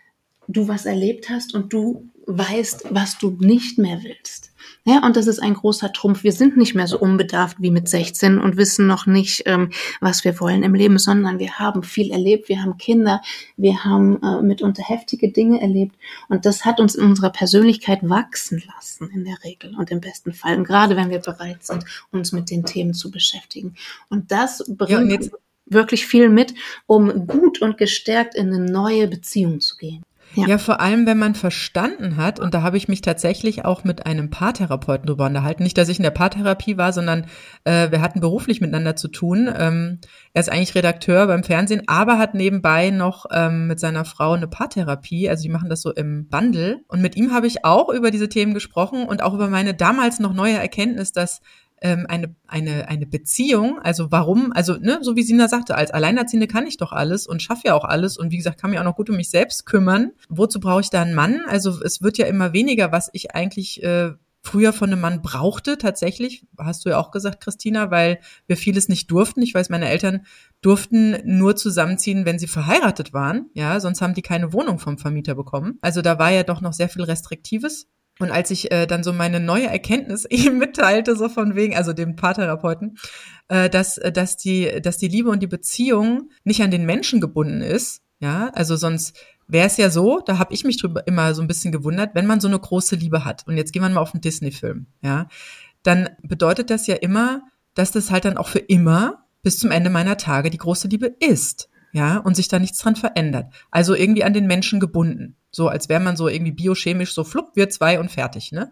du 0.49 0.69
was 0.69 0.87
erlebt 0.87 1.29
hast 1.29 1.55
und 1.55 1.73
du 1.73 2.09
weißt, 2.27 2.87
was 2.91 3.19
du 3.19 3.37
nicht 3.41 3.79
mehr 3.79 4.03
willst. 4.03 4.53
Ja, 4.85 5.05
und 5.05 5.17
das 5.17 5.29
ist 5.29 5.39
ein 5.39 5.55
großer 5.55 5.93
Trumpf. 5.93 6.25
Wir 6.25 6.33
sind 6.33 6.57
nicht 6.57 6.75
mehr 6.75 6.89
so 6.89 6.99
unbedarft 6.99 7.59
wie 7.61 7.71
mit 7.71 7.89
16 7.89 8.39
und 8.39 8.57
wissen 8.57 8.87
noch 8.89 9.07
nicht, 9.07 9.45
ähm, 9.47 9.71
was 10.01 10.25
wir 10.25 10.41
wollen 10.41 10.65
im 10.65 10.75
Leben, 10.75 10.99
sondern 10.99 11.39
wir 11.39 11.59
haben 11.59 11.85
viel 11.85 12.11
erlebt, 12.11 12.49
wir 12.49 12.63
haben 12.63 12.79
Kinder, 12.79 13.21
wir 13.57 13.85
haben 13.85 14.21
äh, 14.23 14.43
mitunter 14.43 14.83
heftige 14.83 15.31
Dinge 15.31 15.61
erlebt 15.61 15.97
und 16.29 16.47
das 16.47 16.65
hat 16.65 16.81
uns 16.81 16.97
in 16.97 17.05
unserer 17.05 17.31
Persönlichkeit 17.31 18.01
wachsen 18.03 18.63
lassen 18.75 19.09
in 19.11 19.25
der 19.25 19.43
Regel 19.45 19.77
und 19.77 19.93
im 19.93 20.01
besten 20.01 20.33
Fall, 20.33 20.57
und 20.57 20.65
gerade 20.65 20.97
wenn 20.97 21.11
wir 21.11 21.21
bereit 21.21 21.65
sind, 21.65 21.85
uns 22.11 22.33
mit 22.33 22.51
den 22.51 22.65
Themen 22.65 22.95
zu 22.95 23.11
beschäftigen. 23.13 23.77
Und 24.09 24.33
das 24.33 24.65
bringt 24.69 25.23
ja, 25.23 25.29
wirklich 25.67 26.07
viel 26.07 26.29
mit, 26.29 26.55
um 26.87 27.27
gut 27.27 27.61
und 27.61 27.77
gestärkt 27.79 28.35
in 28.35 28.53
eine 28.53 28.61
neue 28.61 29.09
Beziehung 29.09 29.61
zu 29.61 29.77
gehen. 29.77 30.03
Ja. 30.35 30.49
ja. 30.49 30.59
vor 30.59 30.81
allem, 30.81 31.07
wenn 31.07 31.19
man 31.19 31.35
verstanden 31.35 32.17
hat, 32.17 32.39
und 32.39 32.53
da 32.53 32.63
habe 32.63 32.77
ich 32.77 32.89
mich 32.89 33.01
tatsächlich 33.01 33.65
auch 33.65 33.85
mit 33.85 34.07
einem 34.07 34.29
Paartherapeuten 34.29 35.07
drüber 35.07 35.27
unterhalten. 35.27 35.63
Nicht, 35.63 35.79
dass 35.79 35.89
ich 35.89 35.99
in 35.99 36.03
der 36.03 36.11
Paartherapie 36.11 36.77
war, 36.77 36.93
sondern 36.93 37.27
äh, 37.65 37.91
wir 37.91 38.03
hatten 38.03 38.21
beruflich 38.21 38.61
miteinander 38.61 38.97
zu 38.97 39.09
tun. 39.09 39.51
Ähm, 39.57 39.99
er 40.35 40.41
ist 40.41 40.51
eigentlich 40.51 40.75
Redakteur 40.75 41.27
beim 41.27 41.43
Fernsehen, 41.43 41.83
aber 41.87 42.19
hat 42.19 42.35
nebenbei 42.35 42.91
noch 42.91 43.27
ähm, 43.33 43.67
mit 43.67 43.81
seiner 43.81 44.05
Frau 44.05 44.33
eine 44.33 44.49
Paartherapie. 44.49 45.29
Also 45.29 45.43
die 45.43 45.49
machen 45.49 45.71
das 45.71 45.81
so 45.81 45.93
im 45.93 46.29
Bundle. 46.29 46.81
Und 46.89 47.01
mit 47.01 47.17
ihm 47.17 47.33
habe 47.33 47.47
ich 47.47 47.65
auch 47.65 47.89
über 47.89 48.11
diese 48.11 48.29
Themen 48.29 48.53
gesprochen 48.53 49.07
und 49.07 49.23
auch 49.23 49.33
über 49.33 49.49
meine 49.49 49.75
damals 49.75 50.19
noch 50.19 50.35
neue 50.35 50.59
Erkenntnis, 50.59 51.13
dass 51.13 51.41
ähm, 51.83 52.07
eine, 52.09 52.35
eine, 52.47 52.89
eine 52.89 53.07
Beziehung, 53.07 53.79
also 53.81 54.11
warum, 54.11 54.53
also 54.53 54.77
ne, 54.77 54.99
so 55.03 55.17
wie 55.17 55.23
Sina 55.23 55.49
sagte, 55.49 55.75
als 55.75 55.91
Alleinerziehende 55.91 56.47
kann 56.47 56.67
ich 56.67 56.77
doch 56.77 56.93
alles 56.93 57.27
und 57.27 57.43
schaffe 57.43 57.63
ja 57.67 57.75
auch 57.75 57.85
alles 57.85 58.17
und 58.17 58.31
wie 58.31 58.39
gesagt, 58.39 58.61
kann 58.61 58.71
mich 58.71 58.79
auch 58.79 58.85
noch 58.85 58.97
gut 58.97 59.11
um 59.11 59.17
mich 59.17 59.31
selbst 59.31 59.67
kümmern. 59.67 60.13
Wozu 60.29 60.61
brauche 60.61 60.81
ich 60.81 60.91
da 60.91 61.03
einen 61.03 61.15
Mann? 61.15 61.43
Also 61.47 61.83
es 61.83 62.03
wird 62.03 62.19
ja 62.19 62.27
immer 62.27 62.53
weniger, 62.53 62.93
was 62.93 63.11
ich 63.13 63.35
eigentlich 63.35 63.83
äh, 63.83 64.13
früher 64.47 64.73
von 64.73 64.91
einem 64.91 65.01
Mann 65.01 65.23
brauchte, 65.23 65.77
tatsächlich, 65.77 66.47
hast 66.57 66.85
du 66.85 66.91
ja 66.91 66.99
auch 66.99 67.11
gesagt, 67.11 67.43
Christina, 67.43 67.91
weil 67.91 68.21
wir 68.47 68.57
vieles 68.57 68.89
nicht 68.89 69.11
durften. 69.11 69.43
Ich 69.43 69.53
weiß, 69.53 69.71
meine 69.71 69.89
Eltern 69.89 70.25
durften 70.63 71.17
nur 71.25 71.57
zusammenziehen, 71.57 72.25
wenn 72.25 72.39
sie 72.39 72.47
verheiratet 72.47 73.13
waren, 73.13 73.51
ja, 73.55 73.81
sonst 73.81 74.01
haben 74.01 74.15
die 74.15 74.23
keine 74.23 74.53
Wohnung 74.53 74.79
vom 74.79 74.99
Vermieter 74.99 75.35
bekommen. 75.35 75.79
Also 75.81 76.01
da 76.01 76.19
war 76.19 76.31
ja 76.31 76.45
doch 76.45 76.61
noch 76.61 76.73
sehr 76.73 76.89
viel 76.89 77.03
Restriktives. 77.03 77.89
Und 78.19 78.31
als 78.31 78.51
ich 78.51 78.73
äh, 78.73 78.87
dann 78.87 79.05
so 79.05 79.13
meine 79.13 79.41
neue 79.41 79.67
Erkenntnis 79.67 80.27
ihm 80.31 80.59
mitteilte, 80.59 81.17
so 81.17 81.29
von 81.29 81.55
wegen, 81.55 81.77
also 81.77 81.93
dem 81.93 82.17
Paartherapeuten, 82.17 82.97
äh, 83.49 83.69
dass, 83.69 83.99
äh, 83.99 84.13
dass, 84.13 84.37
die, 84.37 84.81
dass 84.83 84.99
die 84.99 85.09
Liebe 85.09 85.31
und 85.31 85.43
die 85.43 85.47
Beziehung 85.47 86.31
nicht 86.45 86.63
an 86.63 86.71
den 86.71 86.87
Menschen 86.87 87.21
gebunden 87.21 87.61
ist, 87.61 88.03
ja, 88.19 88.49
also 88.55 88.77
sonst 88.77 89.17
wäre 89.47 89.67
es 89.67 89.77
ja 89.77 89.91
so, 89.91 90.21
da 90.25 90.39
habe 90.39 90.55
ich 90.55 90.65
mich 90.65 90.79
drüber 90.79 91.07
immer 91.07 91.35
so 91.35 91.43
ein 91.43 91.49
bisschen 91.49 91.71
gewundert, 91.71 92.15
wenn 92.15 92.27
man 92.27 92.41
so 92.41 92.49
eine 92.49 92.59
große 92.59 92.97
Liebe 92.97 93.25
hat. 93.25 93.47
Und 93.47 93.57
jetzt 93.57 93.73
gehen 93.73 93.83
wir 93.83 93.89
mal 93.91 94.01
auf 94.01 94.15
einen 94.15 94.23
Disney-Film, 94.23 94.87
ja, 95.03 95.29
dann 95.83 96.09
bedeutet 96.23 96.71
das 96.71 96.87
ja 96.87 96.97
immer, 96.97 97.43
dass 97.75 97.93
das 97.93 98.11
halt 98.11 98.25
dann 98.25 98.39
auch 98.39 98.49
für 98.49 98.59
immer 98.59 99.27
bis 99.43 99.59
zum 99.59 99.71
Ende 99.71 99.91
meiner 99.91 100.17
Tage 100.17 100.51
die 100.51 100.59
große 100.59 100.89
Liebe 100.89 101.15
ist, 101.21 101.69
ja, 101.93 102.19
und 102.19 102.35
sich 102.35 102.49
da 102.49 102.59
nichts 102.59 102.79
dran 102.79 102.97
verändert. 102.97 103.53
Also 103.71 103.95
irgendwie 103.95 104.25
an 104.25 104.33
den 104.33 104.47
Menschen 104.47 104.81
gebunden. 104.81 105.37
So 105.57 105.69
als 105.69 105.89
wäre 105.89 106.01
man 106.01 106.17
so 106.17 106.29
irgendwie 106.29 106.53
biochemisch 106.53 107.15
so 107.15 107.25
flupp, 107.25 107.57
wir 107.57 107.71
zwei 107.71 107.99
und 107.99 108.11
fertig, 108.11 108.53
ne? 108.53 108.71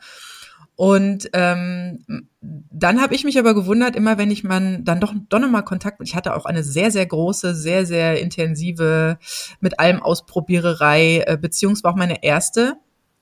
Und 0.77 1.31
ähm, 1.33 2.29
dann 2.41 3.01
habe 3.01 3.15
ich 3.15 3.25
mich 3.25 3.39
aber 3.39 3.55
gewundert, 3.55 3.95
immer 3.95 4.19
wenn 4.19 4.31
ich 4.31 4.43
man 4.43 4.85
dann 4.85 5.01
doch, 5.01 5.15
doch 5.29 5.39
nochmal 5.39 5.65
Kontakt, 5.65 6.01
ich 6.03 6.17
hatte 6.17 6.35
auch 6.35 6.47
eine 6.47 6.65
sehr, 6.65 6.91
sehr 6.91 7.07
große, 7.07 7.55
sehr, 7.55 7.87
sehr 7.87 8.21
intensive, 8.21 9.19
mit 9.61 9.79
allem 9.79 10.03
Ausprobiererei, 10.03 11.25
äh, 11.27 11.39
Beziehungs 11.41 11.85
war 11.85 11.93
auch 11.93 11.97
meine 11.97 12.23
erste. 12.25 12.75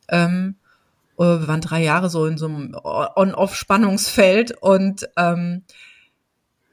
Ähm, 0.09 0.57
äh, 1.19 1.23
waren 1.23 1.61
drei 1.61 1.83
Jahre 1.83 2.11
so 2.11 2.27
in 2.27 2.39
so 2.39 2.47
einem 2.47 2.75
On-Off-Spannungsfeld 2.83 4.57
und 4.61 5.09
ähm, 5.17 5.63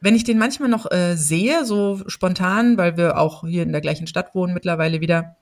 wenn 0.02 0.16
ich 0.16 0.24
den 0.24 0.38
manchmal 0.38 0.70
noch 0.70 0.90
äh, 0.92 1.16
sehe, 1.16 1.66
so 1.66 2.02
spontan, 2.08 2.78
weil 2.78 2.96
wir 2.96 3.18
auch 3.18 3.46
hier 3.46 3.64
in 3.64 3.74
der 3.74 3.82
gleichen 3.82 4.08
Stadt 4.08 4.34
wohnen 4.34 4.54
mittlerweile 4.54 5.02
wieder, 5.02 5.36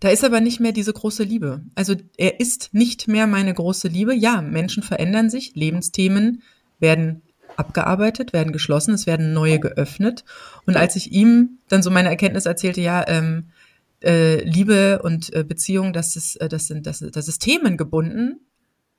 da 0.00 0.10
ist 0.10 0.24
aber 0.24 0.40
nicht 0.40 0.60
mehr 0.60 0.72
diese 0.72 0.92
große 0.92 1.24
Liebe. 1.24 1.62
Also 1.74 1.94
er 2.16 2.40
ist 2.40 2.72
nicht 2.72 3.08
mehr 3.08 3.26
meine 3.26 3.52
große 3.52 3.88
Liebe. 3.88 4.14
Ja, 4.14 4.42
Menschen 4.42 4.82
verändern 4.82 5.28
sich, 5.30 5.54
Lebensthemen 5.54 6.42
werden 6.78 7.22
abgearbeitet, 7.56 8.32
werden 8.32 8.52
geschlossen, 8.52 8.94
es 8.94 9.06
werden 9.06 9.32
neue 9.32 9.58
geöffnet. 9.58 10.24
Und 10.66 10.76
als 10.76 10.94
ich 10.94 11.10
ihm 11.10 11.58
dann 11.68 11.82
so 11.82 11.90
meine 11.90 12.08
Erkenntnis 12.08 12.46
erzählte, 12.46 12.80
ja, 12.80 13.04
ähm, 13.08 13.50
äh, 14.00 14.42
Liebe 14.44 15.02
und 15.02 15.34
äh, 15.34 15.42
Beziehung, 15.42 15.92
das 15.92 16.14
ist, 16.14 16.36
äh, 16.36 16.48
das 16.48 16.68
sind, 16.68 16.86
das, 16.86 17.00
das 17.00 17.26
ist 17.26 17.40
themengebunden, 17.40 18.40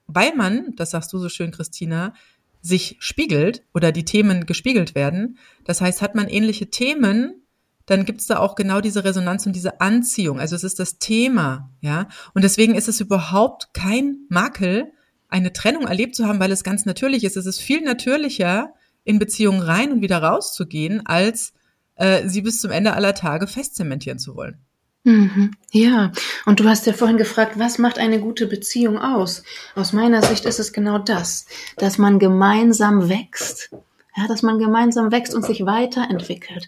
weil 0.07 0.35
man, 0.35 0.73
das 0.75 0.91
sagst 0.91 1.13
du 1.13 1.19
so 1.19 1.29
schön, 1.29 1.51
Christina, 1.51 2.13
sich 2.61 2.97
spiegelt 2.99 3.63
oder 3.73 3.93
die 3.93 4.03
Themen 4.03 4.45
gespiegelt 4.45 4.93
werden. 4.93 5.37
Das 5.63 5.79
heißt, 5.79 6.01
hat 6.01 6.15
man 6.15 6.27
ähnliche 6.27 6.69
Themen, 6.69 7.41
dann 7.89 8.05
gibt 8.05 8.21
es 8.21 8.27
da 8.27 8.39
auch 8.39 8.55
genau 8.55 8.81
diese 8.81 9.03
Resonanz 9.03 9.45
und 9.45 9.55
diese 9.55 9.81
Anziehung. 9.81 10.39
Also 10.39 10.55
es 10.55 10.63
ist 10.63 10.79
das 10.79 10.99
Thema, 10.99 11.71
ja. 11.81 12.07
Und 12.33 12.43
deswegen 12.43 12.75
ist 12.75 12.87
es 12.87 12.99
überhaupt 12.99 13.73
kein 13.73 14.19
Makel, 14.29 14.91
eine 15.27 15.53
Trennung 15.53 15.87
erlebt 15.87 16.15
zu 16.15 16.27
haben, 16.27 16.39
weil 16.39 16.51
es 16.51 16.63
ganz 16.63 16.85
natürlich 16.85 17.23
ist. 17.23 17.37
Es 17.37 17.45
ist 17.45 17.59
viel 17.59 17.81
natürlicher, 17.81 18.73
in 19.03 19.17
Beziehungen 19.17 19.61
rein 19.61 19.91
und 19.91 20.01
wieder 20.01 20.21
rauszugehen, 20.21 21.05
als 21.05 21.53
äh, 21.95 22.27
sie 22.27 22.41
bis 22.41 22.61
zum 22.61 22.71
Ende 22.71 22.93
aller 22.93 23.15
Tage 23.15 23.47
festzementieren 23.47 24.19
zu 24.19 24.35
wollen. 24.35 24.59
Mhm. 25.03 25.51
Ja, 25.71 26.11
und 26.45 26.59
du 26.59 26.65
hast 26.65 26.85
ja 26.85 26.93
vorhin 26.93 27.17
gefragt, 27.17 27.57
was 27.57 27.79
macht 27.79 27.97
eine 27.97 28.19
gute 28.19 28.47
Beziehung 28.47 28.99
aus? 28.99 29.43
Aus 29.73 29.93
meiner 29.93 30.21
Sicht 30.21 30.45
ist 30.45 30.59
es 30.59 30.73
genau 30.73 30.99
das, 30.99 31.45
dass 31.77 31.97
man 31.97 32.19
gemeinsam 32.19 33.09
wächst, 33.09 33.71
ja, 34.19 34.27
dass 34.27 34.43
man 34.43 34.59
gemeinsam 34.59 35.11
wächst 35.11 35.33
und 35.33 35.45
sich 35.45 35.65
weiterentwickelt. 35.65 36.67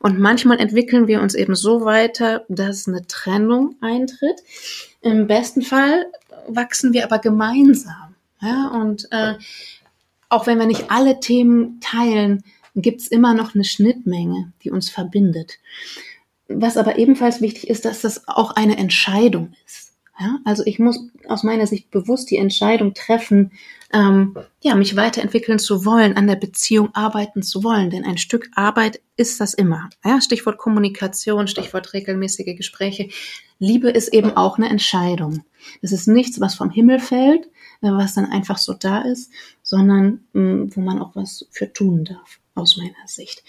Und 0.00 0.18
manchmal 0.18 0.60
entwickeln 0.60 1.06
wir 1.08 1.20
uns 1.20 1.34
eben 1.34 1.54
so 1.54 1.84
weiter, 1.84 2.44
dass 2.48 2.86
eine 2.86 3.06
Trennung 3.06 3.76
eintritt. 3.80 4.42
Im 5.00 5.26
besten 5.26 5.62
Fall 5.62 6.06
wachsen 6.46 6.92
wir 6.92 7.04
aber 7.04 7.18
gemeinsam. 7.18 8.14
Ja, 8.40 8.68
und 8.68 9.08
äh, 9.10 9.34
auch 10.28 10.46
wenn 10.46 10.58
wir 10.58 10.66
nicht 10.66 10.90
alle 10.90 11.20
Themen 11.20 11.80
teilen, 11.80 12.44
gibt's 12.74 13.08
immer 13.08 13.34
noch 13.34 13.54
eine 13.54 13.64
Schnittmenge, 13.64 14.52
die 14.62 14.70
uns 14.70 14.88
verbindet. 14.88 15.58
Was 16.48 16.76
aber 16.76 16.98
ebenfalls 16.98 17.40
wichtig 17.40 17.68
ist, 17.68 17.84
dass 17.84 18.00
das 18.00 18.28
auch 18.28 18.52
eine 18.52 18.76
Entscheidung 18.76 19.54
ist. 19.66 19.91
Ja, 20.22 20.38
also 20.44 20.62
ich 20.64 20.78
muss 20.78 21.00
aus 21.26 21.42
meiner 21.42 21.66
Sicht 21.66 21.90
bewusst 21.90 22.30
die 22.30 22.36
Entscheidung 22.36 22.94
treffen, 22.94 23.50
ähm, 23.92 24.36
ja, 24.62 24.76
mich 24.76 24.94
weiterentwickeln 24.94 25.58
zu 25.58 25.84
wollen, 25.84 26.16
an 26.16 26.28
der 26.28 26.36
Beziehung 26.36 26.94
arbeiten 26.94 27.42
zu 27.42 27.64
wollen. 27.64 27.90
Denn 27.90 28.04
ein 28.04 28.18
Stück 28.18 28.48
Arbeit 28.54 29.00
ist 29.16 29.40
das 29.40 29.52
immer. 29.52 29.90
Ja, 30.04 30.20
Stichwort 30.20 30.58
Kommunikation, 30.58 31.48
Stichwort 31.48 31.92
regelmäßige 31.92 32.56
Gespräche. 32.56 33.08
Liebe 33.58 33.90
ist 33.90 34.14
eben 34.14 34.30
auch 34.36 34.58
eine 34.58 34.68
Entscheidung. 34.68 35.44
Das 35.80 35.90
ist 35.90 36.06
nichts, 36.06 36.40
was 36.40 36.54
vom 36.54 36.70
Himmel 36.70 37.00
fällt, 37.00 37.48
was 37.80 38.14
dann 38.14 38.26
einfach 38.26 38.58
so 38.58 38.74
da 38.74 39.00
ist, 39.00 39.32
sondern 39.62 40.20
mh, 40.34 40.42
mm, 40.42 40.76
wo 40.76 40.80
man 40.82 41.00
auch 41.00 41.16
was 41.16 41.48
für 41.50 41.72
tun 41.72 42.04
darf 42.04 42.38
aus 42.54 42.76
meiner 42.76 43.06
Sicht. 43.06 43.42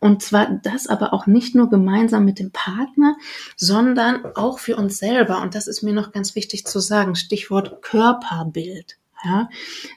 Und 0.00 0.22
zwar 0.22 0.50
das 0.50 0.86
aber 0.86 1.12
auch 1.12 1.26
nicht 1.26 1.54
nur 1.54 1.70
gemeinsam 1.70 2.24
mit 2.24 2.38
dem 2.38 2.50
Partner, 2.50 3.16
sondern 3.56 4.24
auch 4.36 4.58
für 4.58 4.76
uns 4.76 4.98
selber. 4.98 5.40
Und 5.42 5.54
das 5.54 5.66
ist 5.66 5.82
mir 5.82 5.92
noch 5.92 6.12
ganz 6.12 6.34
wichtig 6.34 6.66
zu 6.66 6.80
sagen. 6.80 7.14
Stichwort 7.14 7.82
Körperbild. 7.82 8.96
Ja, 9.22 9.50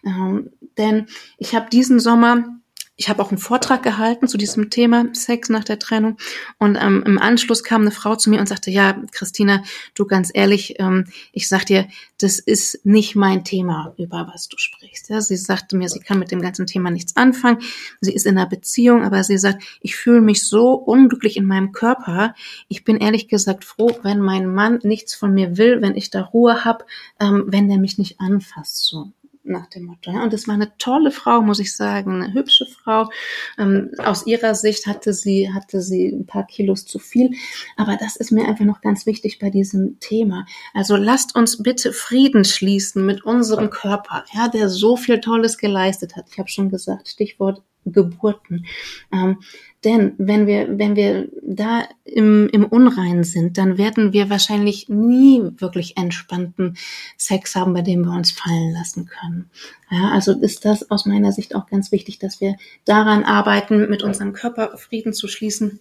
ähm, 0.03 0.51
denn 0.78 1.07
ich 1.38 1.55
habe 1.55 1.70
diesen 1.70 2.01
Sommer 2.01 2.59
ich 2.95 3.09
habe 3.09 3.23
auch 3.23 3.29
einen 3.29 3.39
Vortrag 3.39 3.81
gehalten 3.81 4.27
zu 4.27 4.37
diesem 4.37 4.69
Thema 4.69 5.05
Sex 5.13 5.49
nach 5.49 5.63
der 5.63 5.79
Trennung 5.79 6.17
und 6.59 6.77
ähm, 6.79 7.03
im 7.05 7.17
Anschluss 7.17 7.63
kam 7.63 7.81
eine 7.81 7.91
Frau 7.91 8.15
zu 8.15 8.29
mir 8.29 8.39
und 8.39 8.47
sagte, 8.47 8.69
ja, 8.69 9.01
Christina, 9.11 9.63
du 9.95 10.05
ganz 10.05 10.29
ehrlich, 10.31 10.75
ähm, 10.79 11.05
ich 11.31 11.47
sag 11.47 11.65
dir, 11.65 11.87
das 12.19 12.37
ist 12.37 12.85
nicht 12.85 13.15
mein 13.15 13.43
Thema, 13.43 13.95
über 13.97 14.29
was 14.31 14.47
du 14.47 14.57
sprichst. 14.57 15.09
Ja, 15.09 15.21
sie 15.21 15.37
sagte 15.37 15.75
mir, 15.75 15.89
sie 15.89 16.01
kann 16.01 16.19
mit 16.19 16.31
dem 16.31 16.41
ganzen 16.41 16.67
Thema 16.67 16.91
nichts 16.91 17.15
anfangen. 17.15 17.59
Sie 17.99 18.13
ist 18.13 18.27
in 18.27 18.37
einer 18.37 18.47
Beziehung, 18.47 19.03
aber 19.03 19.23
sie 19.23 19.39
sagt, 19.39 19.63
ich 19.81 19.95
fühle 19.95 20.21
mich 20.21 20.47
so 20.47 20.73
unglücklich 20.73 21.35
in 21.35 21.45
meinem 21.45 21.71
Körper. 21.71 22.35
Ich 22.67 22.83
bin 22.83 22.97
ehrlich 22.97 23.27
gesagt 23.27 23.65
froh, 23.65 23.97
wenn 24.03 24.19
mein 24.19 24.53
Mann 24.53 24.79
nichts 24.83 25.15
von 25.15 25.33
mir 25.33 25.57
will, 25.57 25.81
wenn 25.81 25.95
ich 25.95 26.11
da 26.11 26.21
Ruhe 26.21 26.63
hab, 26.63 26.85
ähm, 27.19 27.45
wenn 27.47 27.67
der 27.67 27.79
mich 27.79 27.97
nicht 27.97 28.19
anfasst. 28.19 28.85
So 28.85 29.11
nach 29.43 29.67
dem 29.67 29.85
Motto. 29.85 30.11
Ja. 30.11 30.23
Und 30.23 30.33
es 30.33 30.47
war 30.47 30.55
eine 30.55 30.77
tolle 30.77 31.11
Frau, 31.11 31.41
muss 31.41 31.59
ich 31.59 31.75
sagen, 31.75 32.23
eine 32.23 32.33
hübsche 32.33 32.65
Frau. 32.65 33.09
Ähm, 33.57 33.91
aus 33.97 34.25
ihrer 34.25 34.55
Sicht 34.55 34.87
hatte 34.87 35.13
sie, 35.13 35.53
hatte 35.53 35.81
sie 35.81 36.07
ein 36.07 36.25
paar 36.25 36.45
Kilos 36.45 36.85
zu 36.85 36.99
viel. 36.99 37.31
Aber 37.77 37.97
das 37.97 38.15
ist 38.15 38.31
mir 38.31 38.47
einfach 38.47 38.65
noch 38.65 38.81
ganz 38.81 39.05
wichtig 39.05 39.39
bei 39.39 39.49
diesem 39.49 39.99
Thema. 39.99 40.45
Also 40.73 40.95
lasst 40.95 41.35
uns 41.35 41.61
bitte 41.61 41.93
Frieden 41.93 42.45
schließen 42.45 43.05
mit 43.05 43.23
unserem 43.23 43.69
Körper, 43.69 44.23
ja, 44.33 44.47
der 44.47 44.69
so 44.69 44.95
viel 44.95 45.19
Tolles 45.19 45.57
geleistet 45.57 46.15
hat. 46.15 46.25
Ich 46.31 46.39
habe 46.39 46.49
schon 46.49 46.69
gesagt, 46.69 47.07
Stichwort 47.07 47.63
Geburten. 47.86 48.65
Ähm, 49.11 49.39
denn 49.84 50.13
wenn 50.17 50.47
wir, 50.47 50.77
wenn 50.77 50.95
wir 50.95 51.27
da 51.41 51.84
im, 52.05 52.49
im 52.49 52.65
Unrein 52.65 53.23
sind, 53.23 53.57
dann 53.57 53.77
werden 53.77 54.13
wir 54.13 54.29
wahrscheinlich 54.29 54.88
nie 54.88 55.41
wirklich 55.57 55.97
entspannten 55.97 56.77
Sex 57.17 57.55
haben, 57.55 57.73
bei 57.73 57.81
dem 57.81 58.03
wir 58.05 58.11
uns 58.11 58.31
fallen 58.31 58.71
lassen 58.71 59.05
können. 59.05 59.49
Ja, 59.91 60.11
also 60.11 60.39
ist 60.39 60.65
das 60.65 60.89
aus 60.89 61.05
meiner 61.05 61.31
Sicht 61.31 61.55
auch 61.55 61.67
ganz 61.67 61.91
wichtig, 61.91 62.19
dass 62.19 62.39
wir 62.39 62.55
daran 62.86 63.23
arbeiten, 63.23 63.89
mit 63.89 64.03
unserem 64.03 64.34
Körper 64.34 64.77
Frieden 64.77 65.13
zu 65.13 65.27
schließen 65.27 65.79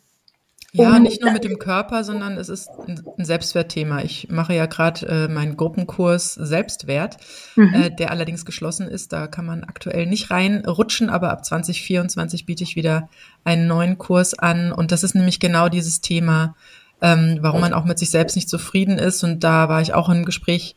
ja, 0.75 0.99
nicht 0.99 1.21
nur 1.21 1.33
mit 1.33 1.45
dem 1.45 1.59
Körper, 1.59 2.03
sondern 2.03 2.39
es 2.39 2.49
ist 2.49 2.71
ein 2.89 3.25
Selbstwertthema. 3.25 4.01
Ich 4.01 4.29
mache 4.31 4.55
ja 4.55 4.65
gerade 4.65 5.07
äh, 5.07 5.29
meinen 5.29 5.59
Gruppenkurs 5.59 6.33
Selbstwert, 6.33 7.19
mhm. 7.57 7.75
äh, 7.75 7.91
der 7.91 8.11
allerdings 8.11 8.47
geschlossen 8.47 8.89
ist. 8.89 9.13
Da 9.13 9.27
kann 9.27 9.45
man 9.45 9.65
aktuell 9.65 10.07
nicht 10.07 10.31
reinrutschen, 10.31 11.11
aber 11.11 11.31
ab 11.31 11.45
2024 11.45 12.47
biete 12.47 12.65
ich 12.65 12.75
wieder 12.75 13.11
einen 13.45 13.67
neuen 13.67 13.99
Kurs 13.99 14.39
an. 14.39 14.73
Und 14.73 14.93
das 14.93 15.05
ist 15.05 15.15
nämlich 15.15 15.41
genau 15.41 15.69
dieses 15.69 16.01
Thema, 16.01 16.57
ähm, 17.03 17.39
warum 17.43 17.61
man 17.61 17.75
auch 17.75 17.85
mit 17.85 17.99
sich 17.99 18.11
selbst 18.11 18.35
nicht 18.35 18.49
zufrieden 18.49 18.99
ist. 18.99 19.23
Und 19.25 19.45
da 19.45 19.69
war 19.69 19.83
ich 19.83 19.93
auch 19.93 20.09
im 20.09 20.25
Gespräch 20.25 20.75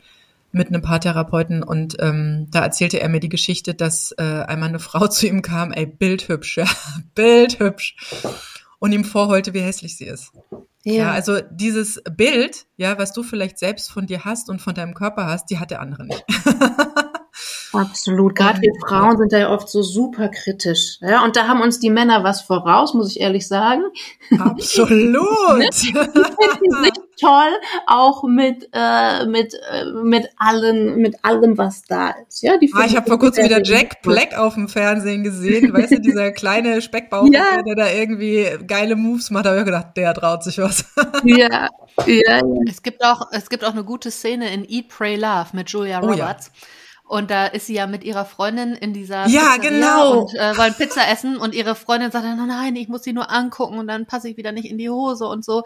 mit 0.51 0.67
einem 0.69 0.81
Paartherapeuten 0.81 1.63
und 1.63 1.97
ähm, 1.99 2.47
da 2.49 2.63
erzählte 2.63 3.01
er 3.01 3.09
mir 3.09 3.19
die 3.19 3.27
Geschichte, 3.27 3.73
dass 3.73 4.13
äh, 4.17 4.23
einmal 4.23 4.69
eine 4.69 4.79
Frau 4.79 5.07
zu 5.09 5.27
ihm 5.27 5.41
kam, 5.41 5.71
ey, 5.71 5.85
bildhübsch, 5.85 6.57
ja, 6.57 6.65
bildhübsch 7.13 7.95
und 8.80 8.91
ihm 8.91 9.03
vorheulte, 9.03 9.53
wie 9.53 9.61
hässlich 9.61 9.97
sie 9.97 10.05
ist. 10.05 10.32
Ja. 10.84 10.93
ja. 10.93 11.11
also 11.11 11.41
dieses 11.51 12.01
Bild, 12.15 12.67
ja, 12.78 12.97
was 12.97 13.11
du 13.11 13.23
vielleicht 13.23 13.57
selbst 13.57 13.91
von 13.91 14.05
dir 14.05 14.23
hast 14.26 14.49
und 14.49 14.61
von 14.61 14.76
deinem 14.76 14.93
Körper 14.93 15.26
hast, 15.26 15.49
die 15.49 15.59
hat 15.59 15.71
der 15.71 15.82
andere 15.82 16.05
nicht. 16.05 16.23
Absolut. 17.76 18.36
Gerade 18.36 18.61
wir 18.61 18.71
Frauen 18.86 19.17
sind 19.17 19.32
da 19.32 19.38
ja 19.38 19.51
oft 19.51 19.69
so 19.69 19.82
super 19.82 20.30
kritisch. 20.30 20.97
Ja, 21.01 21.23
und 21.23 21.36
da 21.36 21.47
haben 21.47 21.61
uns 21.61 21.80
die 21.80 21.89
Männer 21.89 22.23
was 22.23 22.41
voraus, 22.41 22.93
muss 22.93 23.11
ich 23.11 23.19
ehrlich 23.19 23.47
sagen. 23.47 23.84
Absolut. 24.39 24.89
ne? 24.89 25.69
Die 25.82 25.93
finden 25.93 26.84
sich 26.84 26.93
toll, 27.19 27.51
auch 27.88 28.23
mit 28.23 28.69
äh, 28.73 29.26
mit 29.26 29.53
äh, 29.71 29.86
mit 30.03 30.30
allen 30.38 30.97
mit 30.97 31.23
allem, 31.23 31.57
was 31.57 31.84
da 31.84 32.13
ist. 32.28 32.41
Ja, 32.41 32.57
die 32.57 32.71
ah, 32.73 32.86
ich 32.86 32.95
habe 32.95 33.07
vor 33.07 33.19
kurzem 33.19 33.45
wieder 33.45 33.63
Jack 33.63 34.01
Black 34.01 34.38
auf 34.38 34.55
dem 34.55 34.67
Fernsehen 34.67 35.23
gesehen. 35.23 35.73
Weißt 35.73 35.91
du, 35.91 35.99
dieser 35.99 36.32
kleine 36.32 36.82
Speckbauch, 36.82 37.28
ja. 37.32 37.61
der 37.61 37.76
da 37.76 37.89
irgendwie 37.89 38.47
geile 38.67 38.95
Moves 38.95 39.32
macht. 39.32 39.45
Da 39.45 39.51
habe 39.51 39.59
ich 39.59 39.65
gedacht, 39.65 39.95
der 39.95 40.13
traut 40.13 40.43
sich 40.43 40.57
was. 40.57 40.86
ja. 41.23 41.69
Ja, 42.05 42.07
ja. 42.07 42.41
Es 42.69 42.84
gibt 42.84 43.03
auch, 43.03 43.30
es 43.32 43.49
gibt 43.49 43.63
auch 43.63 43.71
eine 43.71 43.84
gute 43.84 44.11
Szene 44.11 44.53
in 44.53 44.65
Eat, 44.67 44.89
Pray, 44.89 45.15
Love 45.15 45.47
mit 45.53 45.69
Julia 45.69 45.99
Roberts. 45.99 46.51
Oh, 46.53 46.57
ja 46.57 46.84
und 47.08 47.30
da 47.30 47.45
ist 47.45 47.68
sie 47.68 47.76
ja 47.76 47.88
mit 47.88 48.03
ihrer 48.03 48.26
Freundin 48.26 48.74
in 48.74 48.93
dieser 48.93 49.28
Ja, 49.28 49.56
Pizzeria 49.56 49.70
genau. 49.70 50.20
Und 50.22 50.34
äh, 50.36 50.58
wollen 50.58 50.74
Pizza 50.74 51.08
essen 51.08 51.38
und 51.38 51.53
ihre 51.53 51.76
Freundin 51.76 52.12
sagt 52.12 52.26
dann, 52.26 52.47
nein, 52.47 52.76
ich 52.76 52.88
muss 52.88 53.03
sie 53.03 53.14
nur 53.14 53.32
angucken 53.32 53.78
und 53.78 53.88
dann 53.88 54.08
passe 54.08 54.30
ich 54.30 54.38
wieder 54.38 54.51
nicht 54.51 54.66
in 54.66 54.78
die 54.78 54.89
Hose 54.89 55.26
und 55.28 55.45
so. 55.45 55.64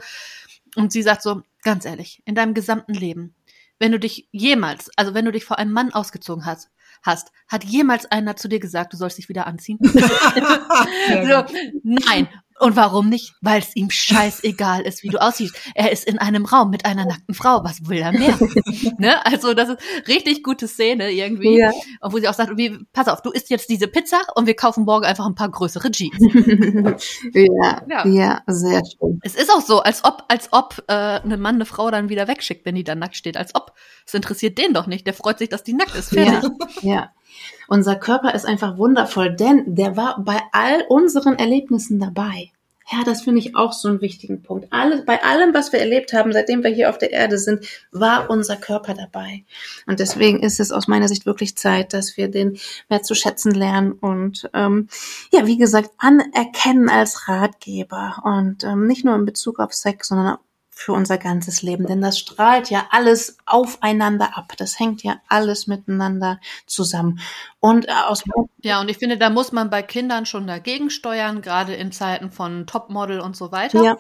Und 0.76 0.92
sie 0.92 1.02
sagt 1.02 1.22
so, 1.22 1.42
ganz 1.64 1.86
ehrlich, 1.86 2.22
in 2.26 2.36
deinem 2.36 2.54
gesamten 2.54 2.94
Leben, 2.94 3.36
wenn 3.80 3.92
du 3.92 4.00
dich 4.00 4.28
jemals, 4.32 4.92
also 4.98 5.14
wenn 5.14 5.26
du 5.26 5.32
dich 5.32 5.46
vor 5.46 5.58
einem 5.58 5.72
Mann 5.72 5.94
ausgezogen 5.94 6.46
hast, 6.46 6.70
hast, 7.02 7.32
hat 7.48 7.64
jemals 7.64 8.06
einer 8.06 8.36
zu 8.36 8.50
dir 8.50 8.60
gesagt, 8.60 8.92
du 8.92 8.98
sollst 8.98 9.18
dich 9.18 9.30
wieder 9.30 9.48
anziehen? 9.48 9.80
so, 9.82 11.46
nein. 11.84 12.28
Und 12.60 12.76
warum 12.76 13.07
nicht? 13.07 13.36
Weil 13.41 13.60
es 13.60 13.74
ihm 13.76 13.89
scheißegal 13.89 14.82
ist, 14.82 15.01
wie 15.03 15.07
du 15.07 15.22
aussiehst. 15.22 15.55
Er 15.76 15.93
ist 15.93 16.05
in 16.05 16.20
einem 16.20 16.45
Raum 16.45 16.70
mit 16.70 16.86
einer 16.86 17.05
nackten 17.05 17.34
Frau. 17.34 17.64
Was 17.64 17.88
will 17.88 17.99
er 17.99 18.12
mehr? 18.12 18.38
ne? 18.97 19.26
Also 19.26 19.53
das 19.53 19.70
ist 19.70 19.80
richtig 20.10 20.43
gute 20.43 20.68
Szene 20.68 21.10
irgendwie. 21.12 21.57
Ja. 21.57 21.72
Und 22.01 22.12
wo 22.12 22.18
sie 22.18 22.28
auch 22.28 22.34
sagt, 22.34 22.57
wie, 22.57 22.78
pass 22.91 23.07
auf, 23.07 23.22
du 23.22 23.32
isst 23.32 23.49
jetzt 23.49 23.70
diese 23.70 23.88
Pizza 23.88 24.22
und 24.36 24.45
wir 24.45 24.55
kaufen 24.55 24.84
morgen 24.84 25.05
einfach 25.05 25.26
ein 25.26 25.36
paar 25.36 25.49
größere 25.49 25.89
Jeans. 25.89 26.18
ja, 27.34 27.82
ja, 27.88 28.05
ja, 28.05 28.41
sehr 28.47 28.84
schön. 28.86 29.20
Es 29.24 29.36
ist 29.36 29.49
auch 29.49 29.62
so, 29.62 29.80
als 29.80 30.03
ob, 30.03 30.26
als 30.28 30.49
ob 30.51 30.84
äh, 30.88 30.93
ein 30.93 31.39
Mann 31.39 31.55
eine 31.55 31.66
Frau 31.66 31.89
dann 31.91 32.10
wieder 32.10 32.28
wegschickt, 32.28 32.66
wenn 32.66 32.76
die 32.76 32.84
dann 32.84 32.99
nackt 32.99 33.16
steht. 33.16 33.38
Als 33.38 33.55
ob. 33.55 33.74
Es 34.05 34.14
interessiert 34.14 34.57
den 34.57 34.74
doch 34.74 34.86
nicht. 34.86 35.07
Der 35.07 35.14
freut 35.14 35.39
sich, 35.39 35.47
dass 35.47 35.64
die 35.64 35.74
nackt 35.74 35.95
ist. 35.95 36.10
Fertig. 36.10 36.49
Ja, 36.82 36.93
ja. 36.93 37.10
Unser 37.70 37.95
Körper 37.95 38.34
ist 38.34 38.47
einfach 38.47 38.78
wundervoll, 38.80 39.36
denn 39.36 39.76
der 39.76 39.95
war 39.95 40.24
bei 40.24 40.41
all 40.51 40.84
unseren 40.89 41.38
Erlebnissen 41.38 41.99
dabei. 41.99 42.51
Ja, 42.91 43.03
das 43.03 43.22
finde 43.22 43.39
ich 43.41 43.55
auch 43.55 43.74
so 43.74 43.88
einen 43.88 44.01
wichtigen 44.01 44.41
Punkt. 44.41 44.65
Alle, 44.72 45.03
bei 45.03 45.22
allem, 45.22 45.53
was 45.53 45.72
wir 45.72 45.80
erlebt 45.80 46.11
haben, 46.11 46.34
seitdem 46.34 46.63
wir 46.63 46.72
hier 46.72 46.89
auf 46.89 46.97
der 46.97 47.11
Erde 47.11 47.38
sind, 47.38 47.63
war 47.91 48.32
unser 48.32 48.55
Körper 48.55 48.95
dabei. 48.95 49.43
Und 49.86 49.99
deswegen 49.99 50.41
ist 50.41 50.59
es 50.59 50.72
aus 50.72 50.88
meiner 50.88 51.07
Sicht 51.07 51.28
wirklich 51.28 51.55
Zeit, 51.55 51.93
dass 51.93 52.17
wir 52.17 52.30
den 52.30 52.57
mehr 52.89 53.03
zu 53.03 53.13
schätzen 53.13 53.51
lernen 53.51 53.91
und 53.91 54.49
ähm, 54.55 54.88
ja, 55.32 55.45
wie 55.45 55.59
gesagt, 55.59 55.91
anerkennen 55.99 56.89
als 56.89 57.28
Ratgeber 57.28 58.24
und 58.24 58.63
ähm, 58.63 58.88
nicht 58.88 59.05
nur 59.05 59.13
in 59.13 59.26
Bezug 59.26 59.59
auf 59.59 59.74
Sex, 59.76 60.07
sondern 60.07 60.39
für 60.80 60.93
unser 60.93 61.17
ganzes 61.17 61.61
Leben, 61.61 61.88
denn 61.88 61.99
das 61.99 62.17
strahlt 62.17 62.69
ja 62.69 62.88
alles 62.91 63.38
aufeinander 63.45 64.38
ab. 64.38 64.53
Das 64.55 64.80
hängt 64.80 65.03
ja 65.03 65.19
alles 65.27 65.67
miteinander 65.67 66.39
zusammen. 66.67 67.19
Und 67.59 67.89
äh, 67.89 67.91
aus 67.91 68.23
ja, 68.61 68.80
und 68.80 68.89
ich 68.89 68.97
finde, 68.97 69.17
da 69.17 69.30
muss 69.30 69.51
man 69.51 69.69
bei 69.69 69.82
Kindern 69.82 70.25
schon 70.25 70.47
dagegen 70.47 70.89
steuern, 70.89 71.41
gerade 71.41 71.75
in 71.75 71.91
Zeiten 71.91 72.32
von 72.32 72.65
Topmodel 72.65 73.19
und 73.19 73.36
so 73.36 73.51
weiter. 73.51 73.84
Ja. 73.84 73.97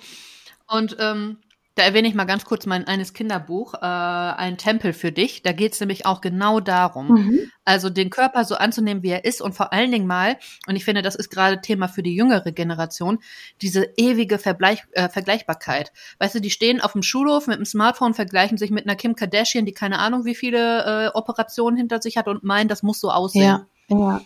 Und 0.67 0.95
ähm, 1.01 1.39
da 1.79 1.85
erwähne 1.85 2.09
ich 2.09 2.13
mal 2.13 2.25
ganz 2.25 2.43
kurz 2.43 2.65
mein 2.65 2.87
eines 2.87 3.13
Kinderbuch, 3.13 3.73
äh, 3.75 3.77
Ein 3.79 4.57
Tempel 4.57 4.91
für 4.91 5.13
dich. 5.13 5.43
Da 5.43 5.53
geht 5.53 5.73
es 5.73 5.79
nämlich 5.79 6.05
auch 6.05 6.19
genau 6.19 6.59
darum. 6.59 7.07
Mhm. 7.07 7.51
Also 7.63 7.89
den 7.89 8.09
Körper 8.09 8.43
so 8.43 8.55
anzunehmen, 8.55 9.01
wie 9.01 9.11
er 9.11 9.23
ist 9.23 9.41
und 9.41 9.53
vor 9.53 9.71
allen 9.71 9.89
Dingen 9.89 10.05
mal, 10.05 10.37
und 10.67 10.75
ich 10.75 10.83
finde, 10.83 11.01
das 11.01 11.15
ist 11.15 11.29
gerade 11.29 11.61
Thema 11.61 11.87
für 11.87 12.03
die 12.03 12.13
jüngere 12.13 12.51
Generation, 12.51 13.19
diese 13.61 13.93
ewige 13.95 14.39
Verbleich, 14.39 14.83
äh, 14.91 15.07
Vergleichbarkeit. 15.07 15.93
Weißt 16.19 16.35
du, 16.35 16.41
die 16.41 16.49
stehen 16.49 16.81
auf 16.81 16.91
dem 16.91 17.03
Schulhof 17.03 17.47
mit 17.47 17.57
dem 17.57 17.65
Smartphone, 17.65 18.13
vergleichen 18.13 18.57
sich 18.57 18.71
mit 18.71 18.85
einer 18.85 18.97
Kim 18.97 19.15
Kardashian, 19.15 19.65
die 19.65 19.73
keine 19.73 19.99
Ahnung, 19.99 20.25
wie 20.25 20.35
viele 20.35 20.83
äh, 20.83 21.07
Operationen 21.13 21.77
hinter 21.77 22.01
sich 22.01 22.17
hat 22.17 22.27
und 22.27 22.43
meinen, 22.43 22.67
das 22.67 22.83
muss 22.83 22.99
so 22.99 23.09
aussehen. 23.09 23.43
Ja. 23.43 23.67
Ja, 23.91 24.21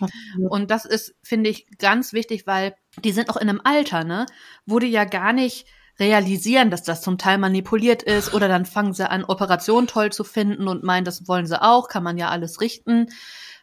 und 0.50 0.72
das 0.72 0.84
ist, 0.84 1.16
finde 1.24 1.50
ich, 1.50 1.66
ganz 1.78 2.12
wichtig, 2.12 2.46
weil 2.46 2.76
die 3.02 3.14
sind 3.14 3.30
auch 3.30 3.38
in 3.38 3.48
einem 3.48 3.62
Alter, 3.64 4.04
ne, 4.04 4.26
wo 4.66 4.80
die 4.80 4.88
ja 4.88 5.06
gar 5.06 5.32
nicht 5.32 5.68
realisieren, 6.00 6.72
dass 6.72 6.84
das 6.84 7.02
zum 7.02 7.18
Teil 7.18 7.38
manipuliert 7.38 8.04
ist 8.04 8.34
oder 8.34 8.48
dann 8.48 8.66
fangen 8.66 8.94
sie 8.94 9.10
an, 9.10 9.24
Operationen 9.24 9.88
toll 9.88 10.12
zu 10.12 10.24
finden 10.24 10.68
und 10.68 10.84
meinen, 10.84 11.06
das 11.06 11.28
wollen 11.28 11.46
sie 11.46 11.62
auch, 11.62 11.88
kann 11.88 12.04
man 12.04 12.18
ja 12.18 12.30
alles 12.30 12.62
richten. 12.62 13.08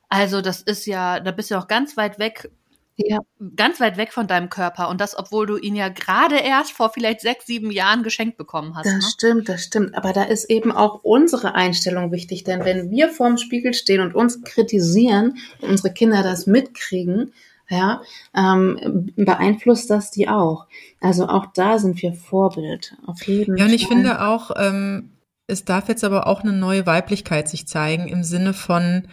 Also 0.08 0.40
das 0.40 0.62
ist 0.62 0.86
ja, 0.86 1.20
da 1.20 1.32
bist 1.32 1.50
du 1.50 1.56
auch 1.56 1.68
ganz 1.68 1.96
weit 1.96 2.18
weg, 2.18 2.50
ja. 2.96 3.18
ganz 3.56 3.80
weit 3.80 3.96
weg 3.96 4.12
von 4.12 4.26
deinem 4.26 4.48
Körper 4.48 4.88
und 4.88 5.00
das, 5.00 5.18
obwohl 5.18 5.46
du 5.46 5.56
ihn 5.56 5.74
ja 5.74 5.88
gerade 5.88 6.36
erst 6.36 6.72
vor 6.72 6.90
vielleicht 6.90 7.20
sechs, 7.20 7.46
sieben 7.46 7.70
Jahren 7.70 8.02
geschenkt 8.02 8.36
bekommen 8.36 8.76
hast. 8.76 8.86
Das 8.86 8.94
ne? 8.94 9.02
stimmt, 9.02 9.48
das 9.48 9.64
stimmt. 9.64 9.96
Aber 9.96 10.12
da 10.12 10.24
ist 10.24 10.50
eben 10.50 10.72
auch 10.72 11.02
unsere 11.02 11.54
Einstellung 11.54 12.12
wichtig, 12.12 12.44
denn 12.44 12.64
wenn 12.64 12.90
wir 12.90 13.08
vorm 13.08 13.38
Spiegel 13.38 13.74
stehen 13.74 14.00
und 14.00 14.14
uns 14.14 14.42
kritisieren, 14.42 15.38
unsere 15.60 15.92
Kinder 15.92 16.22
das 16.22 16.46
mitkriegen, 16.46 17.32
ja, 17.70 18.02
ähm, 18.34 19.12
beeinflusst 19.16 19.88
das 19.90 20.10
die 20.10 20.28
auch. 20.28 20.66
Also 21.00 21.28
auch 21.28 21.46
da 21.54 21.78
sind 21.78 22.02
wir 22.02 22.12
Vorbild, 22.12 22.96
auf 23.06 23.22
jeden 23.26 23.56
Fall. 23.56 23.58
Ja, 23.58 23.64
und 23.66 23.72
ich 23.72 23.86
finde 23.86 24.26
auch, 24.26 24.50
ähm, 24.56 25.12
es 25.46 25.64
darf 25.64 25.88
jetzt 25.88 26.04
aber 26.04 26.26
auch 26.26 26.42
eine 26.42 26.52
neue 26.52 26.84
Weiblichkeit 26.86 27.48
sich 27.48 27.68
zeigen 27.68 28.08
im 28.08 28.24
Sinne 28.24 28.54
von, 28.54 29.08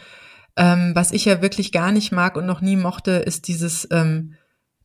ähm, 0.55 0.91
was 0.95 1.11
ich 1.11 1.25
ja 1.25 1.41
wirklich 1.41 1.71
gar 1.71 1.91
nicht 1.91 2.11
mag 2.11 2.35
und 2.35 2.47
noch 2.47 2.61
nie 2.61 2.75
mochte, 2.75 3.11
ist 3.11 3.47
dieses, 3.47 3.87
ähm, 3.91 4.33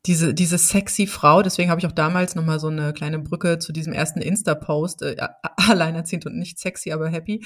diese, 0.04 0.34
diese 0.34 0.58
sexy 0.58 1.06
Frau, 1.06 1.42
deswegen 1.42 1.70
habe 1.70 1.80
ich 1.80 1.86
auch 1.86 1.92
damals 1.92 2.34
nochmal 2.34 2.58
so 2.60 2.68
eine 2.68 2.92
kleine 2.92 3.20
Brücke 3.20 3.58
zu 3.58 3.72
diesem 3.72 3.92
ersten 3.92 4.20
Insta-Post, 4.20 5.02
äh, 5.02 5.16
alleinerziehend 5.56 6.26
und 6.26 6.36
nicht 6.36 6.58
sexy, 6.58 6.92
aber 6.92 7.08
happy, 7.08 7.44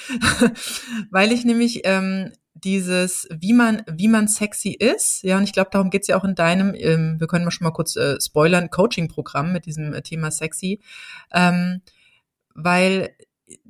weil 1.10 1.30
ich 1.30 1.44
nämlich 1.44 1.82
ähm, 1.84 2.32
dieses, 2.64 3.28
wie 3.30 3.52
man, 3.52 3.82
wie 3.90 4.08
man 4.08 4.28
sexy 4.28 4.70
ist, 4.70 5.22
ja, 5.22 5.36
und 5.36 5.44
ich 5.44 5.52
glaube, 5.52 5.70
darum 5.72 5.90
geht's 5.90 6.08
ja 6.08 6.18
auch 6.18 6.24
in 6.24 6.34
deinem, 6.34 6.74
ähm, 6.74 7.16
wir 7.20 7.26
können 7.26 7.44
mal 7.44 7.50
schon 7.50 7.64
mal 7.64 7.72
kurz 7.72 7.96
äh, 7.96 8.20
spoilern, 8.20 8.70
Coaching-Programm 8.70 9.52
mit 9.52 9.66
diesem 9.66 9.92
äh, 9.92 10.02
Thema 10.02 10.30
sexy, 10.30 10.80
ähm, 11.32 11.82
weil 12.54 13.14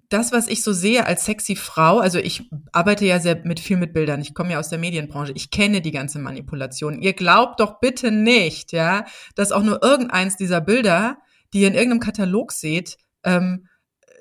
das, 0.08 0.30
was 0.30 0.46
ich 0.46 0.62
so 0.62 0.72
sehe 0.72 1.04
als 1.04 1.24
sexy 1.24 1.56
Frau, 1.56 1.98
also 1.98 2.18
ich 2.18 2.48
arbeite 2.70 3.04
ja 3.04 3.18
sehr 3.18 3.44
mit 3.44 3.58
viel 3.58 3.76
mit 3.76 3.92
Bildern. 3.92 4.20
Ich 4.20 4.34
komme 4.34 4.52
ja 4.52 4.60
aus 4.60 4.68
der 4.68 4.78
Medienbranche. 4.78 5.32
Ich 5.34 5.50
kenne 5.50 5.80
die 5.80 5.90
ganze 5.90 6.20
Manipulation. 6.20 7.02
Ihr 7.02 7.12
glaubt 7.12 7.58
doch 7.58 7.80
bitte 7.80 8.12
nicht, 8.12 8.72
ja, 8.72 9.04
dass 9.34 9.50
auch 9.50 9.64
nur 9.64 9.82
irgendeins 9.82 10.36
dieser 10.36 10.60
Bilder, 10.60 11.18
die 11.52 11.62
ihr 11.62 11.68
in 11.68 11.74
irgendeinem 11.74 12.00
Katalog 12.00 12.52
seht, 12.52 12.98
ähm, 13.24 13.66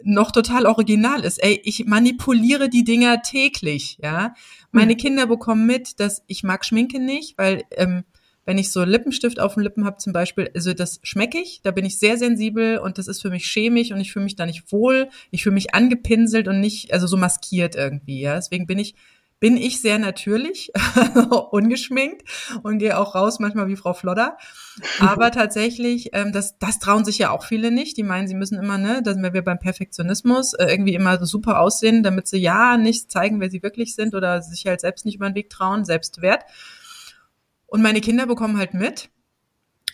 noch 0.03 0.31
total 0.31 0.65
original 0.65 1.23
ist. 1.23 1.43
Ey, 1.43 1.61
ich 1.63 1.85
manipuliere 1.85 2.69
die 2.69 2.83
Dinger 2.83 3.21
täglich, 3.21 3.97
ja. 4.01 4.33
Meine 4.71 4.93
hm. 4.93 4.97
Kinder 4.97 5.27
bekommen 5.27 5.65
mit, 5.65 5.99
dass 5.99 6.23
ich 6.27 6.43
mag 6.43 6.65
Schminke 6.65 6.99
nicht, 6.99 7.37
weil 7.37 7.63
ähm, 7.71 8.03
wenn 8.45 8.57
ich 8.57 8.71
so 8.71 8.83
Lippenstift 8.83 9.39
auf 9.39 9.55
den 9.55 9.63
Lippen 9.63 9.85
habe 9.85 9.97
zum 9.97 10.13
Beispiel, 10.13 10.51
also 10.53 10.73
das 10.73 10.99
schmecke 11.03 11.39
ich, 11.39 11.61
da 11.63 11.71
bin 11.71 11.83
ich 11.83 11.97
sehr 11.97 12.17
sensibel 12.17 12.77
und 12.77 12.97
das 12.97 13.07
ist 13.07 13.21
für 13.21 13.31
mich 13.31 13.47
schämig 13.47 13.91
und 13.91 13.99
ich 13.99 14.13
fühle 14.13 14.25
mich 14.25 14.35
da 14.35 14.45
nicht 14.45 14.71
wohl. 14.71 15.09
Ich 15.31 15.43
fühle 15.43 15.55
mich 15.55 15.73
angepinselt 15.73 16.47
und 16.47 16.59
nicht, 16.59 16.93
also 16.93 17.07
so 17.07 17.17
maskiert 17.17 17.75
irgendwie, 17.75 18.21
ja. 18.21 18.35
Deswegen 18.35 18.67
bin 18.67 18.79
ich 18.79 18.95
bin 19.39 19.57
ich 19.57 19.81
sehr 19.81 19.99
natürlich, 19.99 20.71
ungeschminkt 21.51 22.23
und 22.63 22.79
gehe 22.79 22.97
auch 22.97 23.15
raus 23.15 23.39
manchmal 23.39 23.67
wie 23.67 23.75
Frau 23.75 23.93
Flodder. 23.93 24.37
Aber 24.99 25.31
tatsächlich, 25.31 26.09
ähm, 26.13 26.31
das, 26.31 26.57
das 26.57 26.79
trauen 26.79 27.05
sich 27.05 27.17
ja 27.17 27.31
auch 27.31 27.43
viele 27.43 27.71
nicht. 27.71 27.97
Die 27.97 28.03
meinen, 28.03 28.27
sie 28.27 28.35
müssen 28.35 28.57
immer, 28.57 28.77
ne, 28.77 29.01
da 29.03 29.13
sind 29.13 29.33
wir 29.33 29.43
beim 29.43 29.59
Perfektionismus, 29.59 30.53
äh, 30.53 30.67
irgendwie 30.67 30.95
immer 30.95 31.23
super 31.25 31.59
aussehen, 31.59 32.01
damit 32.01 32.27
sie 32.27 32.37
ja 32.37 32.77
nicht 32.77 33.11
zeigen, 33.11 33.39
wer 33.41 33.49
sie 33.49 33.61
wirklich 33.61 33.95
sind 33.95 34.15
oder 34.15 34.41
sich 34.41 34.65
halt 34.67 34.81
selbst 34.81 35.05
nicht 35.05 35.15
über 35.15 35.29
den 35.29 35.35
Weg 35.35 35.49
trauen, 35.49 35.85
Selbstwert. 35.85 36.45
Und 37.67 37.81
meine 37.81 38.01
Kinder 38.01 38.27
bekommen 38.27 38.57
halt 38.57 38.73
mit, 38.73 39.09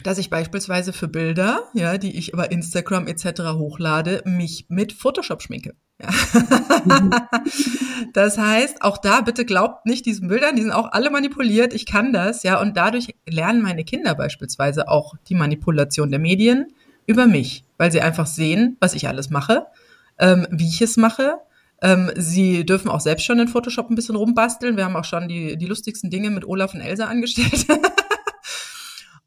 dass 0.04 0.18
ich 0.18 0.30
beispielsweise 0.30 0.94
für 0.94 1.08
Bilder, 1.08 1.64
ja, 1.74 1.98
die 1.98 2.18
ich 2.18 2.34
über 2.34 2.52
Instagram 2.52 3.08
etc. 3.08 3.42
hochlade, 3.54 4.22
mich 4.26 4.66
mit 4.70 4.94
Photoshop 4.94 5.42
schminke. 5.42 5.76
Ja. 6.02 6.10
Mhm. 6.86 7.12
Das 8.14 8.38
heißt, 8.38 8.82
auch 8.82 8.98
da 8.98 9.22
bitte 9.22 9.46
glaubt 9.46 9.86
nicht 9.86 10.06
diesen 10.06 10.28
Bildern, 10.28 10.56
die 10.56 10.64
sind 10.64 10.72
auch 10.72 10.92
alle 10.92 11.12
manipuliert. 11.12 11.74
Ich 11.74 11.86
kann 11.86 12.12
das, 12.12 12.44
ja, 12.44 12.60
und 12.60 12.76
dadurch 12.76 13.16
lernen 13.30 13.62
meine 13.62 13.86
Kinder 13.86 14.16
beispielsweise 14.16 14.90
auch 14.90 15.14
die 15.30 15.36
Manipulation 15.36 16.10
der 16.10 16.20
Medien 16.20 16.74
über 17.06 17.28
mich, 17.28 17.64
weil 17.78 17.92
sie 17.92 18.02
einfach 18.02 18.26
sehen, 18.26 18.76
was 18.80 18.96
ich 18.96 19.08
alles 19.08 19.30
mache, 19.30 19.68
ähm, 20.20 20.48
wie 20.50 20.68
ich 20.68 20.82
es 20.82 20.98
mache. 20.98 21.36
Ähm, 21.82 22.12
sie 22.16 22.66
dürfen 22.66 22.90
auch 22.90 23.00
selbst 23.00 23.26
schon 23.26 23.40
in 23.40 23.48
Photoshop 23.48 23.90
ein 23.90 23.96
bisschen 23.96 24.16
rumbasteln. 24.16 24.78
Wir 24.78 24.86
haben 24.86 24.96
auch 24.96 25.06
schon 25.06 25.28
die, 25.28 25.58
die 25.58 25.66
lustigsten 25.68 26.10
Dinge 26.10 26.32
mit 26.32 26.46
Olaf 26.46 26.74
und 26.74 26.82
Elsa 26.82 27.06
angestellt. 27.06 27.66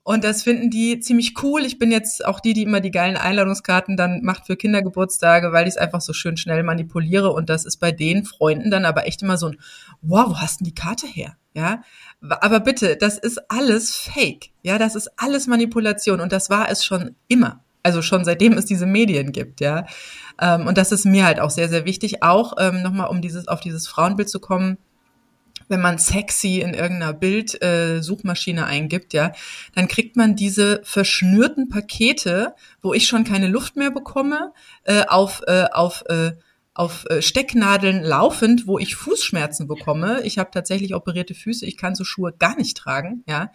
Und 0.07 0.23
das 0.23 0.43
finden 0.43 0.69
die 0.69 1.01
ziemlich 1.01 1.43
cool. 1.43 1.65
Ich 1.65 1.79
bin 1.79 1.91
jetzt 1.91 2.27
auch 2.27 2.39
die, 2.39 2.53
die 2.53 2.63
immer 2.63 2.81
die 2.81 2.91
geilen 2.91 3.17
Einladungskarten 3.17 3.97
dann 3.97 4.21
macht 4.23 4.47
für 4.47 4.55
Kindergeburtstage, 4.55 5.51
weil 5.51 5.67
ich 5.67 5.75
es 5.75 5.79
einfach 5.79 6.03
so 6.03 6.13
schön 6.13 6.37
schnell 6.37 6.63
manipuliere. 6.63 7.33
Und 7.33 7.49
das 7.49 7.65
ist 7.65 7.79
bei 7.79 7.91
den 7.91 8.27
Freunden 8.27 8.71
dann 8.71 8.85
aber 8.85 9.07
echt 9.07 9.23
immer 9.23 9.39
so 9.39 9.49
ein, 9.49 9.57
wow, 10.03 10.27
wo 10.29 10.39
hast 10.39 10.61
denn 10.61 10.67
die 10.67 10.75
Karte 10.75 11.07
her? 11.07 11.39
Ja, 11.55 11.83
aber 12.21 12.61
bitte, 12.61 12.97
das 12.97 13.17
ist 13.17 13.51
alles 13.51 13.97
Fake. 13.97 14.51
Ja, 14.63 14.77
das 14.77 14.95
ist 14.95 15.11
alles 15.17 15.47
Manipulation. 15.47 16.21
Und 16.21 16.33
das 16.33 16.51
war 16.51 16.69
es 16.69 16.85
schon 16.85 17.17
immer. 17.29 17.65
Also 17.83 18.03
schon 18.03 18.27
seitdem 18.27 18.55
es 18.55 18.67
diese 18.67 18.87
Medien 18.87 19.33
gibt, 19.33 19.61
ja. 19.61 19.87
Ähm, 20.39 20.67
und 20.67 20.77
das 20.77 20.93
ist 20.93 21.07
mir 21.07 21.25
halt 21.25 21.41
auch 21.41 21.51
sehr, 21.51 21.71
sehr 21.71 21.87
wichtig. 21.87 22.23
Auch 22.23 22.55
ähm, 22.59 22.83
nochmal, 22.83 23.09
um 23.09 23.23
dieses, 23.23 23.49
auf 23.49 23.61
dieses 23.61 23.89
Frauenbild 23.89 24.29
zu 24.29 24.41
kommen 24.41 24.77
wenn 25.75 25.81
man 25.81 25.99
sexy 25.99 26.61
in 26.61 26.73
irgendeiner 26.73 27.13
Bildsuchmaschine 27.13 28.61
äh, 28.61 28.65
eingibt, 28.65 29.13
ja, 29.13 29.33
dann 29.75 29.89
kriegt 29.89 30.15
man 30.15 30.37
diese 30.37 30.81
verschnürten 30.85 31.69
Pakete, 31.69 32.55
wo 32.81 32.95
ich 32.95 33.09
schon 33.09 33.25
keine 33.25 33.49
Luft 33.49 33.75
mehr 33.75 33.91
bekomme, 33.91 34.53
äh, 34.85 35.03
auf, 35.09 35.43
äh, 35.49 35.65
auf, 35.73 36.05
äh, 36.07 36.31
auf 36.75 37.07
äh, 37.11 37.21
Stecknadeln 37.21 38.05
laufend, 38.05 38.69
wo 38.69 38.79
ich 38.79 38.95
Fußschmerzen 38.95 39.67
bekomme. 39.67 40.21
Ich 40.23 40.39
habe 40.39 40.53
tatsächlich 40.53 40.95
operierte 40.95 41.35
Füße, 41.35 41.67
ich 41.67 41.77
kann 41.77 41.97
so 41.97 42.05
Schuhe 42.05 42.33
gar 42.33 42.57
nicht 42.57 42.77
tragen, 42.77 43.25
ja. 43.27 43.51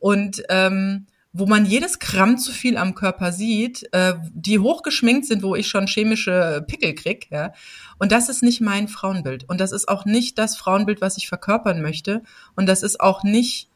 Und 0.00 0.42
ähm, 0.48 1.06
wo 1.32 1.46
man 1.46 1.64
jedes 1.64 2.00
Gramm 2.00 2.38
zu 2.38 2.50
viel 2.50 2.76
am 2.76 2.94
Körper 2.94 3.30
sieht, 3.32 3.88
äh, 3.92 4.14
die 4.32 4.58
hochgeschminkt 4.58 5.26
sind, 5.26 5.42
wo 5.42 5.54
ich 5.54 5.68
schon 5.68 5.86
chemische 5.86 6.64
Pickel 6.66 6.94
krieg, 6.94 7.28
ja. 7.30 7.52
Und 7.98 8.10
das 8.10 8.28
ist 8.28 8.42
nicht 8.42 8.60
mein 8.60 8.88
Frauenbild. 8.88 9.48
Und 9.48 9.60
das 9.60 9.70
ist 9.72 9.88
auch 9.88 10.04
nicht 10.04 10.38
das 10.38 10.56
Frauenbild, 10.56 11.00
was 11.00 11.16
ich 11.16 11.28
verkörpern 11.28 11.82
möchte. 11.82 12.22
Und 12.56 12.66
das 12.66 12.82
ist 12.82 13.00
auch 13.00 13.22
nicht 13.22 13.68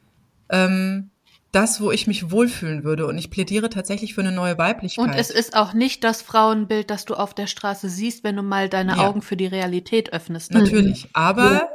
ähm, 0.50 1.10
das, 1.52 1.80
wo 1.80 1.92
ich 1.92 2.08
mich 2.08 2.32
wohlfühlen 2.32 2.82
würde. 2.82 3.06
Und 3.06 3.18
ich 3.18 3.30
plädiere 3.30 3.70
tatsächlich 3.70 4.14
für 4.14 4.22
eine 4.22 4.32
neue 4.32 4.58
Weiblichkeit. 4.58 5.04
Und 5.04 5.14
es 5.14 5.30
ist 5.30 5.54
auch 5.54 5.74
nicht 5.74 6.02
das 6.02 6.22
Frauenbild, 6.22 6.90
das 6.90 7.04
du 7.04 7.14
auf 7.14 7.34
der 7.34 7.46
Straße 7.46 7.88
siehst, 7.88 8.24
wenn 8.24 8.34
du 8.34 8.42
mal 8.42 8.68
deine 8.68 8.96
ja. 8.96 9.06
Augen 9.06 9.22
für 9.22 9.36
die 9.36 9.46
Realität 9.46 10.12
öffnest. 10.12 10.52
Natürlich. 10.52 11.08
Aber 11.12 11.52
ja 11.52 11.68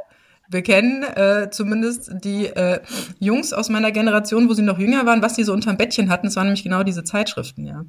wir 0.50 0.64
kennen 0.64 1.04
äh, 1.04 1.50
zumindest 1.52 2.12
die 2.24 2.48
äh, 2.48 2.82
Jungs 3.20 3.54
aus 3.54 3.70
meiner 3.70 3.92
Generation, 3.92 4.50
wo 4.50 4.54
sie 4.54 4.64
noch 4.64 4.80
jünger 4.80 5.06
waren, 5.06 5.22
was 5.22 5.34
die 5.34 5.44
so 5.44 5.54
unterm 5.54 5.78
Bettchen 5.78 6.10
hatten. 6.10 6.28
Es 6.28 6.36
waren 6.36 6.48
nämlich 6.48 6.64
genau 6.64 6.84
diese 6.84 7.04
Zeitschriften, 7.04 7.66
ja. 7.66 7.86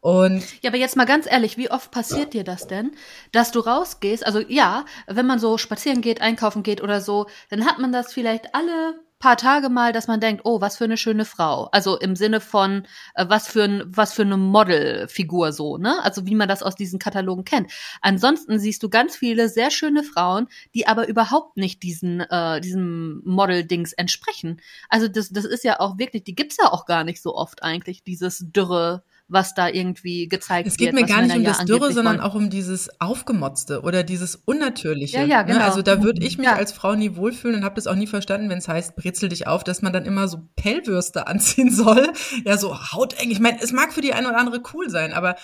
Und 0.00 0.44
ja, 0.62 0.70
aber 0.70 0.76
jetzt 0.76 0.96
mal 0.96 1.06
ganz 1.06 1.26
ehrlich, 1.28 1.56
wie 1.56 1.70
oft 1.70 1.90
passiert 1.90 2.32
dir 2.32 2.44
das 2.44 2.68
denn, 2.68 2.92
dass 3.32 3.50
du 3.50 3.60
rausgehst? 3.60 4.24
Also 4.24 4.40
ja, 4.40 4.84
wenn 5.08 5.26
man 5.26 5.40
so 5.40 5.58
spazieren 5.58 6.00
geht, 6.00 6.20
einkaufen 6.20 6.62
geht 6.62 6.80
oder 6.80 7.00
so, 7.00 7.26
dann 7.50 7.66
hat 7.66 7.78
man 7.78 7.90
das 7.90 8.12
vielleicht 8.12 8.54
alle 8.54 9.00
paar 9.26 9.36
Tage 9.36 9.70
mal, 9.70 9.92
dass 9.92 10.06
man 10.06 10.20
denkt, 10.20 10.42
oh, 10.44 10.60
was 10.60 10.76
für 10.76 10.84
eine 10.84 10.96
schöne 10.96 11.24
Frau. 11.24 11.68
Also 11.72 11.98
im 11.98 12.14
Sinne 12.14 12.40
von, 12.40 12.86
äh, 13.16 13.26
was 13.28 13.48
für 13.48 13.64
ein, 13.64 13.82
was 13.86 14.12
für 14.12 14.22
eine 14.22 14.36
Modelfigur 14.36 15.50
so, 15.50 15.78
ne? 15.78 16.00
Also 16.04 16.26
wie 16.26 16.36
man 16.36 16.48
das 16.48 16.62
aus 16.62 16.76
diesen 16.76 17.00
Katalogen 17.00 17.44
kennt. 17.44 17.72
Ansonsten 18.02 18.60
siehst 18.60 18.84
du 18.84 18.88
ganz 18.88 19.16
viele 19.16 19.48
sehr 19.48 19.72
schöne 19.72 20.04
Frauen, 20.04 20.46
die 20.76 20.86
aber 20.86 21.08
überhaupt 21.08 21.56
nicht 21.56 21.82
diesen, 21.82 22.20
äh, 22.20 22.60
diesem 22.60 23.20
Model-Dings 23.24 23.94
entsprechen. 23.94 24.60
Also 24.90 25.08
das, 25.08 25.30
das 25.30 25.44
ist 25.44 25.64
ja 25.64 25.80
auch 25.80 25.98
wirklich, 25.98 26.22
die 26.22 26.36
gibt's 26.36 26.58
ja 26.62 26.72
auch 26.72 26.86
gar 26.86 27.02
nicht 27.02 27.20
so 27.20 27.34
oft 27.34 27.64
eigentlich, 27.64 28.04
dieses 28.04 28.44
dürre, 28.52 29.02
was 29.28 29.54
da 29.54 29.68
irgendwie 29.68 30.28
gezeigt 30.28 30.66
wird. 30.66 30.72
Es 30.72 30.76
geht 30.76 30.94
wird, 30.94 31.02
mir 31.02 31.06
gar 31.06 31.22
nicht 31.22 31.36
um 31.36 31.44
das 31.44 31.64
Dürre, 31.64 31.92
sondern 31.92 32.20
auch 32.20 32.34
um 32.34 32.48
dieses 32.48 33.00
Aufgemotzte 33.00 33.82
oder 33.82 34.04
dieses 34.04 34.36
Unnatürliche. 34.36 35.18
Ja, 35.18 35.24
ja, 35.24 35.42
ne? 35.42 35.52
genau. 35.52 35.64
Also 35.64 35.82
da 35.82 36.02
würde 36.02 36.24
ich 36.24 36.38
mich 36.38 36.46
ja. 36.46 36.54
als 36.54 36.72
Frau 36.72 36.94
nie 36.94 37.16
wohlfühlen 37.16 37.56
und 37.56 37.64
habe 37.64 37.74
das 37.74 37.88
auch 37.88 37.96
nie 37.96 38.06
verstanden, 38.06 38.48
wenn 38.48 38.58
es 38.58 38.68
heißt, 38.68 38.94
brezel 38.94 39.28
dich 39.28 39.46
auf, 39.46 39.64
dass 39.64 39.82
man 39.82 39.92
dann 39.92 40.04
immer 40.04 40.28
so 40.28 40.38
Pellwürste 40.54 41.26
anziehen 41.26 41.70
soll. 41.72 42.12
Ja, 42.44 42.56
so 42.56 42.92
hauteng. 42.92 43.30
Ich 43.30 43.40
meine, 43.40 43.60
es 43.60 43.72
mag 43.72 43.92
für 43.92 44.00
die 44.00 44.12
eine 44.12 44.28
oder 44.28 44.38
andere 44.38 44.62
cool 44.72 44.90
sein, 44.90 45.12
aber 45.12 45.36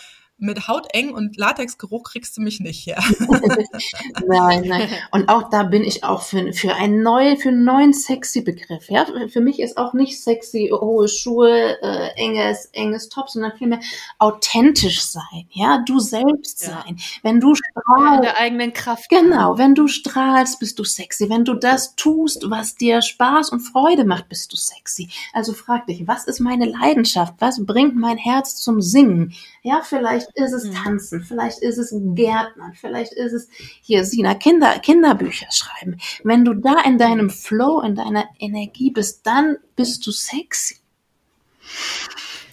mit 0.42 0.68
hauteng 0.68 1.12
und 1.14 1.36
Latexgeruch 1.36 2.02
kriegst 2.02 2.36
du 2.36 2.42
mich 2.42 2.60
nicht, 2.60 2.86
ja. 2.86 2.98
nein, 4.26 4.64
nein. 4.66 4.88
Und 5.10 5.28
auch 5.28 5.48
da 5.50 5.62
bin 5.62 5.84
ich 5.84 6.04
auch 6.04 6.22
für, 6.22 6.52
für 6.52 6.74
einen 6.74 7.02
neuen, 7.02 7.36
für 7.36 7.48
einen 7.48 7.64
neuen 7.64 7.92
sexy 7.92 8.42
Begriff, 8.42 8.90
ja. 8.90 9.06
Für 9.28 9.40
mich 9.40 9.60
ist 9.60 9.76
auch 9.76 9.94
nicht 9.94 10.20
sexy 10.20 10.70
hohe 10.72 11.08
Schuhe, 11.08 11.80
äh, 11.82 12.08
enges, 12.16 12.66
enges 12.72 13.08
Top, 13.08 13.30
sondern 13.30 13.56
vielmehr 13.56 13.80
authentisch 14.18 15.02
sein, 15.02 15.46
ja. 15.50 15.82
Du 15.86 15.98
selbst 16.00 16.62
ja. 16.62 16.82
sein. 16.82 16.98
Wenn 17.22 17.40
du 17.40 17.54
strahlst. 17.54 18.16
In 18.16 18.22
der 18.22 18.38
eigenen 18.38 18.72
Kraft. 18.72 19.08
Genau. 19.08 19.58
Wenn 19.58 19.74
du 19.74 19.88
strahlst, 19.88 20.58
bist 20.58 20.78
du 20.78 20.84
sexy. 20.84 21.30
Wenn 21.30 21.44
du 21.44 21.54
das 21.54 21.94
tust, 21.96 22.50
was 22.50 22.74
dir 22.74 23.02
Spaß 23.02 23.50
und 23.50 23.60
Freude 23.60 24.04
macht, 24.04 24.28
bist 24.28 24.52
du 24.52 24.56
sexy. 24.56 25.08
Also 25.32 25.52
frag 25.52 25.86
dich, 25.86 26.06
was 26.06 26.24
ist 26.24 26.40
meine 26.40 26.66
Leidenschaft? 26.66 27.34
Was 27.38 27.64
bringt 27.64 27.96
mein 27.96 28.18
Herz 28.18 28.56
zum 28.56 28.80
Singen? 28.80 29.34
Ja, 29.62 29.82
vielleicht 29.84 30.31
ist 30.34 30.52
es 30.52 30.64
mhm. 30.64 30.74
Tanzen, 30.74 31.22
vielleicht 31.22 31.58
ist 31.58 31.78
es 31.78 31.92
Gärtnern, 31.92 32.74
vielleicht 32.74 33.12
ist 33.12 33.32
es 33.32 33.48
hier 33.82 34.04
Sina, 34.04 34.34
Kinder, 34.34 34.78
Kinderbücher 34.78 35.46
schreiben. 35.50 35.98
Wenn 36.24 36.44
du 36.44 36.54
da 36.54 36.76
in 36.84 36.98
deinem 36.98 37.30
Flow, 37.30 37.80
in 37.80 37.94
deiner 37.94 38.24
Energie 38.38 38.90
bist, 38.90 39.26
dann 39.26 39.56
bist 39.76 40.06
du 40.06 40.10
sexy. 40.10 40.76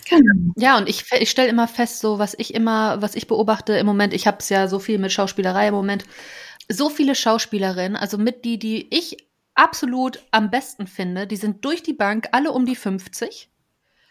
Genau. 0.09 0.53
Ja, 0.57 0.77
und 0.77 0.89
ich, 0.89 1.05
ich 1.11 1.29
stelle 1.29 1.49
immer 1.49 1.67
fest, 1.67 1.99
so 1.99 2.17
was 2.17 2.35
ich 2.37 2.53
immer, 2.53 3.01
was 3.01 3.15
ich 3.15 3.27
beobachte 3.27 3.73
im 3.73 3.85
Moment, 3.85 4.13
ich 4.13 4.25
habe 4.25 4.37
es 4.39 4.49
ja 4.49 4.67
so 4.67 4.79
viel 4.79 4.97
mit 4.97 5.11
Schauspielerei 5.11 5.67
im 5.67 5.75
Moment, 5.75 6.03
so 6.67 6.89
viele 6.89 7.15
Schauspielerinnen, 7.15 7.95
also 7.95 8.17
mit 8.17 8.43
die, 8.43 8.57
die 8.57 8.87
ich 8.95 9.17
absolut 9.53 10.23
am 10.31 10.49
besten 10.49 10.87
finde, 10.87 11.27
die 11.27 11.35
sind 11.35 11.63
durch 11.65 11.83
die 11.83 11.93
Bank 11.93 12.29
alle 12.31 12.51
um 12.51 12.65
die 12.65 12.75
50 12.75 13.49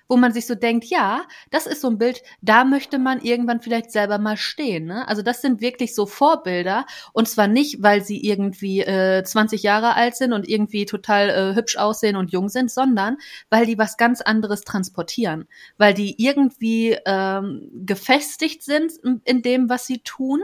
wo 0.08 0.16
man 0.16 0.32
sich 0.32 0.46
so 0.46 0.54
denkt, 0.54 0.86
ja, 0.86 1.22
das 1.50 1.66
ist 1.66 1.82
so 1.82 1.88
ein 1.88 1.98
Bild, 1.98 2.22
da 2.40 2.64
möchte 2.64 2.98
man 2.98 3.20
irgendwann 3.20 3.60
vielleicht 3.60 3.92
selber 3.92 4.18
mal 4.18 4.36
stehen. 4.36 4.86
Ne? 4.86 5.06
Also 5.06 5.22
das 5.22 5.42
sind 5.42 5.60
wirklich 5.60 5.94
so 5.94 6.06
Vorbilder 6.06 6.86
und 7.12 7.28
zwar 7.28 7.46
nicht, 7.46 7.82
weil 7.82 8.02
sie 8.02 8.24
irgendwie 8.24 8.80
äh, 8.80 9.22
20 9.22 9.62
Jahre 9.62 9.94
alt 9.94 10.16
sind 10.16 10.32
und 10.32 10.48
irgendwie 10.48 10.86
total 10.86 11.30
äh, 11.30 11.54
hübsch 11.54 11.76
aussehen 11.76 12.16
und 12.16 12.32
jung 12.32 12.48
sind, 12.48 12.70
sondern 12.70 13.18
weil 13.50 13.66
die 13.66 13.78
was 13.78 13.96
ganz 13.96 14.20
anderes 14.20 14.62
transportieren, 14.62 15.46
weil 15.76 15.94
die 15.94 16.22
irgendwie 16.22 16.96
ähm, 17.04 17.68
gefestigt 17.84 18.62
sind 18.62 18.92
in 19.24 19.42
dem, 19.42 19.68
was 19.68 19.86
sie 19.86 19.98
tun 19.98 20.40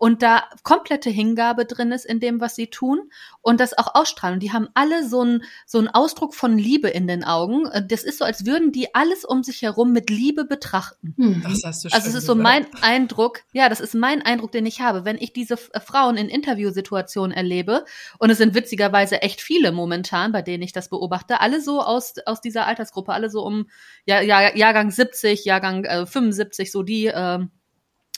und 0.00 0.22
da 0.22 0.44
komplette 0.62 1.10
Hingabe 1.10 1.66
drin 1.66 1.92
ist 1.92 2.06
in 2.06 2.20
dem, 2.20 2.40
was 2.40 2.56
sie 2.56 2.68
tun 2.68 3.10
und 3.42 3.60
das 3.60 3.76
auch 3.76 3.94
ausstrahlen. 3.94 4.40
die 4.40 4.50
haben 4.50 4.68
alle 4.72 5.06
so 5.06 5.20
einen 5.20 5.44
so 5.66 5.76
einen 5.76 5.88
Ausdruck 5.88 6.34
von 6.34 6.56
Liebe 6.56 6.88
in 6.88 7.06
den 7.06 7.22
Augen. 7.22 7.68
Das 7.86 8.02
ist 8.02 8.16
so, 8.16 8.24
als 8.24 8.46
würden 8.46 8.72
die 8.72 8.94
alles 8.94 9.26
um 9.26 9.42
sich 9.42 9.60
herum 9.60 9.92
mit 9.92 10.08
Liebe 10.08 10.46
betrachten. 10.46 11.12
Hm. 11.18 11.42
Das 11.42 11.60
hast 11.66 11.84
du 11.84 11.90
also 11.92 12.08
es 12.08 12.14
ist 12.14 12.24
so 12.24 12.34
mein 12.34 12.64
Eindruck, 12.80 13.42
ja, 13.52 13.68
das 13.68 13.80
ist 13.80 13.94
mein 13.94 14.22
Eindruck, 14.22 14.52
den 14.52 14.64
ich 14.64 14.80
habe, 14.80 15.04
wenn 15.04 15.18
ich 15.18 15.34
diese 15.34 15.58
äh, 15.74 15.80
Frauen 15.80 16.16
in 16.16 16.30
Interviewsituationen 16.30 17.36
erlebe 17.36 17.84
und 18.18 18.30
es 18.30 18.38
sind 18.38 18.54
witzigerweise 18.54 19.20
echt 19.20 19.42
viele 19.42 19.70
momentan, 19.70 20.32
bei 20.32 20.40
denen 20.40 20.62
ich 20.62 20.72
das 20.72 20.88
beobachte, 20.88 21.42
alle 21.42 21.60
so 21.60 21.82
aus 21.82 22.14
aus 22.24 22.40
dieser 22.40 22.66
Altersgruppe, 22.66 23.12
alle 23.12 23.28
so 23.28 23.44
um 23.44 23.68
ja, 24.06 24.22
ja 24.22 24.56
Jahrgang 24.56 24.90
70, 24.90 25.44
Jahrgang 25.44 25.84
äh, 25.84 26.06
75, 26.06 26.72
so 26.72 26.82
die 26.82 27.08
äh, 27.08 27.40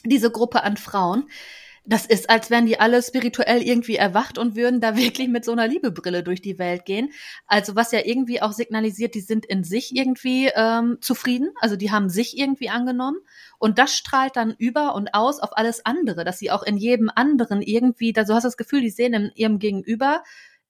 diese 0.04 0.30
Gruppe 0.30 0.62
an 0.62 0.76
Frauen 0.76 1.28
das 1.84 2.06
ist, 2.06 2.30
als 2.30 2.48
wären 2.48 2.66
die 2.66 2.78
alle 2.78 3.02
spirituell 3.02 3.60
irgendwie 3.60 3.96
erwacht 3.96 4.38
und 4.38 4.54
würden 4.54 4.80
da 4.80 4.96
wirklich 4.96 5.28
mit 5.28 5.44
so 5.44 5.52
einer 5.52 5.66
Liebebrille 5.66 6.22
durch 6.22 6.40
die 6.40 6.58
Welt 6.58 6.84
gehen. 6.84 7.10
Also 7.46 7.74
was 7.74 7.92
ja 7.92 8.00
irgendwie 8.04 8.40
auch 8.40 8.52
signalisiert, 8.52 9.14
die 9.14 9.20
sind 9.20 9.46
in 9.46 9.64
sich 9.64 9.94
irgendwie 9.94 10.50
ähm, 10.54 10.98
zufrieden, 11.00 11.50
also 11.60 11.76
die 11.76 11.90
haben 11.90 12.08
sich 12.08 12.38
irgendwie 12.38 12.68
angenommen 12.68 13.18
und 13.58 13.78
das 13.78 13.94
strahlt 13.96 14.36
dann 14.36 14.54
über 14.58 14.94
und 14.94 15.14
aus 15.14 15.40
auf 15.40 15.56
alles 15.56 15.84
andere, 15.84 16.24
dass 16.24 16.38
sie 16.38 16.50
auch 16.50 16.62
in 16.62 16.76
jedem 16.76 17.10
anderen 17.14 17.62
irgendwie, 17.62 18.12
da 18.12 18.24
so 18.24 18.34
hast 18.34 18.44
du 18.44 18.48
das 18.48 18.56
Gefühl, 18.56 18.80
die 18.80 18.90
sehen 18.90 19.14
in 19.14 19.32
ihrem 19.34 19.58
Gegenüber 19.58 20.22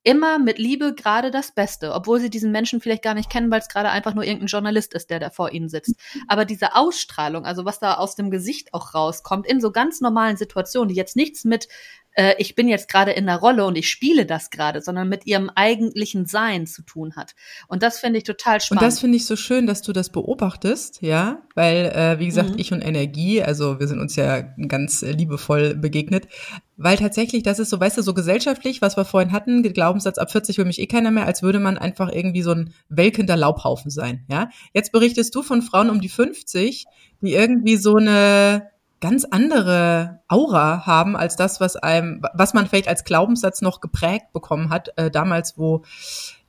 immer 0.04 0.38
mit 0.38 0.58
Liebe 0.58 0.94
gerade 0.94 1.30
das 1.30 1.52
Beste, 1.52 1.92
obwohl 1.92 2.20
sie 2.20 2.30
diesen 2.30 2.50
Menschen 2.50 2.80
vielleicht 2.80 3.02
gar 3.02 3.14
nicht 3.14 3.30
kennen, 3.30 3.50
weil 3.50 3.60
es 3.60 3.68
gerade 3.68 3.90
einfach 3.90 4.14
nur 4.14 4.24
irgendein 4.24 4.48
Journalist 4.48 4.94
ist, 4.94 5.10
der 5.10 5.20
da 5.20 5.30
vor 5.30 5.52
ihnen 5.52 5.68
sitzt. 5.68 5.94
Aber 6.28 6.44
diese 6.44 6.74
Ausstrahlung, 6.74 7.44
also 7.44 7.64
was 7.64 7.78
da 7.78 7.94
aus 7.94 8.16
dem 8.16 8.30
Gesicht 8.30 8.74
auch 8.74 8.94
rauskommt, 8.94 9.46
in 9.46 9.60
so 9.60 9.70
ganz 9.70 10.00
normalen 10.00 10.36
Situationen, 10.36 10.88
die 10.88 10.96
jetzt 10.96 11.16
nichts 11.16 11.44
mit 11.44 11.68
äh, 12.14 12.34
ich 12.38 12.54
bin 12.54 12.68
jetzt 12.68 12.88
gerade 12.88 13.12
in 13.12 13.26
der 13.26 13.36
Rolle 13.36 13.64
und 13.64 13.76
ich 13.76 13.88
spiele 13.88 14.26
das 14.26 14.50
gerade, 14.50 14.80
sondern 14.80 15.08
mit 15.08 15.26
ihrem 15.26 15.50
eigentlichen 15.54 16.26
Sein 16.26 16.66
zu 16.66 16.82
tun 16.82 17.14
hat. 17.16 17.34
Und 17.68 17.82
das 17.82 17.98
finde 17.98 18.18
ich 18.18 18.24
total 18.24 18.60
spannend. 18.60 18.82
Und 18.82 18.86
das 18.86 19.00
finde 19.00 19.16
ich 19.16 19.26
so 19.26 19.36
schön, 19.36 19.66
dass 19.66 19.82
du 19.82 19.92
das 19.92 20.10
beobachtest, 20.10 21.02
ja, 21.02 21.42
weil, 21.54 21.86
äh, 21.86 22.18
wie 22.18 22.26
gesagt, 22.26 22.50
mhm. 22.50 22.58
ich 22.58 22.72
und 22.72 22.82
Energie, 22.82 23.42
also 23.42 23.80
wir 23.80 23.88
sind 23.88 24.00
uns 24.00 24.16
ja 24.16 24.40
ganz 24.40 25.02
liebevoll 25.02 25.74
begegnet, 25.74 26.28
weil 26.76 26.96
tatsächlich, 26.96 27.42
das 27.42 27.58
ist 27.58 27.70
so, 27.70 27.78
weißt 27.78 27.98
du, 27.98 28.02
so 28.02 28.14
gesellschaftlich, 28.14 28.82
was 28.82 28.96
wir 28.96 29.04
vorhin 29.04 29.32
hatten, 29.32 29.62
Glaubenssatz 29.62 30.18
ab 30.18 30.32
40 30.32 30.58
will 30.58 30.64
mich 30.64 30.80
eh 30.80 30.86
keiner 30.86 31.10
mehr, 31.10 31.26
als 31.26 31.42
würde 31.42 31.60
man 31.60 31.78
einfach 31.78 32.10
irgendwie 32.10 32.42
so 32.42 32.52
ein 32.52 32.74
welkender 32.88 33.36
Laubhaufen 33.36 33.90
sein, 33.90 34.24
ja. 34.28 34.50
Jetzt 34.72 34.92
berichtest 34.92 35.34
du 35.34 35.42
von 35.42 35.62
Frauen 35.62 35.90
um 35.90 36.00
die 36.00 36.08
50, 36.08 36.86
die 37.20 37.34
irgendwie 37.34 37.76
so 37.76 37.96
eine 37.96 38.71
ganz 39.02 39.24
andere 39.24 40.20
Aura 40.28 40.86
haben 40.86 41.16
als 41.16 41.36
das, 41.36 41.60
was 41.60 41.76
einem, 41.76 42.22
was 42.32 42.54
man 42.54 42.66
vielleicht 42.66 42.88
als 42.88 43.04
Glaubenssatz 43.04 43.60
noch 43.60 43.80
geprägt 43.80 44.32
bekommen 44.32 44.70
hat, 44.70 44.96
äh, 44.96 45.10
damals, 45.10 45.58
wo 45.58 45.84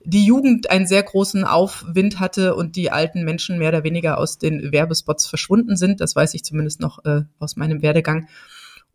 die 0.04 0.24
Jugend 0.24 0.70
einen 0.70 0.86
sehr 0.86 1.02
großen 1.02 1.44
Aufwind 1.44 2.20
hatte 2.20 2.54
und 2.54 2.76
die 2.76 2.90
alten 2.90 3.24
Menschen 3.24 3.58
mehr 3.58 3.70
oder 3.70 3.84
weniger 3.84 4.18
aus 4.18 4.38
den 4.38 4.70
Werbespots 4.70 5.26
verschwunden 5.26 5.76
sind. 5.76 6.00
Das 6.00 6.14
weiß 6.14 6.32
ich 6.34 6.44
zumindest 6.44 6.80
noch 6.80 7.04
äh, 7.04 7.22
aus 7.38 7.56
meinem 7.56 7.82
Werdegang. 7.82 8.28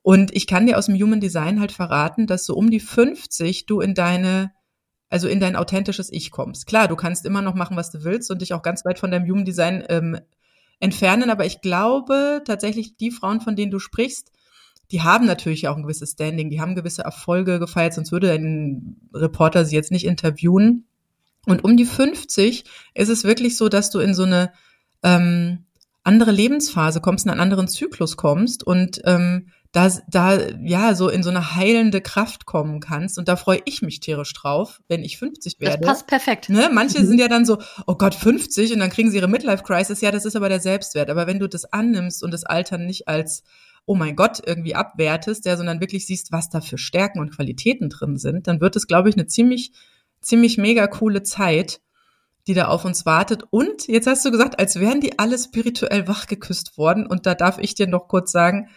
Und 0.03 0.33
ich 0.33 0.47
kann 0.47 0.65
dir 0.65 0.77
aus 0.77 0.85
dem 0.85 0.95
Human 0.95 1.19
Design 1.19 1.59
halt 1.59 1.73
verraten, 1.73 2.27
dass 2.27 2.45
so 2.45 2.55
um 2.55 2.71
die 2.71 2.79
50 2.79 3.65
du 3.65 3.81
in 3.81 3.93
deine, 3.93 4.51
also 5.09 5.27
in 5.27 5.41
dein 5.41 5.57
authentisches 5.57 6.11
Ich 6.13 6.31
kommst. 6.31 6.65
Klar, 6.65 6.87
du 6.87 6.95
kannst 6.95 7.25
immer 7.25 7.41
noch 7.41 7.55
machen, 7.55 7.75
was 7.75 7.91
du 7.91 8.05
willst 8.05 8.31
und 8.31 8.41
dich 8.41 8.53
auch 8.53 8.61
ganz 8.61 8.85
weit 8.85 8.99
von 8.99 9.11
deinem 9.11 9.29
Human 9.29 9.45
Design 9.45 9.83
ähm, 9.89 10.17
entfernen. 10.79 11.29
Aber 11.29 11.45
ich 11.45 11.61
glaube 11.61 12.41
tatsächlich, 12.45 12.95
die 12.97 13.11
Frauen, 13.11 13.41
von 13.41 13.55
denen 13.55 13.71
du 13.71 13.79
sprichst, 13.79 14.31
die 14.91 15.01
haben 15.01 15.25
natürlich 15.25 15.67
auch 15.67 15.75
ein 15.75 15.83
gewisses 15.83 16.11
Standing, 16.11 16.49
die 16.49 16.61
haben 16.61 16.75
gewisse 16.75 17.03
Erfolge 17.03 17.59
gefeiert, 17.59 17.93
sonst 17.93 18.11
würde 18.11 18.31
ein 18.31 18.97
Reporter 19.13 19.65
sie 19.65 19.75
jetzt 19.75 19.91
nicht 19.91 20.05
interviewen. 20.05 20.85
Und 21.45 21.63
um 21.63 21.77
die 21.77 21.85
50 21.85 22.63
ist 22.95 23.09
es 23.09 23.23
wirklich 23.23 23.55
so, 23.55 23.69
dass 23.69 23.91
du 23.91 23.99
in 23.99 24.13
so 24.13 24.23
eine 24.23 24.51
ähm, 25.03 25.65
andere 26.03 26.31
Lebensphase 26.31 27.01
kommst, 27.01 27.25
in 27.25 27.31
einen 27.31 27.39
anderen 27.39 27.67
Zyklus 27.67 28.17
kommst 28.17 28.63
und 28.63 29.01
ähm, 29.05 29.49
da, 29.71 29.89
da 30.07 30.39
ja 30.63 30.95
so 30.95 31.09
in 31.09 31.21
so 31.21 31.29
eine 31.29 31.55
heilende 31.55 32.01
Kraft 32.01 32.45
kommen 32.45 32.79
kannst. 32.79 33.19
Und 33.19 33.27
da 33.27 33.35
freue 33.35 33.61
ich 33.65 33.81
mich 33.81 33.99
tierisch 33.99 34.33
drauf, 34.33 34.81
wenn 34.87 35.03
ich 35.03 35.17
50 35.17 35.59
werde. 35.59 35.77
Das 35.77 35.87
passt 35.87 36.07
perfekt. 36.07 36.49
Ne? 36.49 36.69
Manche 36.73 36.99
mhm. 37.01 37.05
sind 37.05 37.19
ja 37.19 37.27
dann 37.27 37.45
so, 37.45 37.59
oh 37.85 37.95
Gott, 37.95 38.15
50 38.15 38.73
und 38.73 38.79
dann 38.79 38.89
kriegen 38.89 39.11
sie 39.11 39.17
ihre 39.17 39.27
Midlife-Crisis. 39.27 40.01
Ja, 40.01 40.11
das 40.11 40.25
ist 40.25 40.35
aber 40.35 40.49
der 40.49 40.59
Selbstwert. 40.59 41.09
Aber 41.09 41.27
wenn 41.27 41.39
du 41.39 41.47
das 41.47 41.65
annimmst 41.65 42.23
und 42.23 42.31
das 42.31 42.45
Altern 42.45 42.85
nicht 42.85 43.07
als 43.07 43.43
oh 43.85 43.95
mein 43.95 44.15
Gott, 44.15 44.39
irgendwie 44.45 44.75
abwertest, 44.75 45.45
ja, 45.45 45.57
sondern 45.57 45.81
wirklich 45.81 46.05
siehst, 46.05 46.31
was 46.31 46.49
da 46.49 46.61
für 46.61 46.77
Stärken 46.77 47.19
und 47.19 47.35
Qualitäten 47.35 47.89
drin 47.89 48.17
sind, 48.17 48.45
dann 48.45 48.61
wird 48.61 48.75
es, 48.75 48.85
glaube 48.85 49.09
ich, 49.09 49.15
eine 49.15 49.25
ziemlich, 49.25 49.71
ziemlich 50.21 50.59
mega 50.59 50.85
coole 50.85 51.23
Zeit, 51.23 51.81
die 52.45 52.53
da 52.53 52.67
auf 52.67 52.85
uns 52.85 53.07
wartet. 53.07 53.45
Und 53.49 53.87
jetzt 53.87 54.05
hast 54.05 54.23
du 54.23 54.29
gesagt, 54.29 54.59
als 54.59 54.79
wären 54.79 55.01
die 55.01 55.17
alle 55.17 55.39
spirituell 55.39 56.07
wachgeküsst 56.07 56.77
worden. 56.77 57.07
Und 57.07 57.25
da 57.25 57.33
darf 57.33 57.57
ich 57.57 57.73
dir 57.73 57.87
noch 57.87 58.07
kurz 58.07 58.31
sagen, 58.31 58.69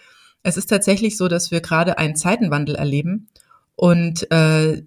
es 0.43 0.57
ist 0.57 0.66
tatsächlich 0.66 1.16
so, 1.16 1.28
dass 1.28 1.51
wir 1.51 1.61
gerade 1.61 1.99
einen 1.99 2.16
Zeitenwandel 2.16 2.74
erleben 2.74 3.28
und 3.76 4.30
äh, 4.30 4.82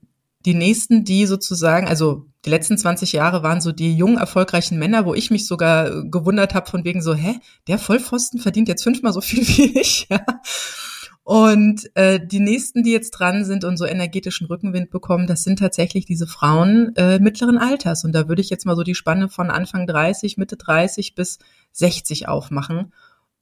die 0.45 0.53
nächsten, 0.53 1.03
die 1.03 1.25
sozusagen, 1.25 1.87
also 1.87 2.27
die 2.45 2.51
letzten 2.51 2.77
20 2.77 3.13
Jahre 3.13 3.41
waren 3.41 3.61
so 3.61 3.71
die 3.71 3.95
jungen, 3.95 4.17
erfolgreichen 4.17 4.77
Männer, 4.77 5.05
wo 5.05 5.15
ich 5.15 5.31
mich 5.31 5.47
sogar 5.47 6.03
gewundert 6.05 6.53
habe 6.53 6.69
von 6.69 6.83
wegen 6.83 7.01
so, 7.01 7.15
hä, 7.15 7.39
der 7.67 7.79
Vollpfosten 7.79 8.39
verdient 8.39 8.67
jetzt 8.67 8.83
fünfmal 8.83 9.13
so 9.13 9.21
viel 9.21 9.47
wie 9.47 9.79
ich. 9.79 10.07
Ja. 10.15 10.23
Und 11.23 11.89
äh, 11.95 12.23
die 12.23 12.39
nächsten, 12.39 12.83
die 12.83 12.91
jetzt 12.91 13.09
dran 13.09 13.45
sind 13.45 13.63
und 13.63 13.77
so 13.77 13.85
energetischen 13.85 14.45
Rückenwind 14.45 14.91
bekommen, 14.91 15.25
das 15.25 15.41
sind 15.41 15.57
tatsächlich 15.57 16.05
diese 16.05 16.27
Frauen 16.27 16.95
äh, 16.97 17.17
mittleren 17.17 17.57
Alters. 17.57 18.05
Und 18.05 18.11
da 18.11 18.27
würde 18.27 18.43
ich 18.43 18.51
jetzt 18.51 18.67
mal 18.67 18.75
so 18.75 18.83
die 18.83 18.93
Spanne 18.93 19.27
von 19.27 19.49
Anfang 19.49 19.87
30, 19.87 20.37
Mitte 20.37 20.55
30 20.55 21.15
bis 21.15 21.39
60 21.71 22.27
aufmachen. 22.27 22.93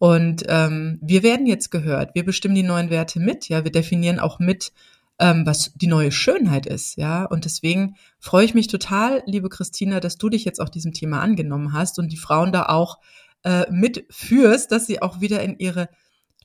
Und 0.04 0.44
ähm, 0.50 1.00
wir 1.02 1.24
werden 1.24 1.46
jetzt 1.46 1.72
gehört. 1.72 2.14
Wir 2.14 2.26
bestimmen 2.26 2.56
die 2.56 2.64
neuen 2.64 2.90
Werte 2.90 3.22
mit. 3.22 3.48
Ja, 3.48 3.64
wir 3.64 3.72
definieren 3.72 4.20
auch 4.20 4.38
mit, 4.38 4.74
ähm, 5.18 5.46
was 5.46 5.72
die 5.76 5.88
neue 5.88 6.12
Schönheit 6.12 6.66
ist. 6.66 6.98
Ja, 6.98 7.24
und 7.24 7.46
deswegen 7.46 7.96
freue 8.20 8.44
ich 8.44 8.54
mich 8.54 8.68
total, 8.68 9.24
liebe 9.28 9.48
Christina, 9.48 10.02
dass 10.02 10.18
du 10.18 10.28
dich 10.28 10.44
jetzt 10.44 10.60
auch 10.60 10.68
diesem 10.68 10.92
Thema 10.92 11.22
angenommen 11.22 11.72
hast 11.72 12.00
und 12.00 12.12
die 12.12 12.18
Frauen 12.18 12.52
da 12.52 12.66
auch 12.66 13.00
äh, 13.46 13.64
mitführst, 13.72 14.74
dass 14.74 14.88
sie 14.88 15.02
auch 15.02 15.22
wieder 15.22 15.42
in 15.42 15.58
ihre 15.58 15.88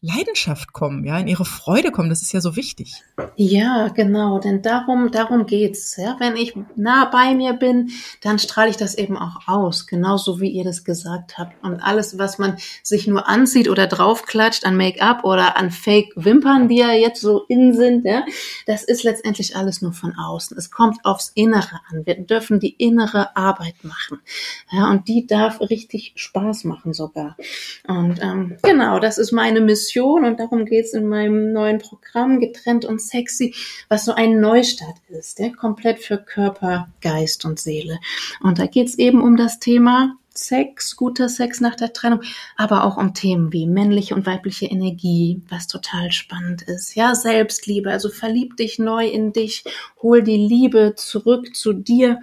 Leidenschaft 0.01 0.73
kommen, 0.73 1.05
ja, 1.05 1.19
in 1.19 1.27
ihre 1.27 1.45
Freude 1.45 1.91
kommen. 1.91 2.09
Das 2.09 2.23
ist 2.23 2.33
ja 2.33 2.41
so 2.41 2.55
wichtig. 2.55 3.03
Ja, 3.37 3.89
genau, 3.89 4.39
denn 4.39 4.63
darum, 4.63 5.11
darum 5.11 5.47
geht's. 5.47 5.97
Ja, 5.97 6.17
wenn 6.21 6.37
ich 6.37 6.55
nah 6.77 7.07
bei 7.07 7.35
mir 7.35 7.53
bin, 7.55 7.91
dann 8.23 8.39
strahle 8.39 8.71
ich 8.71 8.77
das 8.77 8.95
eben 8.97 9.17
auch 9.17 9.49
aus, 9.49 9.87
genauso 9.87 10.41
wie 10.41 10.51
ihr 10.51 10.63
das 10.65 10.85
gesagt 10.85 11.39
habt. 11.39 11.63
Und 11.65 11.81
alles, 11.81 12.19
was 12.19 12.39
man 12.39 12.57
sich 12.83 13.07
nur 13.09 13.29
anzieht 13.29 13.69
oder 13.69 13.87
draufklatscht 13.87 14.65
an 14.65 14.77
Make-up 14.77 15.25
oder 15.25 15.57
an 15.57 15.71
Fake-Wimpern, 15.71 16.69
die 16.69 16.79
ja 16.79 16.93
jetzt 16.93 17.21
so 17.21 17.45
in 17.49 17.75
sind, 17.75 18.05
ja, 18.05 18.25
das 18.67 18.85
ist 18.85 19.03
letztendlich 19.03 19.57
alles 19.57 19.83
nur 19.83 19.93
von 19.93 20.15
außen. 20.17 20.57
Es 20.57 20.71
kommt 20.71 21.05
aufs 21.05 21.33
Innere 21.35 21.81
an. 21.91 22.07
Wir 22.07 22.15
dürfen 22.15 22.61
die 22.61 22.75
innere 22.75 23.37
Arbeit 23.37 23.83
machen. 23.83 24.21
Ja, 24.71 24.91
und 24.91 25.09
die 25.09 25.27
darf 25.27 25.61
richtig 25.61 26.13
Spaß 26.15 26.65
machen 26.65 26.93
sogar. 26.93 27.37
Und 27.87 28.23
ähm, 28.23 28.57
genau, 28.63 29.01
das 29.01 29.19
ist 29.19 29.33
meine 29.33 29.61
Mission 29.61 29.88
Mission 29.89 30.25
und 30.25 30.39
darum 30.39 30.65
geht's 30.65 30.93
in 30.93 31.07
meinem 31.07 31.53
neuen 31.53 31.79
Programm 31.79 32.41
Getrennt 32.41 32.85
und 32.85 33.01
Sexy, 33.01 33.55
was 33.89 34.05
so 34.05 34.13
ein 34.13 34.41
Neustart 34.41 34.97
ist, 35.09 35.39
der 35.39 35.53
komplett 35.53 36.01
für 36.01 36.19
Körper, 36.19 36.89
Geist 37.01 37.45
und 37.45 37.59
Seele. 37.59 37.99
Und 38.41 38.59
da 38.59 38.67
geht's 38.67 38.97
eben 38.97 39.23
um 39.23 39.37
das 39.37 39.59
Thema 39.59 40.17
Sex, 40.35 40.95
guter 40.97 41.29
Sex 41.29 41.61
nach 41.61 41.75
der 41.75 41.93
Trennung, 41.93 42.23
aber 42.57 42.85
auch 42.85 42.97
um 42.97 43.13
Themen 43.15 43.53
wie 43.53 43.67
männliche 43.67 44.15
und 44.15 44.27
weibliche 44.27 44.67
Energie, 44.67 45.43
was 45.49 45.67
total 45.67 46.13
spannend 46.13 46.63
ist. 46.63 46.95
Ja, 46.95 47.15
Selbstliebe, 47.15 47.91
also 47.91 48.09
verlieb 48.09 48.57
dich 48.57 48.79
neu 48.79 49.07
in 49.07 49.33
dich, 49.33 49.65
hol 50.01 50.23
die 50.23 50.37
Liebe 50.37 50.95
zurück 50.97 51.57
zu 51.57 51.73
dir. 51.73 52.21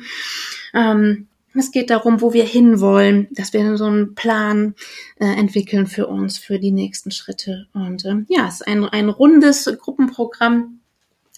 Ähm, 0.74 1.28
es 1.56 1.72
geht 1.72 1.90
darum, 1.90 2.22
wo 2.22 2.34
wir 2.34 2.44
hinwollen, 2.44 3.28
dass 3.32 3.54
wir 3.54 3.78
so 3.78 3.86
einen 3.86 4.16
Plan 4.16 4.76
äh, 5.20 5.26
entwickeln 5.26 5.88
für 5.88 6.08
uns, 6.08 6.38
für 6.38 6.60
die 6.60 6.72
nächsten 6.72 7.12
Schritte. 7.12 7.68
Und 7.74 8.06
ähm, 8.06 8.26
ja, 8.30 8.48
es 8.48 8.56
ist 8.56 8.68
ein, 8.68 8.86
ein 8.86 9.10
rundes 9.10 9.66
Gruppenprogramm. 9.80 10.80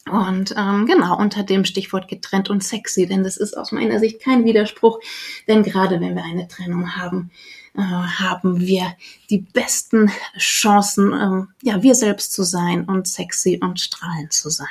Und 0.10 0.56
ähm, 0.58 0.86
genau 0.86 1.18
unter 1.18 1.44
dem 1.44 1.66
Stichwort 1.66 2.08
getrennt 2.08 2.50
und 2.50 2.64
sexy, 2.64 3.08
denn 3.08 3.26
das 3.26 3.36
ist 3.36 3.58
aus 3.58 3.74
meiner 3.74 4.00
Sicht 4.00 4.22
kein 4.22 4.46
Widerspruch, 4.46 5.02
denn 5.50 5.64
gerade 5.64 6.00
wenn 6.00 6.16
wir 6.16 6.24
eine 6.24 6.48
Trennung 6.48 6.96
haben, 6.96 7.30
äh, 7.76 7.82
haben 7.82 8.62
wir 8.62 8.96
die 9.30 9.40
besten 9.40 10.10
Chancen, 10.38 11.12
ähm, 11.12 11.50
ja, 11.62 11.84
wir 11.84 11.94
selbst 11.94 12.32
zu 12.32 12.44
sein 12.44 12.86
und 12.86 13.06
sexy 13.08 13.60
und 13.62 13.82
strahlend 13.82 14.32
zu 14.32 14.50
sein. 14.50 14.68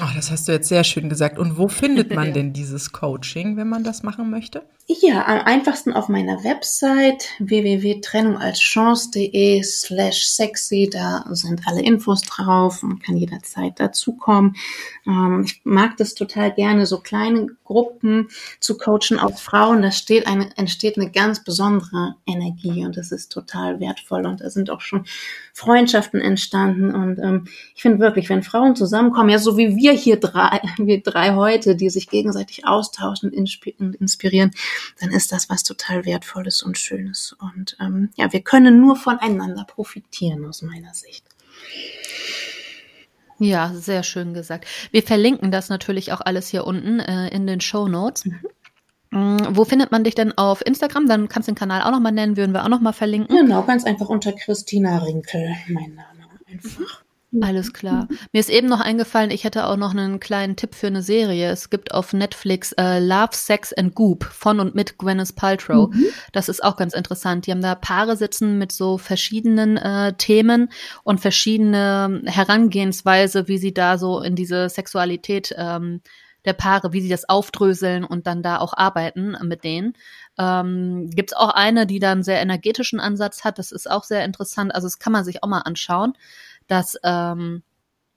Ach, 0.00 0.14
das 0.14 0.30
hast 0.30 0.46
du 0.46 0.52
jetzt 0.52 0.68
sehr 0.68 0.84
schön 0.84 1.08
gesagt. 1.08 1.38
Und 1.38 1.58
wo 1.58 1.68
findet 1.68 2.14
man 2.14 2.32
denn 2.32 2.52
dieses 2.52 2.92
Coaching, 2.92 3.56
wenn 3.56 3.68
man 3.68 3.82
das 3.82 4.02
machen 4.02 4.30
möchte? 4.30 4.62
Ja, 4.90 5.26
am 5.26 5.40
einfachsten 5.40 5.92
auf 5.92 6.08
meiner 6.08 6.44
Website 6.44 7.28
www.trennungalschance.de 7.40 9.62
slash 9.62 10.24
sexy. 10.24 10.88
Da 10.90 11.26
sind 11.28 11.60
alle 11.66 11.82
Infos 11.82 12.22
drauf. 12.22 12.82
Man 12.82 12.98
kann 12.98 13.18
jederzeit 13.18 13.78
dazukommen. 13.78 14.56
Ähm, 15.06 15.42
ich 15.44 15.60
mag 15.64 15.98
das 15.98 16.14
total 16.14 16.54
gerne, 16.54 16.86
so 16.86 17.00
kleine 17.00 17.48
Gruppen 17.64 18.28
zu 18.60 18.78
coachen 18.78 19.18
aus 19.18 19.42
Frauen. 19.42 19.82
Da 19.82 19.90
steht 19.90 20.26
eine, 20.26 20.56
entsteht 20.56 20.96
eine 20.96 21.10
ganz 21.10 21.44
besondere 21.44 22.14
Energie 22.24 22.86
und 22.86 22.96
das 22.96 23.12
ist 23.12 23.30
total 23.30 23.80
wertvoll. 23.80 24.24
Und 24.24 24.40
da 24.40 24.48
sind 24.48 24.70
auch 24.70 24.80
schon 24.80 25.04
Freundschaften 25.52 26.22
entstanden. 26.22 26.94
Und 26.94 27.18
ähm, 27.18 27.46
ich 27.74 27.82
finde 27.82 27.98
wirklich, 27.98 28.30
wenn 28.30 28.42
Frauen 28.42 28.74
zusammenkommen, 28.74 29.28
ja, 29.28 29.38
so 29.38 29.58
wie 29.58 29.76
wir 29.76 29.92
hier 29.92 30.18
drei, 30.18 30.62
wir 30.78 31.02
drei 31.02 31.34
heute, 31.34 31.76
die 31.76 31.90
sich 31.90 32.08
gegenseitig 32.08 32.66
austauschen 32.66 33.28
und 33.28 33.36
inspirieren, 33.96 34.52
dann 35.00 35.10
ist 35.10 35.32
das 35.32 35.48
was 35.50 35.62
total 35.62 36.04
Wertvolles 36.04 36.62
und 36.62 36.78
Schönes. 36.78 37.36
Und 37.38 37.76
ähm, 37.80 38.10
ja, 38.16 38.32
wir 38.32 38.40
können 38.40 38.80
nur 38.80 38.96
voneinander 38.96 39.64
profitieren 39.64 40.46
aus 40.46 40.62
meiner 40.62 40.94
Sicht. 40.94 41.24
Ja, 43.38 43.72
sehr 43.74 44.02
schön 44.02 44.34
gesagt. 44.34 44.66
Wir 44.90 45.02
verlinken 45.02 45.52
das 45.52 45.68
natürlich 45.68 46.12
auch 46.12 46.20
alles 46.20 46.48
hier 46.48 46.66
unten 46.66 46.98
äh, 46.98 47.28
in 47.28 47.46
den 47.46 47.60
Show 47.60 47.86
Notes. 47.86 48.24
Mhm. 48.24 48.40
Mm, 49.10 49.38
wo 49.50 49.64
findet 49.64 49.90
man 49.90 50.04
dich 50.04 50.14
denn 50.14 50.36
auf 50.36 50.64
Instagram? 50.64 51.06
Dann 51.06 51.28
kannst 51.28 51.48
du 51.48 51.52
den 51.52 51.58
Kanal 51.58 51.82
auch 51.82 51.92
nochmal 51.92 52.12
nennen, 52.12 52.36
würden 52.36 52.52
wir 52.52 52.64
auch 52.64 52.68
nochmal 52.68 52.92
verlinken. 52.92 53.34
Genau, 53.34 53.62
ganz 53.62 53.84
einfach 53.84 54.08
unter 54.08 54.32
Christina 54.32 54.98
Rinkel, 54.98 55.54
mein 55.68 55.94
Name 55.94 56.18
einfach. 56.50 57.02
Alles 57.42 57.72
klar. 57.72 58.08
Mir 58.32 58.40
ist 58.40 58.50
eben 58.50 58.68
noch 58.68 58.80
eingefallen, 58.80 59.30
ich 59.30 59.44
hätte 59.44 59.66
auch 59.66 59.76
noch 59.76 59.92
einen 59.92 60.20
kleinen 60.20 60.56
Tipp 60.56 60.74
für 60.74 60.86
eine 60.86 61.02
Serie. 61.02 61.50
Es 61.50 61.70
gibt 61.70 61.92
auf 61.92 62.12
Netflix 62.12 62.72
äh, 62.72 62.98
Love, 62.98 63.30
Sex 63.32 63.72
and 63.72 63.94
Goop 63.94 64.24
von 64.24 64.60
und 64.60 64.74
mit 64.74 64.98
Gwyneth 64.98 65.36
Paltrow. 65.36 65.90
Mhm. 65.92 66.06
Das 66.32 66.48
ist 66.48 66.62
auch 66.62 66.76
ganz 66.76 66.94
interessant. 66.94 67.46
Die 67.46 67.50
haben 67.50 67.62
da 67.62 67.74
Paare 67.74 68.16
sitzen 68.16 68.58
mit 68.58 68.72
so 68.72 68.98
verschiedenen 68.98 69.76
äh, 69.76 70.14
Themen 70.14 70.70
und 71.04 71.20
verschiedene 71.20 72.22
Herangehensweise, 72.24 73.48
wie 73.48 73.58
sie 73.58 73.74
da 73.74 73.98
so 73.98 74.20
in 74.20 74.34
diese 74.34 74.68
Sexualität 74.68 75.54
ähm, 75.56 76.00
der 76.44 76.52
Paare, 76.54 76.92
wie 76.92 77.00
sie 77.00 77.08
das 77.08 77.28
aufdröseln 77.28 78.04
und 78.04 78.26
dann 78.26 78.42
da 78.42 78.58
auch 78.58 78.72
arbeiten 78.74 79.36
mit 79.42 79.64
denen. 79.64 79.94
Ähm, 80.38 81.10
Gibt 81.10 81.30
es 81.30 81.36
auch 81.36 81.50
eine, 81.50 81.86
die 81.86 81.98
da 81.98 82.12
einen 82.12 82.22
sehr 82.22 82.40
energetischen 82.40 83.00
Ansatz 83.00 83.44
hat. 83.44 83.58
Das 83.58 83.72
ist 83.72 83.90
auch 83.90 84.04
sehr 84.04 84.24
interessant. 84.24 84.74
Also 84.74 84.86
das 84.86 84.98
kann 84.98 85.12
man 85.12 85.24
sich 85.24 85.42
auch 85.42 85.48
mal 85.48 85.60
anschauen. 85.60 86.14
Das 86.68 86.96
ähm, 87.02 87.62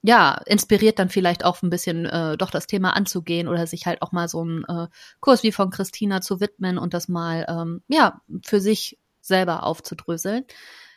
ja, 0.02 0.40
inspiriert 0.46 0.98
dann 0.98 1.08
vielleicht 1.08 1.44
auch 1.44 1.62
ein 1.62 1.70
bisschen 1.70 2.06
äh, 2.06 2.36
doch 2.36 2.50
das 2.50 2.66
Thema 2.66 2.96
anzugehen 2.96 3.48
oder 3.48 3.66
sich 3.66 3.86
halt 3.86 4.02
auch 4.02 4.12
mal 4.12 4.28
so 4.28 4.40
einen 4.40 4.64
äh, 4.64 4.88
Kurs 5.20 5.42
wie 5.42 5.52
von 5.52 5.70
Christina 5.70 6.20
zu 6.20 6.40
widmen 6.40 6.76
und 6.76 6.92
das 6.92 7.08
mal 7.08 7.46
ähm, 7.48 7.82
ja 7.88 8.20
für 8.44 8.60
sich 8.60 8.98
selber 9.20 9.64
aufzudröseln. 9.64 10.44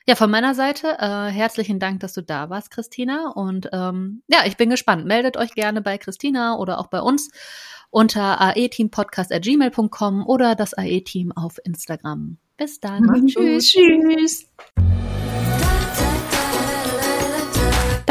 Ja, 0.08 0.16
von 0.16 0.30
meiner 0.30 0.53
Seite 0.53 0.97
äh, 0.99 1.32
herzlichen 1.32 1.80
Dank, 1.80 1.99
dass 2.01 2.14
du 2.14 2.22
da 2.22 2.51
warst, 2.51 2.70
Christina. 2.70 3.32
Und 3.32 3.70
ähm, 3.74 4.22
ja, 4.28 4.39
ich 4.45 4.56
bin 4.56 4.70
gespannt. 4.70 5.06
Meldet 5.06 5.36
euch 5.36 5.56
gerne 5.56 5.82
bei 5.82 5.97
Christina 5.97 6.58
oder 6.58 6.80
auch 6.80 6.88
bei 6.88 7.01
uns 7.01 7.32
unter 7.89 8.39
aeteampodcast.gmail.com 8.39 10.28
oder 10.28 10.53
das 10.53 10.76
AE-Team 10.76 11.32
auf 11.32 11.60
Instagram. 11.64 12.38
Bis 12.56 12.80
dann. 12.80 13.26
Tschüss. 13.28 13.72
Tschüss. 13.72 14.45